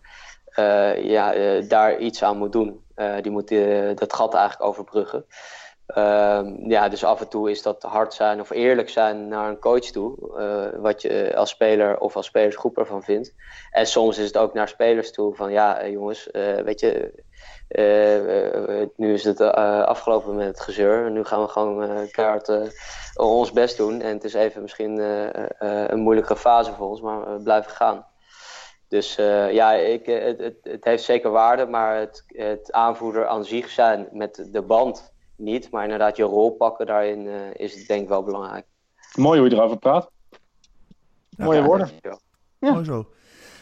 ja, 1.03 1.33
eh, 1.33 1.69
daar 1.69 1.97
iets 1.97 2.23
aan 2.23 2.37
moet 2.37 2.51
doen. 2.51 2.83
Eh, 2.95 3.15
die 3.21 3.31
moet 3.31 3.51
eh, 3.51 3.95
dat 3.95 4.13
gat 4.13 4.33
eigenlijk 4.33 4.69
overbruggen. 4.69 5.25
Ehm, 5.85 6.69
ja, 6.69 6.89
dus 6.89 7.03
af 7.03 7.21
en 7.21 7.29
toe 7.29 7.51
is 7.51 7.61
dat 7.61 7.83
hard 7.83 8.13
zijn 8.13 8.39
of 8.39 8.49
eerlijk 8.49 8.89
zijn 8.89 9.27
naar 9.27 9.49
een 9.49 9.59
coach 9.59 9.79
toe. 9.91 10.37
eh, 10.39 10.79
wat 10.81 11.01
je 11.01 11.35
als 11.35 11.49
speler 11.49 11.97
of 11.99 12.15
als 12.15 12.25
spelersgroep 12.25 12.77
ervan 12.77 13.03
vindt. 13.03 13.33
En 13.71 13.85
soms 13.87 14.17
is 14.17 14.25
het 14.25 14.37
ook 14.37 14.53
naar 14.53 14.67
spelers 14.67 15.11
toe 15.11 15.35
van 15.35 15.51
ja, 15.51 15.77
eh, 15.79 15.91
jongens, 15.91 16.31
eh, 16.31 16.55
weet 16.55 16.79
je, 16.79 17.23
eh, 17.67 18.81
eh, 18.81 18.87
nu 18.95 19.13
is 19.13 19.23
het 19.23 19.39
eh, 19.39 19.83
afgelopen 19.83 20.35
met 20.35 20.47
het 20.47 20.59
gezeur. 20.59 21.11
Nu 21.11 21.23
gaan 21.23 21.41
we 21.41 21.47
gewoon 21.47 21.83
eh 21.83 22.07
eh, 22.49 22.69
ons 23.15 23.51
best 23.51 23.77
doen. 23.77 24.01
En 24.01 24.13
het 24.13 24.23
is 24.23 24.33
even 24.33 24.61
misschien 24.61 24.99
eh, 24.99 25.43
eh, 25.59 25.89
een 25.89 25.99
moeilijke 25.99 26.35
fase 26.35 26.73
voor 26.73 26.87
ons, 26.87 27.01
maar 27.01 27.33
we 27.33 27.41
blijven 27.43 27.71
gaan. 27.71 28.05
Dus 28.87 29.17
eh, 29.17 29.51
ja, 29.53 29.73
ik, 29.73 30.07
eh, 30.07 30.23
het, 30.25 30.39
het, 30.39 30.55
het 30.61 30.83
heeft 30.83 31.03
zeker 31.03 31.29
waarde, 31.31 31.65
maar 31.65 31.99
het, 31.99 32.23
het 32.27 32.71
aanvoerder 32.71 33.27
aan 33.27 33.45
zich 33.45 33.69
zijn 33.69 34.07
met 34.11 34.47
de 34.51 34.61
band 34.61 35.13
niet. 35.35 35.71
Maar 35.71 35.83
inderdaad, 35.83 36.17
je 36.17 36.23
rol 36.23 36.51
pakken 36.51 36.85
daarin 36.85 37.27
eh, 37.27 37.33
is 37.53 37.87
denk 37.87 38.01
ik 38.01 38.07
wel 38.09 38.23
belangrijk. 38.23 38.65
Mooi 39.15 39.39
hoe 39.39 39.49
je 39.49 39.55
erover 39.55 39.77
praat. 39.77 40.09
Mooie 41.37 41.59
Ja, 41.59 41.65
woorden. 41.65 41.89
Ja. 42.01 42.17
Mooi 42.59 42.83
zo. 42.85 43.07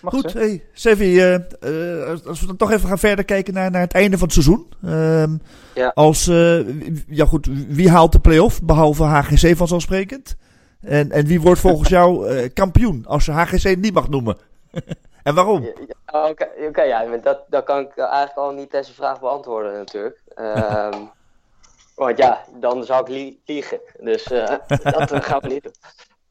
Mag 0.02 0.14
Goed, 0.14 0.34
hey, 0.34 0.64
Sevi, 0.74 1.20
eh, 1.20 1.34
eh, 1.36 2.10
als- 2.28 2.40
we 2.42 2.46
dan 2.48 2.58
toch 2.58 2.72
even 2.72 2.88
gaan 2.90 2.98
verder 3.00 3.26
kijken 3.26 3.54
naar, 3.54 3.72
naar 3.72 3.82
het 3.82 3.94
einde 3.94 4.18
van 4.18 4.28
het 4.28 4.34
seizoen. 4.34 4.68
Ehm, 4.84 5.38
Ja. 5.76 5.92
Als, 5.96 6.28
eh, 6.28 6.60
wie- 6.60 7.04
ja 7.08 7.26
goed, 7.26 7.48
wie 7.68 7.90
haalt 7.90 8.12
de 8.12 8.20
play-off, 8.20 8.62
behalve 8.64 9.04
HGC 9.04 9.56
vanzelfsprekend? 9.58 10.36
En, 10.82 11.12
en 11.12 11.26
wie 11.26 11.42
wordt 11.42 11.60
volgens 11.60 11.90
jou 12.00 12.28
eh, 12.30 12.50
kampioen, 12.54 13.06
als 13.06 13.26
je 13.26 13.32
HGC 13.32 13.76
niet 13.78 13.94
mag 13.94 14.10
noemen? 14.10 14.38
en 15.24 15.36
waarom? 15.36 15.64
Ja, 15.64 15.74
ja, 15.88 16.30
Oké, 16.30 16.50
oké, 16.68 16.82
ja, 16.82 17.04
maar 17.04 17.22
dat, 17.22 17.44
dat 17.48 17.64
kan 17.64 17.80
ik 17.80 17.98
eigenlijk 17.98 18.38
al 18.38 18.52
niet 18.52 18.72
deze 18.72 18.94
vraag 18.94 19.20
beantwoorden 19.20 19.74
natuurlijk. 19.74 20.22
Ehm, 20.36 21.06
want 21.96 22.18
ja, 22.18 22.46
dan 22.60 22.84
zou 22.84 23.02
ik 23.02 23.08
lie- 23.08 23.42
liegen. 23.46 23.80
Dus 24.00 24.32
eh, 24.32 24.56
dat 24.84 25.12
eh, 25.12 25.22
gaan 25.22 25.40
we 25.40 25.48
niet 25.48 25.64
doen. 25.64 25.74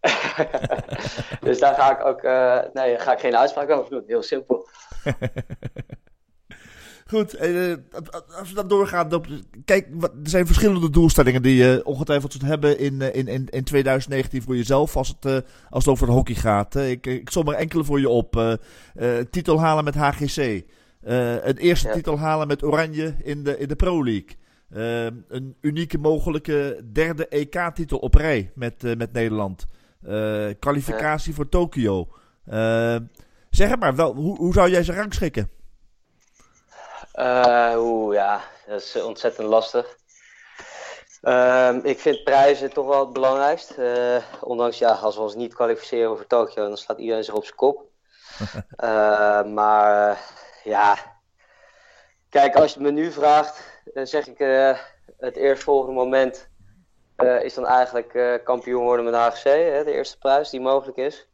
dus 1.49 1.59
daar 1.59 1.75
ga 1.75 1.99
ik 1.99 2.05
ook, 2.07 2.23
eh, 2.23 2.59
nee, 2.73 2.99
ga 2.99 3.13
ik 3.13 3.21
geen 3.21 3.37
uitspraak 3.37 3.71
over 3.71 3.91
doen. 3.91 4.05
Heel 4.07 4.23
simpel. 4.23 4.69
Goed, 7.13 7.35
eh, 7.35 7.75
als 8.39 8.49
we 8.49 8.55
dan 8.55 8.69
doorgaan. 8.69 9.09
Kijk, 9.65 9.87
wat- 9.93 10.13
er 10.23 10.31
zijn 10.31 10.47
verschillende 10.47 10.91
doelstellingen 10.91 11.43
die 11.43 11.55
je 11.57 11.81
ongetwijfeld 11.85 12.33
zult 12.33 12.45
hebben 12.45 12.79
in, 12.79 13.03
eh, 13.03 13.15
in, 13.19 13.27
in, 13.29 13.47
in 13.51 13.65
2019 13.65 14.43
voor 14.43 14.57
jezelf 14.57 14.97
als 14.97 15.09
het, 15.09 15.25
eh, 15.25 15.33
als 15.71 15.85
het 15.85 15.93
over 15.95 16.07
het 16.07 16.17
hockey 16.17 16.35
gaat. 16.35 16.75
Ik, 16.77 17.07
ik 17.07 17.31
som 17.31 17.49
er 17.49 17.55
enkele 17.55 17.85
voor 17.85 18.01
je 18.01 18.09
op. 18.09 18.37
Eh, 18.37 18.53
eh, 18.95 19.27
titel 19.31 19.61
halen 19.61 19.85
met 19.85 19.95
HGC. 19.95 20.37
Eh, 21.01 21.45
een 21.45 21.57
eerste 21.57 21.89
Ja. 21.89 21.95
titel 21.95 22.19
halen 22.19 22.47
met 22.47 22.63
Oranje 22.63 23.15
in 23.23 23.45
de, 23.45 23.59
in 23.59 23.69
de 23.69 23.77
Pro 23.77 24.05
League. 24.05 24.29
Eh, 24.71 25.05
een 25.29 25.57
unieke 25.61 25.99
mogelijke 25.99 26.85
derde 26.93 27.27
EK-titel 27.29 27.99
op 27.99 28.15
rij 28.15 28.51
met, 28.55 28.85
eh, 28.85 28.97
met 28.97 29.13
Nederland. 29.13 29.65
Eh, 30.03 30.47
kwalificatie 30.59 31.35
voor 31.35 31.49
Tokio. 31.49 32.09
Eh, 32.45 32.97
zeg 33.51 33.69
het 33.71 33.81
maar, 33.81 33.97
wel, 33.97 34.15
hoe, 34.15 34.37
hoe 34.37 34.53
zou 34.53 34.71
jij 34.71 34.83
ze 34.83 34.93
rangschikken? 34.93 35.49
Eh, 37.13 37.75
Oeh, 37.77 38.15
ja, 38.15 38.41
dat 38.67 38.81
is 38.81 39.03
ontzettend 39.03 39.49
lastig. 39.49 39.97
Ehm, 41.23 41.81
ik 41.83 41.99
vind 41.99 42.25
prijzen 42.25 42.73
toch 42.73 42.87
wel 42.87 43.01
het 43.01 43.13
belangrijkst. 43.13 43.71
Eh, 43.71 44.17
ondanks, 44.41 44.79
ja, 44.79 44.93
als 44.93 45.17
we 45.17 45.23
ons 45.23 45.35
niet 45.35 45.55
kwalificeren 45.55 46.17
voor 46.17 46.27
Tokio, 46.27 46.67
dan 46.67 46.77
slaat 46.77 46.99
iedereen 46.99 47.25
zich 47.25 47.35
op 47.35 47.45
zijn 47.45 47.57
kop. 47.57 47.83
Eh, 48.77 49.45
maar 49.45 50.21
ja, 50.65 50.97
kijk, 52.29 52.55
als 52.57 52.75
je 52.75 52.81
me 52.81 52.91
nu 52.91 53.13
vraagt, 53.13 53.83
dan 53.85 54.07
zeg 54.07 54.27
ik 54.27 54.39
het 55.19 55.37
eerstvolgende 55.37 55.95
moment 55.95 56.49
is 57.43 57.55
dan 57.55 57.67
eigenlijk 57.67 58.41
kampioen 58.45 58.83
worden 58.83 59.05
met 59.05 59.15
HGC, 59.15 59.43
hè, 59.43 59.85
de 59.85 59.93
eerste 59.93 60.19
prijs 60.19 60.51
die 60.51 60.61
mogelijk 60.61 60.97
is. 60.97 61.29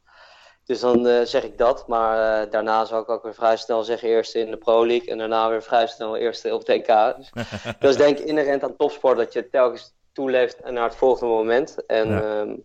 Dus 0.69 0.81
dan 0.81 1.07
eh, 1.07 1.25
zeg 1.25 1.45
ik 1.45 1.59
dat, 1.59 1.87
maar 1.87 2.43
eh, 2.43 2.51
daarna 2.51 2.85
zou 2.85 3.03
ik 3.03 3.09
ook 3.09 3.23
weer 3.23 3.35
vrij 3.35 3.57
snel 3.57 3.83
zeggen 3.83 4.09
eerste 4.09 4.39
in 4.39 4.51
de 4.51 4.57
Pro 4.57 4.87
League 4.87 5.09
en 5.09 5.19
daarna 5.19 5.49
weer 5.49 5.63
vrij 5.63 5.87
snel 5.87 6.17
eerste 6.17 6.55
op 6.55 6.67
het. 6.67 6.87
Dus 7.17 7.31
dat 7.81 7.91
is 7.91 7.97
denk 7.97 8.19
ik 8.19 8.25
inherent 8.25 8.63
aan 8.63 8.77
topsport 8.77 9.17
dat 9.17 9.33
je 9.33 9.49
telkens 9.49 9.95
toeleeft 10.13 10.71
naar 10.71 10.85
het 10.85 10.95
volgende 10.95 11.35
moment. 11.35 11.87
En 11.87 12.09
Ja. 12.09 12.45
ja. 12.45 12.57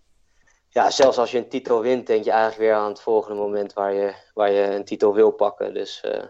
ja, 0.70 0.90
zelfs 0.90 1.18
als 1.18 1.32
je 1.32 1.38
een 1.38 1.50
titel 1.50 1.82
wint, 1.82 2.08
denk 2.08 2.24
je 2.24 2.32
eigenlijk 2.32 2.62
weer 2.62 2.74
aan 2.74 2.90
het 2.90 3.02
volgende 3.02 3.42
moment 3.42 3.74
waar 3.74 3.94
je, 3.94 4.14
waar 4.34 4.52
je 4.52 4.62
een 4.62 4.86
titel 4.86 5.14
wil 5.14 5.32
pakken. 5.32 5.74
Dus 5.74 6.02
eh, 6.02 6.24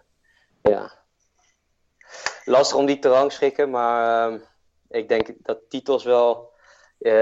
ja, 0.61 0.91
lastig 2.45 2.77
om 2.77 2.85
die 2.85 2.99
te 2.99 3.09
rangschikken, 3.09 3.69
maar 3.69 4.27
ehm, 4.31 4.39
ik 4.89 5.09
denk 5.09 5.33
dat 5.41 5.69
titels 5.69 6.03
wel 6.03 6.51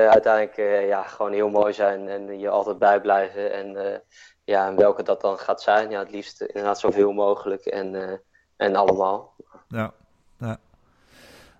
uiteindelijk 0.10 0.86
ja, 0.88 1.04
gewoon 1.04 1.34
heel 1.34 1.49
mooi 1.49 1.74
zijn 1.74 2.08
en 2.08 2.39
je 2.39 2.49
altijd 2.49 2.78
bijblijven. 2.78 3.54
En 3.54 4.02
ja, 4.52 4.68
en 4.68 4.76
welke 4.76 5.04
dat 5.04 5.22
dan 5.22 5.38
gaat 5.38 5.62
zijn, 5.62 5.89
ja, 5.89 5.99
het 5.99 6.12
liefst 6.12 6.41
inderdaad 6.41 6.80
zoveel 6.80 7.12
mogelijk 7.12 7.66
en, 7.66 8.22
en 8.56 8.76
allemaal. 8.76 9.36
Ja, 9.68 9.93
ja. 10.39 10.60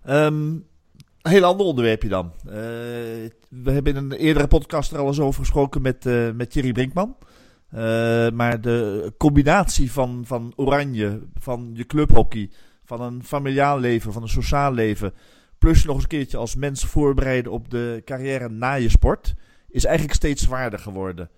Um, 0.08 0.70
een 1.22 1.32
heel 1.32 1.44
ander 1.44 1.66
onderwerpje 1.66 2.10
dan. 2.10 2.32
we 3.50 3.72
hebben 3.72 3.96
in 3.96 3.96
een 3.96 4.12
eerdere 4.12 4.48
podcast 4.48 4.92
er 4.92 5.00
al 5.00 5.08
eens 5.08 5.20
over 5.20 5.39
gesproken 5.39 5.82
met, 5.82 6.04
met 6.36 6.52
Thierry 6.52 6.72
Brinkman. 6.72 7.18
maar 8.34 8.62
de 8.62 9.14
combinatie 9.18 9.92
van, 9.92 10.24
van 10.26 10.54
oranje, 10.56 11.22
van 11.39 11.72
je 11.74 11.86
clubhockey, 11.86 12.50
van 12.84 13.02
een 13.02 13.24
familiaal 13.24 13.80
leven, 13.80 14.14
van 14.14 14.22
een 14.22 14.28
sociaal 14.28 14.74
leven. 14.74 15.14
Plus 15.58 15.84
nog 15.84 15.94
eens 15.94 16.04
een 16.04 16.10
keertje 16.10 16.38
als 16.38 16.56
mens 16.56 16.86
voorbereiden 16.86 17.52
op 17.52 17.70
de 17.70 18.02
carrière 18.06 18.50
na 18.50 18.74
je 18.74 18.89
sport. 18.89 19.34
Is 19.70 19.86
eigenlijk 19.86 20.16
steeds 20.16 20.44
zwaarder 20.44 20.80
geworden. 20.80 21.30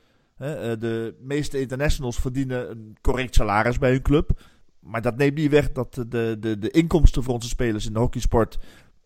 Eh, 0.44 0.80
de 0.80 1.16
meeste 1.20 1.60
internationals 1.60 2.20
verdienen 2.20 2.70
een 2.70 2.98
correct 3.02 3.36
salaris 3.36 3.78
bij 3.78 3.92
hun 3.92 4.02
club. 4.02 4.42
Maar 4.80 5.02
dat 5.02 5.18
neemt 5.18 5.36
niet 5.36 5.52
weg 5.52 5.72
dat 5.72 5.94
de, 5.94 6.38
de, 6.40 6.60
de 6.60 6.72
inkomsten 6.72 7.24
voor 7.24 7.34
onze 7.34 7.48
spelers 7.48 7.86
in 7.86 7.94
de 7.94 8.00
hockeysport 8.00 8.60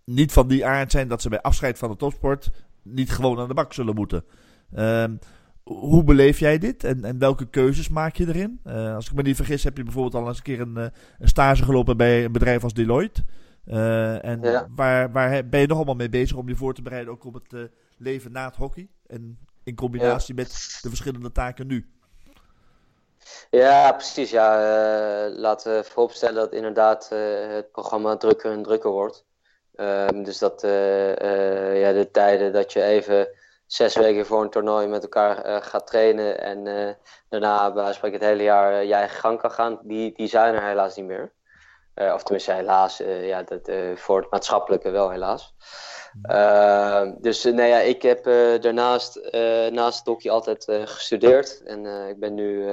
niet 0.06 0.32
van 0.32 0.48
die 0.48 0.66
aard 0.66 0.92
zijn 0.92 1.08
dat 1.08 1.22
ze 1.22 1.30
bij 1.30 1.42
afscheid 1.42 1.78
van 1.78 1.90
de 1.90 1.96
topsport 1.96 2.52
niet 2.84 3.12
gewoon 3.12 3.40
aan 3.40 3.48
de 3.48 3.54
bak 3.54 3.74
zullen 3.74 3.96
moeten. 3.96 4.24
Ehm, 4.74 5.16
hoe 5.64 6.04
beleef 6.04 6.40
jij 6.40 6.58
dit 6.58 6.84
en, 6.84 7.04
en 7.04 7.18
welke 7.18 7.50
keuzes 7.50 7.90
maak 7.90 8.16
je 8.16 8.28
erin? 8.28 8.60
Uh, 8.68 8.96
als 8.96 9.08
ik 9.08 9.14
me 9.14 9.22
niet 9.22 9.36
vergis, 9.36 9.64
heb 9.64 9.78
je 9.78 9.84
bijvoorbeeld 9.84 10.16
al 10.16 10.28
eens 10.28 10.38
een 10.38 10.44
keer 10.44 10.60
een, 10.60 10.78
eh, 10.78 10.88
een 11.20 11.28
stage 11.28 11.64
gelopen 11.64 11.98
bij 11.98 12.26
een 12.26 12.32
bedrijf 12.32 12.64
als 12.64 12.74
Deloitte. 12.74 13.24
Uh, 13.66 14.26
en 14.26 14.68
waar, 14.76 15.12
waar 15.12 15.48
ben 15.48 15.60
je 15.60 15.68
nog 15.68 15.78
allemaal 15.78 15.96
mee 15.96 16.10
bezig 16.10 16.38
om 16.38 16.48
je 16.48 16.56
voor 16.56 16.74
te 16.74 16.82
bereiden 16.82 17.14
ook 17.14 17.26
op 17.26 17.34
het 17.34 17.70
leven 17.98 18.32
na 18.32 18.46
het 18.46 18.56
hockey? 18.56 18.88
En 19.08 19.38
in 19.68 19.76
combinatie 19.76 20.36
met 20.36 20.80
de 20.82 20.90
verschillende 20.90 21.32
taken 21.32 21.68
nu. 21.68 21.92
Ja, 23.50 23.92
precies. 23.92 24.30
Ja. 24.30 24.50
laten 25.30 25.76
we 25.76 25.84
vooropstellen 25.84 26.36
dat 26.36 26.54
inderdaad 26.54 27.10
het 27.10 27.72
programma 27.72 28.18
drukker 28.18 28.52
en 28.52 28.64
drukker 28.64 28.92
wordt. 28.92 29.26
Ehm, 29.76 30.24
dus 30.24 30.38
dat 30.38 30.62
ja, 30.62 31.92
de 31.92 32.10
tijden 32.12 32.54
dat 32.54 32.74
je 32.74 32.84
even 32.84 33.28
zes 33.66 33.96
weken 33.96 34.26
voor 34.26 34.42
een 34.42 34.50
toernooi 34.50 34.88
met 34.88 35.04
elkaar 35.04 35.62
gaat 35.64 35.88
trainen 35.88 36.42
en 36.42 36.98
daarna 37.30 37.74
bij 37.74 37.96
het 38.02 38.22
hele 38.22 38.44
jaar 38.44 38.74
eigen 38.74 39.20
gang 39.20 39.40
kan 39.40 39.52
gaan, 39.52 39.80
die, 39.84 40.14
die 40.16 40.28
zijn 40.28 40.56
er 40.56 40.64
helaas 40.64 40.96
niet 40.96 41.06
meer. 41.06 41.32
of 41.96 42.24
tenminste 42.24 42.52
helaas, 42.52 42.98
ja, 43.22 43.44
dat, 43.44 43.72
voor 43.96 44.22
het 44.22 44.32
maatschappelijke 44.32 44.90
wel 44.90 45.10
helaas. 45.10 45.56
Ehm, 46.22 47.14
dus 47.18 47.44
nee, 47.44 47.70
ja, 47.70 47.80
ik 47.80 48.02
heb 48.02 48.24
daarnaast 48.62 49.30
naast 49.72 49.98
het 49.98 50.08
hockey 50.08 50.32
altijd 50.32 50.66
gestudeerd 50.70 51.64
en 51.64 51.86
ik 51.86 52.20
ben 52.20 52.34
nu 52.34 52.68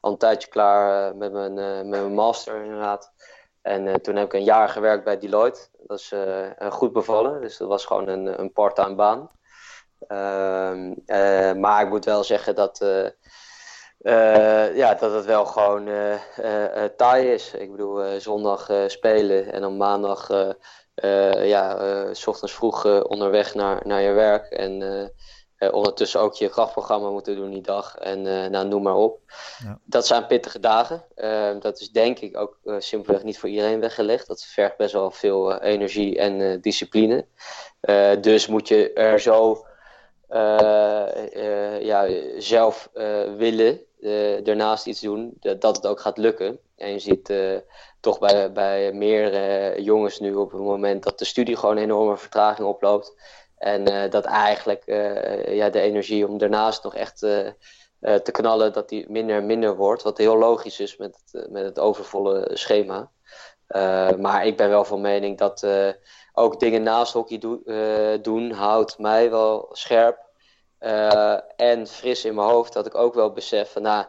al 0.00 0.10
een 0.12 0.18
tijdje 0.18 0.48
klaar 0.48 1.16
met, 1.16 1.32
mijn, 1.32 1.54
mijn 1.88 2.14
master 2.14 2.64
inderdaad. 2.64 3.12
En 3.62 4.02
toen 4.02 4.16
heb 4.16 4.26
ik 4.26 4.32
een 4.32 4.44
jaar 4.44 4.68
gewerkt 4.68 5.04
bij 5.04 5.18
Deloitte. 5.18 5.60
Dat 5.86 5.98
is 5.98 6.12
goed 6.68 6.92
bevallen, 6.92 7.40
dus 7.40 7.56
dat 7.56 7.68
was 7.68 7.84
gewoon 7.84 8.08
een, 8.08 8.40
een 8.40 8.52
part-time 8.52 8.94
baan. 8.94 9.30
Ehm, 10.08 10.92
eh, 11.06 11.52
maar 11.52 11.82
ik 11.82 11.88
moet 11.88 12.04
wel 12.04 12.24
zeggen 12.24 12.54
dat, 12.54 12.80
uh, 12.80 14.76
ja, 14.76 14.94
dat 14.94 15.12
het 15.12 15.24
wel 15.24 15.46
gewoon 15.46 15.88
taai 16.96 17.32
is. 17.32 17.54
Ik 17.54 17.70
bedoel, 17.70 18.20
zondag 18.20 18.70
spelen 18.86 19.52
en 19.52 19.60
dan 19.60 19.76
maandag 19.76 20.28
ja, 21.44 22.14
s 22.14 22.26
ochtends 22.26 22.54
vroeg 22.54 23.04
onderweg 23.04 23.54
naar, 23.54 23.80
naar 23.86 24.00
je 24.02 24.12
werk. 24.12 24.50
En 24.50 24.82
ondertussen 25.70 26.20
ook 26.20 26.34
je 26.34 26.48
krachtprogramma 26.48 27.10
moeten 27.10 27.36
doen 27.36 27.50
die 27.50 27.62
dag. 27.62 27.96
En 27.96 28.22
nou, 28.50 28.68
noem 28.68 28.82
maar 28.82 28.96
op. 28.96 29.20
Ja. 29.64 29.78
Dat 29.84 30.06
zijn 30.06 30.26
pittige 30.26 30.60
dagen. 30.60 31.04
Dat 31.60 31.80
is 31.80 31.90
denk 31.90 32.18
ik 32.18 32.36
ook 32.36 32.58
simpelweg 32.78 33.22
niet 33.22 33.38
voor 33.38 33.48
iedereen 33.48 33.80
weggelegd. 33.80 34.26
Dat 34.26 34.44
vergt 34.44 34.76
best 34.76 34.92
wel 34.92 35.10
veel 35.10 35.60
energie 35.60 36.18
en 36.18 36.60
discipline. 36.60 37.26
dus 38.20 38.46
moet 38.46 38.68
je 38.68 38.92
er 38.92 39.20
zo 39.20 39.64
eh, 40.32 41.34
eh, 41.34 41.82
ja, 41.82 42.08
zelf 42.38 42.90
eh, 42.94 43.34
daarnaast 44.42 44.86
iets 44.86 45.00
doen, 45.00 45.36
dat 45.40 45.76
het 45.76 45.86
ook 45.86 46.00
gaat 46.00 46.18
lukken. 46.18 46.58
En 46.76 46.92
je 46.92 46.98
ziet 46.98 47.32
toch 48.00 48.18
bij, 48.18 48.52
bij 48.52 48.92
meer 48.92 49.80
jongens 49.80 50.20
nu 50.20 50.34
op 50.34 50.52
het 50.52 50.60
moment 50.60 51.02
dat 51.02 51.18
de 51.18 51.24
studie 51.24 51.56
gewoon 51.56 51.76
enorme 51.76 52.16
vertraging 52.16 52.68
oploopt. 52.68 53.14
En 53.58 54.10
dat 54.10 54.24
eigenlijk 54.24 54.82
ja, 55.46 55.70
de 55.70 55.80
energie 55.80 56.28
om 56.28 56.38
daarnaast 56.38 56.84
nog 56.84 56.94
echt 56.94 57.18
te 57.18 58.30
knallen, 58.30 58.72
dat 58.72 58.88
die 58.88 59.10
minder 59.10 59.36
en 59.36 59.46
minder 59.46 59.76
wordt. 59.76 60.02
Wat 60.02 60.18
heel 60.18 60.38
logisch 60.38 60.80
is 60.80 60.96
met 60.96 61.22
het, 61.24 61.50
met 61.50 61.64
het 61.64 61.78
overvolle 61.78 62.50
schema. 62.52 63.10
maar 64.18 64.46
ik 64.46 64.56
ben 64.56 64.68
wel 64.68 64.84
van 64.84 65.00
mening 65.00 65.38
dat 65.38 65.66
ook 66.32 66.60
dingen 66.60 66.82
naast 66.82 67.12
hockey 67.12 67.38
doen 68.22 68.50
houdt 68.50 68.98
mij 68.98 69.30
wel 69.30 69.68
scherp. 69.72 70.30
Uh, 70.84 71.38
en 71.56 71.86
fris 71.86 72.24
in 72.24 72.34
mijn 72.34 72.48
hoofd 72.48 72.72
dat 72.72 72.86
ik 72.86 72.94
ook 72.94 73.14
wel 73.14 73.32
besef 73.32 73.72
van 73.72 73.82
nou, 73.82 74.04
uh, 74.04 74.06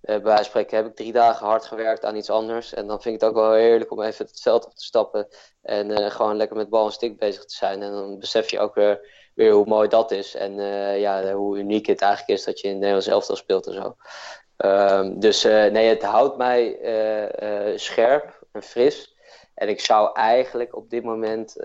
bij 0.00 0.22
wijze 0.22 0.36
van 0.36 0.44
spreken 0.44 0.76
heb 0.76 0.86
ik 0.86 0.96
drie 0.96 1.12
dagen 1.12 1.46
hard 1.46 1.64
gewerkt 1.64 2.04
aan 2.04 2.16
iets 2.16 2.30
anders. 2.30 2.74
En 2.74 2.86
dan 2.86 3.02
vind 3.02 3.14
ik 3.14 3.20
het 3.20 3.30
ook 3.30 3.36
wel 3.36 3.52
heerlijk 3.52 3.90
om 3.90 4.02
even 4.02 4.26
het 4.26 4.40
veld 4.40 4.66
op 4.66 4.74
te 4.74 4.84
stappen 4.84 5.28
en 5.62 5.90
uh, 5.90 6.10
gewoon 6.10 6.36
lekker 6.36 6.56
met 6.56 6.68
bal 6.68 6.86
en 6.86 6.92
stick 6.92 7.18
bezig 7.18 7.44
te 7.44 7.54
zijn. 7.54 7.82
En 7.82 7.92
dan 7.92 8.18
besef 8.18 8.50
je 8.50 8.60
ook 8.60 8.74
weer, 8.74 9.08
weer 9.34 9.52
hoe 9.52 9.66
mooi 9.66 9.88
dat 9.88 10.10
is 10.10 10.34
en 10.34 10.54
ja, 11.00 11.32
hoe 11.32 11.58
uniek 11.58 11.86
het 11.86 12.00
eigenlijk 12.00 12.38
is 12.38 12.44
dat 12.44 12.60
je 12.60 12.68
in 12.68 12.74
Nederlands 12.74 13.06
elftal 13.06 13.36
speelt 13.36 13.66
en 13.66 13.72
zo. 13.72 13.96
Um, 14.56 15.20
dus 15.20 15.42
nee, 15.42 15.88
het 15.88 16.02
houdt 16.02 16.36
mij 16.36 16.78
scherp 17.76 18.38
en 18.52 18.62
fris. 18.62 19.16
En 19.54 19.68
ik 19.68 19.80
zou 19.80 20.10
eigenlijk 20.12 20.76
op 20.76 20.90
dit 20.90 21.02
moment 21.02 21.56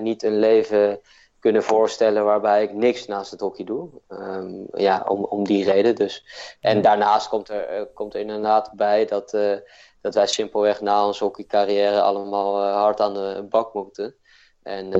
niet 0.00 0.22
een 0.22 0.38
leven 0.38 1.00
kunnen 1.44 1.62
voorstellen 1.62 2.24
waarbij 2.24 2.62
ik 2.62 2.72
niks 2.72 3.06
naast 3.06 3.30
het 3.30 3.40
hockey 3.40 3.64
doe. 3.64 3.88
Um, 4.08 4.66
ja, 4.72 5.04
om, 5.08 5.24
om 5.24 5.44
die 5.44 5.64
reden 5.64 5.94
dus. 5.94 6.24
En 6.60 6.82
daarnaast 6.82 7.28
komt 7.28 7.48
er, 7.48 7.80
uh, 7.80 7.86
komt 7.94 8.14
er 8.14 8.20
inderdaad 8.20 8.72
bij 8.72 9.04
dat, 9.04 9.34
uh, 9.34 9.56
dat 10.00 10.14
wij 10.14 10.26
simpelweg 10.26 10.80
na 10.80 11.06
onze 11.06 11.24
hockeycarrière 11.24 12.00
allemaal 12.00 12.62
hard 12.62 13.00
aan 13.00 13.14
de 13.14 13.46
bak 13.48 13.74
moeten. 13.74 14.14
En 14.62 14.90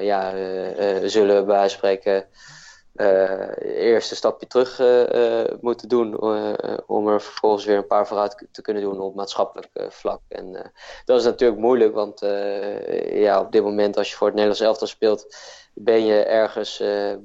ja, 0.00 0.30
zullen 1.08 1.36
we 1.36 1.44
bij 1.44 1.68
spreken 1.68 2.28
eerste 3.62 4.16
stapje 4.16 4.46
terug 4.46 4.80
uh, 4.80 5.44
moeten 5.60 5.88
doen 5.88 6.20
om 6.86 7.08
er 7.08 7.22
vervolgens 7.22 7.64
weer 7.64 7.76
een 7.76 7.86
paar 7.86 8.06
vooruit 8.06 8.46
te 8.52 8.62
kunnen 8.62 8.82
doen 8.82 9.00
op 9.00 9.14
maatschappelijk 9.14 9.68
vlak. 9.88 10.20
En 10.28 10.72
dat 11.04 11.18
is 11.18 11.24
natuurlijk 11.24 11.60
moeilijk, 11.60 11.94
want 11.94 12.20
ja, 13.12 13.40
op 13.40 13.52
dit 13.52 13.62
moment 13.62 13.96
als 13.96 14.10
je 14.10 14.16
voor 14.16 14.26
het 14.26 14.36
Nederlands 14.36 14.66
elftal 14.66 14.86
speelt, 14.86 15.36
ben 15.74 16.04
je 16.04 16.22
ergens 16.22 16.78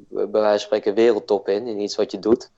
bij 0.09 0.27
wijze 0.31 0.49
van 0.49 0.59
spreken 0.59 0.93
wereldtop 0.93 1.47
in, 1.47 1.67
in 1.67 1.79
iets 1.79 1.95
wat 1.95 2.11
je 2.11 2.19
doet. 2.19 2.51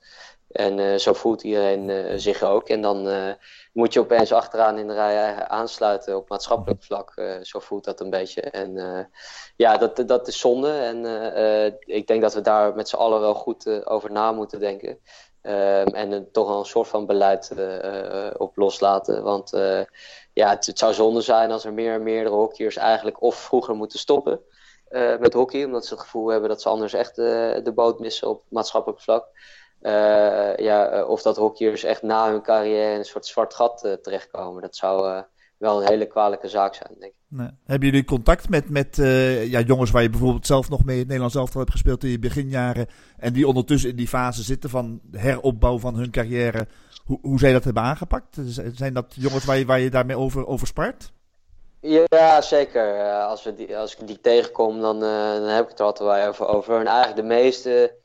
En 0.54 1.00
zo 1.00 1.12
voelt 1.12 1.42
iedereen 1.42 2.20
zich 2.20 2.42
ook. 2.42 2.68
En 2.68 2.80
dan 2.80 3.08
moet 3.72 3.92
je 3.92 4.00
opeens 4.00 4.32
achteraan 4.32 4.78
in 4.78 4.86
de 4.86 4.94
rij 4.94 5.48
aansluiten 5.48 6.16
op 6.16 6.28
maatschappelijk 6.28 6.82
vlak. 6.82 7.12
Zo 7.42 7.58
voelt 7.58 7.84
dat 7.84 8.00
een 8.00 8.10
beetje. 8.10 8.40
En 8.40 9.10
ja, 9.56 9.76
dat, 9.76 10.02
dat 10.06 10.28
is 10.28 10.38
zonde. 10.38 10.72
En 10.72 11.04
ik 11.78 12.06
denk 12.06 12.22
dat 12.22 12.34
we 12.34 12.40
daar 12.40 12.74
met 12.74 12.88
z'n 12.88 12.96
allen 12.96 13.20
wel 13.20 13.34
goed 13.34 13.86
over 13.86 14.12
na 14.12 14.32
moeten 14.32 14.60
denken. 14.60 14.98
Ehm, 15.42 15.86
en 15.86 16.30
toch 16.32 16.58
een 16.58 16.64
soort 16.64 16.88
van 16.88 17.06
beleid 17.06 17.50
op 18.36 18.56
loslaten. 18.56 19.22
Want 19.22 19.50
ja, 20.32 20.50
het, 20.50 20.66
het, 20.66 20.78
zou 20.78 20.94
zonde 20.94 21.20
zijn 21.20 21.50
als 21.50 21.64
er 21.64 21.72
meer 21.72 21.92
en 21.92 22.02
meerdere 22.02 22.34
hockeyers 22.34 22.76
eigenlijk 22.76 23.22
of 23.22 23.34
vroeger 23.34 23.74
moeten 23.74 23.98
stoppen. 23.98 24.40
met 25.18 25.32
hockey, 25.32 25.64
omdat 25.64 25.86
ze 25.86 25.94
het 25.94 26.02
gevoel 26.02 26.28
hebben 26.28 26.48
dat 26.48 26.62
ze 26.62 26.68
anders 26.68 26.92
echt 26.92 27.16
de 27.16 27.72
boot 27.74 27.98
missen 27.98 28.28
op 28.28 28.42
maatschappelijk 28.48 29.00
vlak. 29.00 29.28
Uh, 29.84 30.56
ja, 30.56 30.88
eh, 30.88 31.08
of 31.08 31.22
dat 31.22 31.36
hockeyers 31.36 31.84
echt 31.84 32.02
na 32.02 32.30
hun 32.30 32.42
carrière 32.42 32.92
in 32.92 32.98
een 32.98 33.04
soort 33.04 33.26
zwart 33.26 33.54
gat 33.54 33.84
uh, 33.84 33.92
terechtkomen. 33.92 34.62
Dat 34.62 34.76
zou 34.76 35.22
wel 35.58 35.80
een 35.80 35.88
hele 35.88 36.06
kwalijke 36.06 36.48
zaak 36.48 36.74
zijn, 36.74 36.90
denk 36.98 37.12
ik. 37.12 37.18
Nee. 37.28 37.48
Hebben 37.64 37.88
jullie 37.88 38.04
contact 38.04 38.48
met, 38.48 38.70
met 38.70 38.96
ja, 39.46 39.60
jongens 39.60 39.90
waar 39.90 40.02
je 40.02 40.10
bijvoorbeeld 40.10 40.46
zelf 40.46 40.68
nog 40.68 40.84
mee 40.84 40.94
in 40.94 40.98
het 40.98 41.06
Nederlands 41.06 41.36
elftal 41.36 41.60
hebt 41.60 41.72
gespeeld 41.72 42.04
in 42.04 42.10
je 42.10 42.18
beginjaren. 42.18 42.86
En 43.16 43.32
die 43.32 43.46
ondertussen 43.46 43.90
in 43.90 43.96
die 43.96 44.08
fase 44.08 44.42
zitten 44.42 44.70
van 44.70 45.00
heropbouw 45.12 45.78
van 45.78 45.94
hun 45.94 46.10
carrière. 46.10 46.66
Hoe, 47.04 47.18
hoe 47.22 47.38
zij 47.38 47.52
dat 47.52 47.64
hebben 47.64 47.82
aangepakt? 47.82 48.36
Zijn 48.74 48.94
dat 48.94 49.14
jongens 49.14 49.44
waar 49.44 49.56
je, 49.56 49.66
waar 49.66 49.80
je 49.80 49.90
daarmee 49.90 50.18
over, 50.18 50.46
over 50.46 50.66
spart? 50.66 51.12
Ja, 51.80 52.40
zeker. 52.40 53.02
als, 53.22 53.44
we 53.44 53.54
die, 53.54 53.76
als 53.76 53.96
ik 53.96 54.06
die 54.06 54.20
tegenkom, 54.20 54.80
dan, 54.80 55.00
dan 55.00 55.48
heb 55.48 55.64
ik 55.64 55.70
het 55.70 55.78
er 55.78 55.84
altijd 55.84 56.08
wel 56.08 56.28
even 56.30 56.48
over. 56.48 56.80
En 56.80 56.86
eigenlijk 56.86 57.16
de 57.16 57.34
meeste 57.34 58.02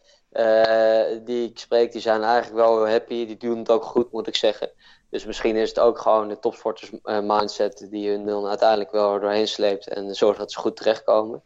die 1.23 1.49
ik 1.49 1.59
spreek, 1.59 1.91
die 1.91 2.01
zijn 2.01 2.23
eigenlijk 2.23 2.55
wel 2.65 2.87
happy. 2.87 3.25
Die 3.25 3.37
doen 3.37 3.57
het 3.57 3.71
ook 3.71 3.83
goed, 3.83 4.11
moet 4.11 4.27
ik 4.27 4.35
zeggen. 4.35 4.71
Dus 5.09 5.25
misschien 5.25 5.55
is 5.55 5.69
het 5.69 5.79
ook 5.79 5.99
gewoon 5.99 6.27
de 6.27 6.39
topsporters 6.39 6.91
uh, 6.91 7.19
mindset 7.19 7.87
die 7.89 8.09
hun 8.09 8.25
dan 8.25 8.47
uiteindelijk 8.47 8.91
wel 8.91 9.19
doorheen 9.19 9.47
sleept 9.47 9.87
en 9.87 10.15
zorgt 10.15 10.39
dat 10.39 10.51
ze 10.51 10.59
goed 10.59 10.75
terechtkomen. 10.75 11.43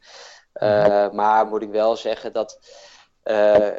Uh, 0.53 1.09
maar 1.09 1.47
moet 1.47 1.61
ik 1.61 1.69
wel 1.69 1.95
zeggen 1.95 2.33
dat. 2.33 2.59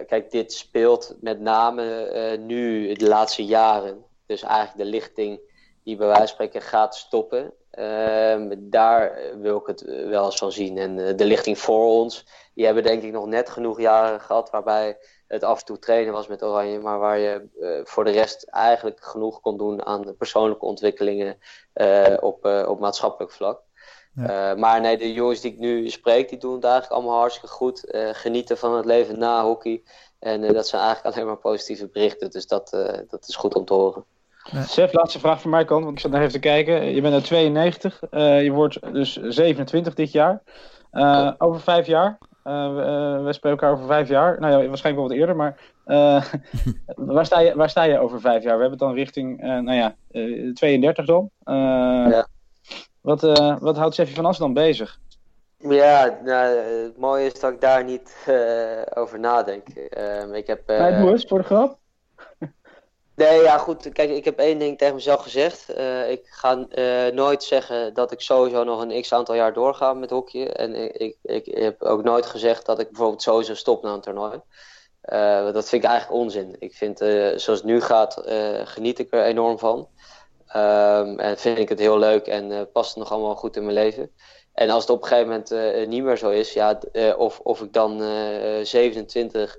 kijk, 0.07 0.31
dit 0.31 0.53
speelt 0.53 1.15
met 1.21 1.41
name 1.41 2.37
nu 2.37 2.93
de 2.95 3.09
laatste 3.09 3.45
jaren. 3.45 4.05
Dus 4.27 4.43
eigenlijk 4.43 4.79
de 4.79 4.97
lichting 4.97 5.41
die 5.85 5.97
bij 5.97 6.07
wijze 6.07 6.21
van 6.21 6.29
spreken 6.29 6.63
gaat 6.63 6.97
stoppen. 6.97 7.53
Ehm, 7.71 8.55
daar 8.59 9.19
wil 9.41 9.57
ik 9.57 9.67
het 9.67 9.81
wel 9.83 10.25
eens 10.25 10.39
van 10.39 10.53
zien. 10.53 10.79
En 10.79 11.17
de 11.17 11.25
lichting 11.25 11.59
voor 11.59 11.87
ons, 11.87 12.27
die 12.55 12.65
hebben 12.65 12.83
denk 12.83 13.03
ik 13.03 13.13
nog 13.13 13.27
net 13.27 13.51
genoeg 13.51 13.81
jaren 13.81 14.21
gehad 14.21 14.51
waarbij 14.51 14.97
het 15.27 15.45
af 15.45 15.59
en 15.59 15.65
toe 15.65 15.79
trainen 15.79 16.13
was 16.13 16.27
met 16.27 16.43
Oranje, 16.43 16.79
maar 16.79 16.99
waar 16.99 17.19
je 17.19 17.49
uh, 17.61 17.81
voor 17.85 18.05
de 18.05 18.11
rest 18.11 18.49
eigenlijk 18.49 19.05
genoeg 19.05 19.41
kon 19.41 19.57
doen 19.57 19.87
aan 19.87 20.17
persoonlijke 20.19 20.65
ontwikkelingen 20.65 21.39
uh, 21.75 22.17
op, 22.21 22.47
uh, 22.47 22.69
op 22.69 22.81
maatschappelijk 22.81 23.33
vlak. 23.33 23.61
Ja. 24.17 24.55
maar 24.55 24.81
nee, 24.81 24.97
de 24.97 25.13
jongens 25.13 25.41
die 25.41 25.53
ik 25.53 25.59
nu 25.59 25.91
spreek, 25.91 26.29
die 26.29 26.39
doen 26.39 26.55
het 26.55 26.65
eigenlijk 26.65 26.93
allemaal 26.93 27.19
hartstikke 27.19 27.55
goed. 27.55 27.87
genieten 28.13 28.59
van 28.59 28.77
het 28.77 28.85
leven 28.85 29.19
na 29.19 29.43
hockey. 29.43 29.83
En 30.19 30.53
dat 30.53 30.69
zijn 30.69 30.83
eigenlijk 30.83 31.15
alleen 31.15 31.29
maar 31.29 31.37
positieve 31.37 31.89
berichten. 31.89 32.31
Dus 32.31 32.47
dat, 32.47 32.71
dat 33.09 33.29
is 33.29 33.37
goed 33.37 33.55
om 33.55 33.65
te 33.65 33.75
horen. 33.75 34.05
Ja. 34.51 34.63
Sef, 34.63 34.93
laatste 34.93 35.19
vraag 35.19 35.41
van 35.41 35.65
kant, 35.65 35.85
want 35.85 35.97
ik 35.97 36.01
zat 36.01 36.11
nog 36.11 36.21
even 36.21 36.33
te 36.33 36.39
kijken. 36.39 36.95
Je 36.95 37.01
bent 37.01 37.15
er 37.15 37.23
92, 37.23 38.01
je 38.11 38.51
wordt 38.53 38.93
dus 38.93 39.13
27 39.17 39.95
dit 39.95 40.13
jaar. 40.13 40.43
over 41.39 41.61
vijf 41.61 41.87
jaar, 41.87 42.19
uh, 42.45 43.23
wij 43.23 43.33
spelen 43.33 43.59
elkaar 43.59 43.73
over 43.73 43.87
vijf 43.87 44.09
jaar. 44.09 44.41
Nou 44.41 44.53
ja, 44.53 44.69
waarschijnlijk 44.69 44.97
wel 44.97 45.09
wat 45.09 45.13
eerder, 45.13 45.37
maar 45.37 45.61
uh, 45.87 46.25
waar, 47.15 47.27
sta 47.27 47.41
je, 47.41 47.55
waar 47.57 47.71
sta 47.71 47.83
je 47.83 47.99
over 47.99 48.21
vijf 48.21 48.43
jaar? 48.43 48.57
We 48.57 48.61
hebben 48.61 48.79
het 48.79 48.89
dan 48.89 48.95
richting, 48.95 49.45
uh, 49.45 49.59
nou 49.59 49.75
ja, 49.75 49.95
32 50.55 51.07
dan. 51.07 51.31
Ja. 51.45 52.27
Wat, 53.01 53.21
wat 53.61 53.77
houdt 53.77 53.95
Seffi 53.95 54.15
van 54.15 54.27
As 54.27 54.39
dan 54.39 54.53
bezig? 54.53 54.99
Ja, 55.59 56.19
nou, 56.25 56.57
het 56.59 56.99
mooie 56.99 57.27
is 57.27 57.41
dat 57.41 57.53
ik 57.53 57.61
daar 57.61 57.85
niet 57.85 58.27
over 58.95 59.21
nadenk. 59.21 59.69
Ehm, 59.69 60.35
ik 60.35 60.47
heb, 60.47 60.71
uh, 60.71 61.17
voor 61.27 61.39
de 61.39 61.45
grap. 61.45 61.79
Nee, 63.17 63.43
ja 63.43 63.59
goed. 63.59 63.93
Kijk, 63.93 64.11
ik 64.11 64.25
heb 64.25 64.39
één 64.39 64.59
ding 64.59 64.79
tegen 64.79 64.95
mezelf 64.95 65.23
gezegd. 65.23 65.79
Uh, 65.79 66.11
ik 66.11 66.27
ga 66.27 66.67
uh, 66.75 67.15
nooit 67.15 67.43
zeggen 67.43 67.95
dat 67.95 68.13
ik 68.13 68.21
sowieso 68.21 68.65
nog 68.65 68.83
een 68.83 69.01
x 69.01 69.13
aantal 69.13 69.35
jaar 69.35 69.53
doorga 69.53 69.93
met 69.93 70.11
hockey. 70.11 70.53
En 70.53 70.75
ik, 70.75 71.17
ik, 71.23 71.47
ik 71.47 71.55
heb 71.55 71.83
ook 71.83 72.03
nooit 72.03 72.27
gezegd 72.27 72.67
dat 72.67 72.79
ik 72.79 72.89
bijvoorbeeld 72.89 73.23
sowieso 73.23 73.55
stop 73.55 73.83
na 73.83 73.93
een 73.93 74.01
toernooi. 74.01 74.41
Uh, 75.13 75.53
dat 75.53 75.69
vind 75.69 75.85
ik 75.85 75.91
eigenlijk 75.91 76.21
onzin. 76.21 76.57
Ik 76.59 76.75
vind, 76.75 76.99
zoals 77.41 77.47
het 77.47 77.65
nu 77.65 77.81
gaat, 77.81 78.23
geniet 78.65 78.99
ik 78.99 79.13
er 79.13 79.25
enorm 79.25 79.59
van. 79.59 79.89
Um, 80.57 81.19
en 81.19 81.39
vind 81.39 81.59
ik 81.59 81.69
het 81.69 81.79
heel 81.79 81.99
leuk 81.99 82.27
en 82.27 82.71
past 82.73 82.89
het 82.89 82.99
nog 82.99 83.13
allemaal 83.13 83.37
goed 83.37 83.57
in 83.57 83.63
mijn 83.63 83.75
leven. 83.75 84.11
En 84.53 84.71
als 84.71 84.83
het 84.83 84.91
op 84.91 85.03
een 85.03 85.09
gegeven 85.09 85.29
moment 85.29 85.89
niet 85.89 86.03
meer 86.03 86.17
zo 86.17 86.31
is, 86.31 86.53
ja, 86.53 86.79
of, 87.17 87.41
of 87.41 87.63
ik 87.63 87.73
dan 87.73 88.03
27, 88.63 89.59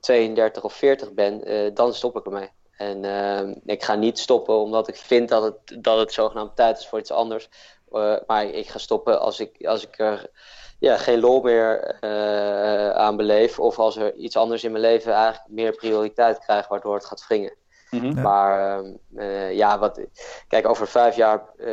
32 0.00 0.64
of 0.64 0.72
40 0.72 1.12
ben, 1.12 1.74
dan 1.74 1.94
stop 1.94 2.16
ik 2.16 2.24
ermee. 2.24 2.50
En 2.78 3.04
uh, 3.04 3.56
ik 3.64 3.84
ga 3.84 3.94
niet 3.94 4.18
stoppen 4.18 4.54
omdat 4.54 4.88
ik 4.88 4.96
vind 4.96 5.28
dat 5.28 5.42
het, 5.42 5.84
dat 5.84 5.98
het 5.98 6.12
zogenaamd 6.12 6.56
tijd 6.56 6.78
is 6.78 6.86
voor 6.86 6.98
iets 6.98 7.10
anders. 7.10 7.48
Uh, 7.92 8.16
maar 8.26 8.44
ik 8.44 8.68
ga 8.68 8.78
stoppen 8.78 9.20
als 9.20 9.40
ik, 9.40 9.66
als 9.66 9.86
ik 9.86 9.98
er 9.98 10.30
ja, 10.78 10.96
geen 10.96 11.20
lol 11.20 11.40
meer 11.40 11.98
uh, 12.00 12.90
aan 12.90 13.16
beleef. 13.16 13.58
Of 13.58 13.78
als 13.78 13.96
er 13.96 14.14
iets 14.14 14.36
anders 14.36 14.64
in 14.64 14.70
mijn 14.70 14.82
leven 14.82 15.12
eigenlijk 15.12 15.48
meer 15.48 15.72
prioriteit 15.72 16.38
krijgt 16.38 16.68
waardoor 16.68 16.94
het 16.94 17.04
gaat 17.04 17.26
wringen. 17.26 17.54
Mm 17.90 18.00
-hmm. 18.00 18.22
Maar 18.22 18.82
uh, 19.16 19.56
ja, 19.56 19.78
wat, 19.78 20.00
kijk, 20.48 20.68
over 20.68 20.88
vijf 20.88 21.16
jaar 21.16 21.42
uh, 21.58 21.66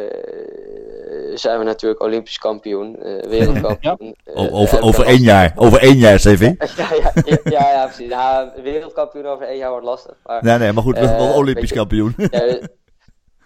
zijn 1.33 1.59
we 1.59 1.65
natuurlijk 1.65 2.01
Olympisch 2.01 2.37
kampioen, 2.37 2.97
wereldkampioen. 3.29 4.15
Ja. 4.23 4.49
over, 4.49 4.81
over 4.81 5.05
één 5.05 5.21
jaar, 5.21 5.53
over 5.55 5.81
één 5.81 5.97
jaar, 5.97 6.17
CV. 6.17 6.39
ja, 6.77 6.87
ja, 6.93 7.11
ja, 7.25 7.37
ja, 7.43 7.71
ja, 7.71 7.85
precies. 7.85 8.09
Nou, 8.09 8.49
wereldkampioen 8.63 9.25
over 9.25 9.47
één 9.47 9.57
jaar 9.57 9.69
wordt 9.69 9.85
lastig. 9.85 10.15
Maar, 10.25 10.43
nee, 10.43 10.57
nee, 10.57 10.73
maar 10.73 10.83
goed, 10.83 10.99
wel 10.99 11.33
Olympisch 11.33 11.69
je, 11.69 11.75
kampioen. 11.75 12.15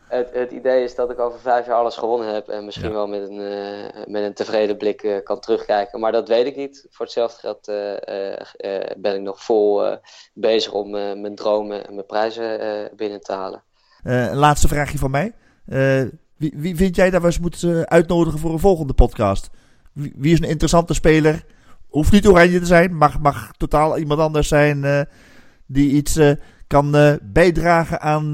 het, 0.09 0.29
het, 0.33 0.51
idee 0.51 0.83
is 0.83 0.95
dat 0.95 1.11
ik 1.11 1.19
over 1.19 1.39
vijf 1.39 1.65
jaar 1.65 1.75
alles 1.75 1.95
gewonnen 1.95 2.33
heb 2.33 2.47
en 2.47 2.65
misschien 2.65 2.87
ja. 2.87 2.93
wel 2.93 3.07
met 3.07 3.29
een, 3.29 3.39
uh, 3.39 4.05
met 4.05 4.23
een 4.23 4.33
tevreden 4.33 4.77
blik 4.77 5.03
uh, 5.03 5.23
kan 5.23 5.39
terugkijken. 5.39 5.99
Maar 5.99 6.11
dat 6.11 6.27
weet 6.27 6.45
ik 6.45 6.55
niet. 6.55 6.87
Voor 6.89 7.05
hetzelfde 7.05 7.39
geld 7.39 7.67
uh, 7.67 8.95
ben 8.97 9.15
ik 9.15 9.21
nog 9.21 9.43
vol 9.43 9.97
bezig 10.33 10.71
om 10.71 10.89
mijn 10.91 11.35
dromen 11.35 11.87
en 11.87 11.93
mijn 11.93 12.05
prijzen 12.05 12.59
binnen 12.95 13.21
te 13.21 13.31
halen. 13.31 13.63
een 14.03 14.35
laatste 14.35 14.67
vraagje 14.67 14.97
van 14.97 15.11
mij. 15.11 15.33
Wie, 16.37 16.53
wie, 16.55 16.75
vind 16.75 16.95
jij 16.95 17.09
dat 17.09 17.21
we 17.21 17.27
eens 17.27 17.39
moeten 17.39 17.89
uitnodigen 17.89 18.39
voor 18.39 18.51
een 18.51 18.59
volgende 18.59 18.93
podcast? 18.93 19.49
Wie, 19.93 20.13
wie, 20.15 20.33
is 20.33 20.39
een 20.39 20.49
interessante 20.49 20.93
speler? 20.93 21.45
Hoeft 21.87 22.11
niet 22.11 22.27
oranje 22.27 22.59
te 22.59 22.65
zijn, 22.65 22.95
mag, 22.95 23.19
mag 23.19 23.51
totaal 23.57 23.97
iemand 23.97 24.19
anders 24.19 24.47
zijn 24.47 25.07
die 25.65 25.91
iets 25.91 26.19
kan 26.67 27.19
bijdragen 27.21 28.01
aan 28.01 28.31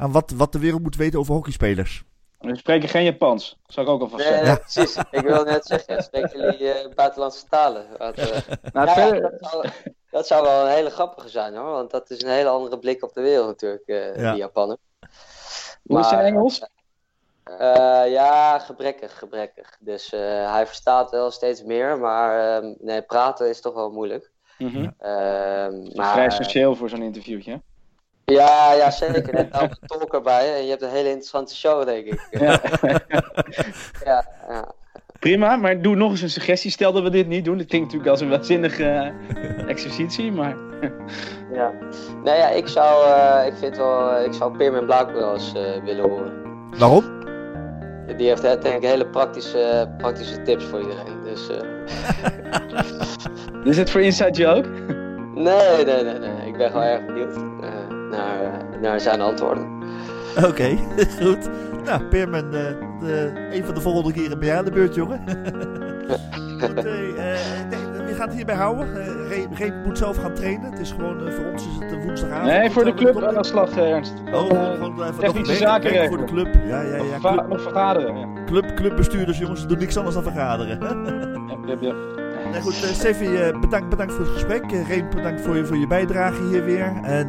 aan 0.00 0.12
wat, 0.12 0.30
wat 0.30 0.52
de 0.52 0.58
wereld 0.58 0.82
moet 0.82 0.96
weten 0.96 1.18
over 1.18 1.34
hockeyspelers. 1.34 2.04
We 2.38 2.56
spreken 2.56 2.88
geen 2.88 3.04
Japans, 3.04 3.58
zou 3.66 3.86
ik 3.86 3.92
ook 3.92 4.00
alvast 4.00 4.24
nee, 4.24 4.32
zeggen. 4.32 4.48
Ja, 4.48 4.56
precies. 4.56 4.96
Ik 5.10 5.20
wil 5.20 5.44
net 5.44 5.66
zeggen, 5.66 6.02
spreken 6.02 6.40
jullie 6.40 6.84
uh, 6.84 6.94
buitenlandse 6.94 7.46
talen? 7.48 7.86
Wat, 7.98 8.18
uh, 8.18 8.24
nou, 8.72 8.86
ja, 8.86 8.94
verder... 8.94 9.20
dat, 9.20 9.50
zou, 9.50 9.66
dat, 10.10 10.26
zou, 10.26 10.42
wel 10.42 10.64
een 10.64 10.72
hele 10.72 10.90
grappige 10.90 11.28
zijn 11.28 11.56
hoor, 11.56 11.70
want 11.70 11.90
dat 11.90 12.10
is 12.10 12.22
een 12.22 12.30
hele 12.30 12.48
andere 12.48 12.78
blik 12.78 13.02
op 13.02 13.12
de 13.12 13.20
wereld 13.20 13.46
natuurlijk, 13.46 13.82
uh, 13.86 14.16
ja. 14.16 14.30
die 14.30 14.40
Japaner. 14.40 14.76
Hoe 15.82 15.98
is 15.98 16.08
zijn 16.08 16.24
Engels? 16.24 16.68
ja, 18.08 18.58
gebrekkig, 18.58 19.18
gebrekkig. 19.18 19.76
Dus 19.80 20.10
hij 20.10 20.66
verstaat 20.66 21.10
wel 21.10 21.30
steeds 21.30 21.62
meer, 21.62 21.98
maar 21.98 22.56
ehm, 22.56 22.74
nee, 22.78 23.02
praten 23.02 23.48
is 23.48 23.60
toch 23.60 23.74
wel 23.74 23.90
moeilijk. 23.90 24.30
Mm 24.58 24.68
-hmm. 24.68 24.94
maar, 25.94 26.12
vrij 26.12 26.26
essentieel 26.26 26.76
voor 26.76 26.88
zo'n 26.88 27.02
interviewtje. 27.02 27.60
Ja, 28.30 28.72
ja 28.72 28.90
zeker. 28.90 29.32
Net 29.34 29.52
nou 29.52 29.64
een 29.64 29.76
tolk 29.86 30.14
erbij 30.14 30.54
en 30.56 30.62
je 30.62 30.70
hebt 30.70 30.82
een 30.82 30.88
hele 30.88 31.08
interessante 31.08 31.56
show, 31.56 31.84
denk 31.84 32.06
ik. 32.06 32.26
Ja. 32.30 32.60
ja, 34.04 34.24
ja. 34.48 34.72
Prima, 35.18 35.56
maar 35.56 35.82
doe 35.82 35.96
nog 35.96 36.10
eens 36.10 36.22
een 36.22 36.30
suggestie. 36.30 36.70
Stel 36.70 36.92
dat 36.92 37.02
we 37.02 37.10
dit 37.10 37.26
niet 37.26 37.44
doen. 37.44 37.56
Dit 37.56 37.66
klinkt 37.66 37.86
natuurlijk 37.86 38.12
als 38.12 38.20
een 38.20 38.30
waanzinnige 38.30 39.12
uh, 39.28 39.68
exercitie, 39.68 40.32
maar... 40.32 40.56
ja. 41.58 41.72
Nou 42.24 42.36
ja, 42.36 42.48
ik 42.48 42.68
zou, 42.68 43.06
uh, 43.08 43.46
ik 43.46 43.54
vind 43.58 43.76
wel, 43.76 44.24
ik 44.24 44.32
zou 44.32 44.56
Pim 44.56 44.76
en 44.76 44.86
Blaak 44.86 45.12
wel 45.12 45.32
eens 45.32 45.52
uh, 45.56 45.84
willen 45.84 46.10
horen. 46.10 46.32
Waarom? 46.78 47.18
Die 48.16 48.28
heeft 48.28 48.42
denk 48.42 48.64
ik 48.64 48.82
hele 48.82 49.06
praktische, 49.06 49.90
praktische 49.98 50.42
tips 50.42 50.64
voor 50.64 50.80
iedereen. 50.80 51.22
Dus, 51.24 51.48
is 53.70 53.76
het 53.76 53.90
voor 53.90 54.00
Inside 54.00 54.30
Joke? 54.30 54.68
nee, 55.34 55.84
nee, 55.84 56.02
nee, 56.02 56.18
nee. 56.18 56.46
Ik 56.46 56.56
ben 56.56 56.70
gewoon 56.70 56.86
erg 56.86 57.06
benieuwd 57.06 57.34
naar, 58.10 58.64
naar 58.80 59.00
zijn 59.00 59.20
antwoorden. 59.20 59.66
Oké, 60.36 60.46
okay, 60.46 60.78
goed. 61.22 61.50
Nou, 61.84 62.04
Perman, 62.04 62.50
de, 62.50 63.32
een 63.52 63.64
van 63.64 63.74
de 63.74 63.80
volgende 63.80 64.12
keren 64.12 64.38
ben 64.38 64.48
jij 64.48 64.58
aan 64.58 64.64
de 64.64 64.70
beurt, 64.70 64.94
jongen. 64.94 65.20
goed, 66.60 66.76
uh, 66.76 66.84
nee, 66.84 68.02
we 68.06 68.14
gaan 68.14 68.26
het 68.26 68.36
hierbij 68.36 68.54
houden. 68.54 68.88
Uh, 68.96 69.58
Reep 69.58 69.74
moet 69.84 69.98
zelf 69.98 70.16
gaan 70.16 70.34
trainen. 70.34 70.70
Het 70.70 70.80
is 70.80 70.90
gewoon, 70.90 71.32
voor 71.32 71.44
ons 71.44 71.66
is 71.66 71.72
het 71.78 72.04
woensdagavond. 72.04 72.50
Nee, 72.50 72.70
voor 72.70 72.84
de 72.84 72.94
club 72.94 73.22
aan 73.22 73.34
de 73.34 73.44
slag, 73.44 73.76
Ernst. 73.76 74.12
Oh, 74.32 74.46
gewoon 74.46 75.02
even 75.02 75.18
technische 75.18 75.54
zaken 75.54 75.90
regelen. 75.90 76.08
Voor 76.08 76.26
de 76.26 76.32
club. 76.32 76.54
Ja, 76.68 76.80
ja, 76.80 76.96
ja. 76.96 77.18
Club, 77.18 77.48
nog 77.48 77.62
vergaderen. 77.62 78.18
Ja. 78.18 78.44
Club, 78.46 78.74
clubbestuurders, 78.74 79.38
jongens, 79.38 79.66
doen 79.66 79.78
niks 79.78 79.96
anders 79.96 80.14
dan 80.14 80.24
vergaderen. 80.24 80.78
ja, 81.66 81.66
ja, 81.66 81.76
ja. 81.80 81.94
Nee, 82.50 82.60
goed, 82.60 82.74
uh, 82.74 82.80
Steffi, 82.80 83.48
uh, 83.48 83.60
bedankt, 83.60 83.88
bedankt 83.88 84.12
voor 84.12 84.24
het 84.24 84.32
gesprek. 84.32 84.72
Uh, 84.72 84.88
Reem, 84.88 85.10
bedankt 85.10 85.40
voor 85.40 85.56
je, 85.56 85.66
voor 85.66 85.76
je 85.76 85.86
bijdrage 85.86 86.42
hier 86.42 86.64
weer. 86.64 86.92
En 87.02 87.28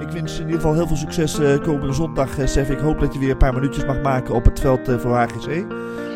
ik 0.00 0.10
wens 0.10 0.38
in 0.38 0.44
ieder 0.44 0.60
geval 0.60 0.74
heel 0.74 0.86
veel 0.86 0.96
succes 0.96 1.38
komende 1.62 1.92
zondag, 1.92 2.28
Steffi. 2.44 2.72
Ik 2.72 2.78
hoop 2.78 3.00
dat 3.00 3.12
je 3.12 3.18
weer 3.18 3.30
een 3.30 3.36
paar 3.36 3.54
minuutjes 3.54 3.84
mag 3.84 4.00
maken 4.00 4.34
op 4.34 4.44
het 4.44 4.60
veld 4.60 4.80
voor 4.98 5.16
HGC. 5.16 5.64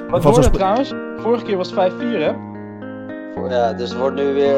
Wat 0.09 0.37
het 0.37 0.53
trouwens? 0.53 0.95
Vorige 1.17 1.45
keer 1.45 1.57
was 1.57 1.71
het 1.71 1.93
5-4, 1.93 1.97
hè? 1.99 2.33
Ja, 3.49 3.73
dus 3.73 3.91
het 3.91 3.99
wordt 3.99 4.17
nu 4.17 4.33
weer... 4.33 4.57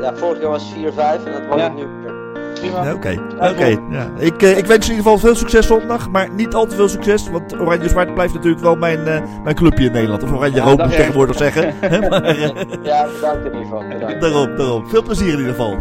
ja, 0.00 0.14
vorige 0.14 0.40
keer 0.40 0.48
was 0.48 0.74
het 0.74 0.94
4-5 0.94 1.26
en 1.26 1.32
dat 1.32 1.46
wordt 1.46 1.62
ja. 1.62 1.68
nu 1.68 1.86
weer. 2.02 2.13
Oké, 2.62 2.78
oké. 2.78 2.94
Okay. 2.94 3.18
Okay, 3.52 3.78
ja. 3.90 4.10
ik, 4.18 4.42
uh, 4.42 4.58
ik 4.58 4.66
wens 4.66 4.88
in 4.88 4.94
ieder 4.94 5.10
geval 5.12 5.18
veel 5.18 5.34
succes 5.34 5.66
zondag, 5.66 6.10
maar 6.10 6.30
niet 6.30 6.54
al 6.54 6.66
te 6.66 6.74
veel 6.74 6.88
succes, 6.88 7.30
want 7.30 7.60
Oranje 7.60 7.88
Zwart 7.88 8.14
blijft 8.14 8.34
natuurlijk 8.34 8.62
wel 8.62 8.76
mijn, 8.76 8.98
uh, 8.98 9.20
mijn 9.44 9.54
clubje 9.56 9.84
in 9.84 9.92
Nederland. 9.92 10.22
Of 10.22 10.32
Oranje 10.32 10.56
ja, 10.56 10.64
Rood 10.64 10.78
moet 10.78 10.90
ik 10.90 10.96
tegenwoordig 10.96 11.36
zeggen. 11.36 11.74
maar, 12.10 12.38
uh, 12.38 12.48
ja, 12.82 13.06
bedankt 13.14 13.44
in 13.44 13.52
ieder 13.52 13.62
geval. 13.62 13.88
Bedankt. 13.88 14.20
Daarom, 14.20 14.56
daarom. 14.56 14.88
Veel 14.88 15.02
plezier 15.02 15.32
in 15.32 15.38
ieder 15.38 15.54
geval. 15.54 15.78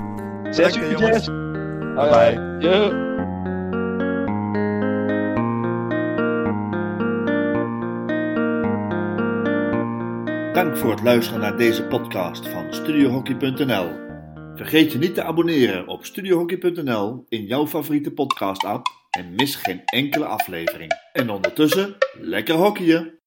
Zes 0.50 0.74
jongens. 0.74 1.26
Bye 1.96 2.10
bye. 2.10 2.56
Yo. 2.60 3.04
Dank 10.54 10.78
voor 10.78 10.92
het 10.92 11.04
luisteren 11.04 11.42
naar 11.42 11.58
deze 11.58 11.84
podcast 11.84 12.48
van 12.48 12.66
StudioHockey.nl. 12.70 14.03
Vergeet 14.56 14.92
je 14.92 14.98
niet 14.98 15.16
te 15.16 15.24
abonneren 15.24 15.88
op 15.88 16.06
studiohockey.nl 16.06 17.26
in 17.30 17.46
jouw 17.46 17.68
favoriete 17.68 18.12
podcast 18.12 18.64
app 18.64 18.88
en 19.10 19.36
mis 19.36 19.56
geen 19.56 19.82
enkele 19.86 20.26
aflevering. 20.26 20.92
En 21.14 21.30
ondertussen, 21.30 21.96
lekker 22.20 22.56
hockeyen! 22.56 23.23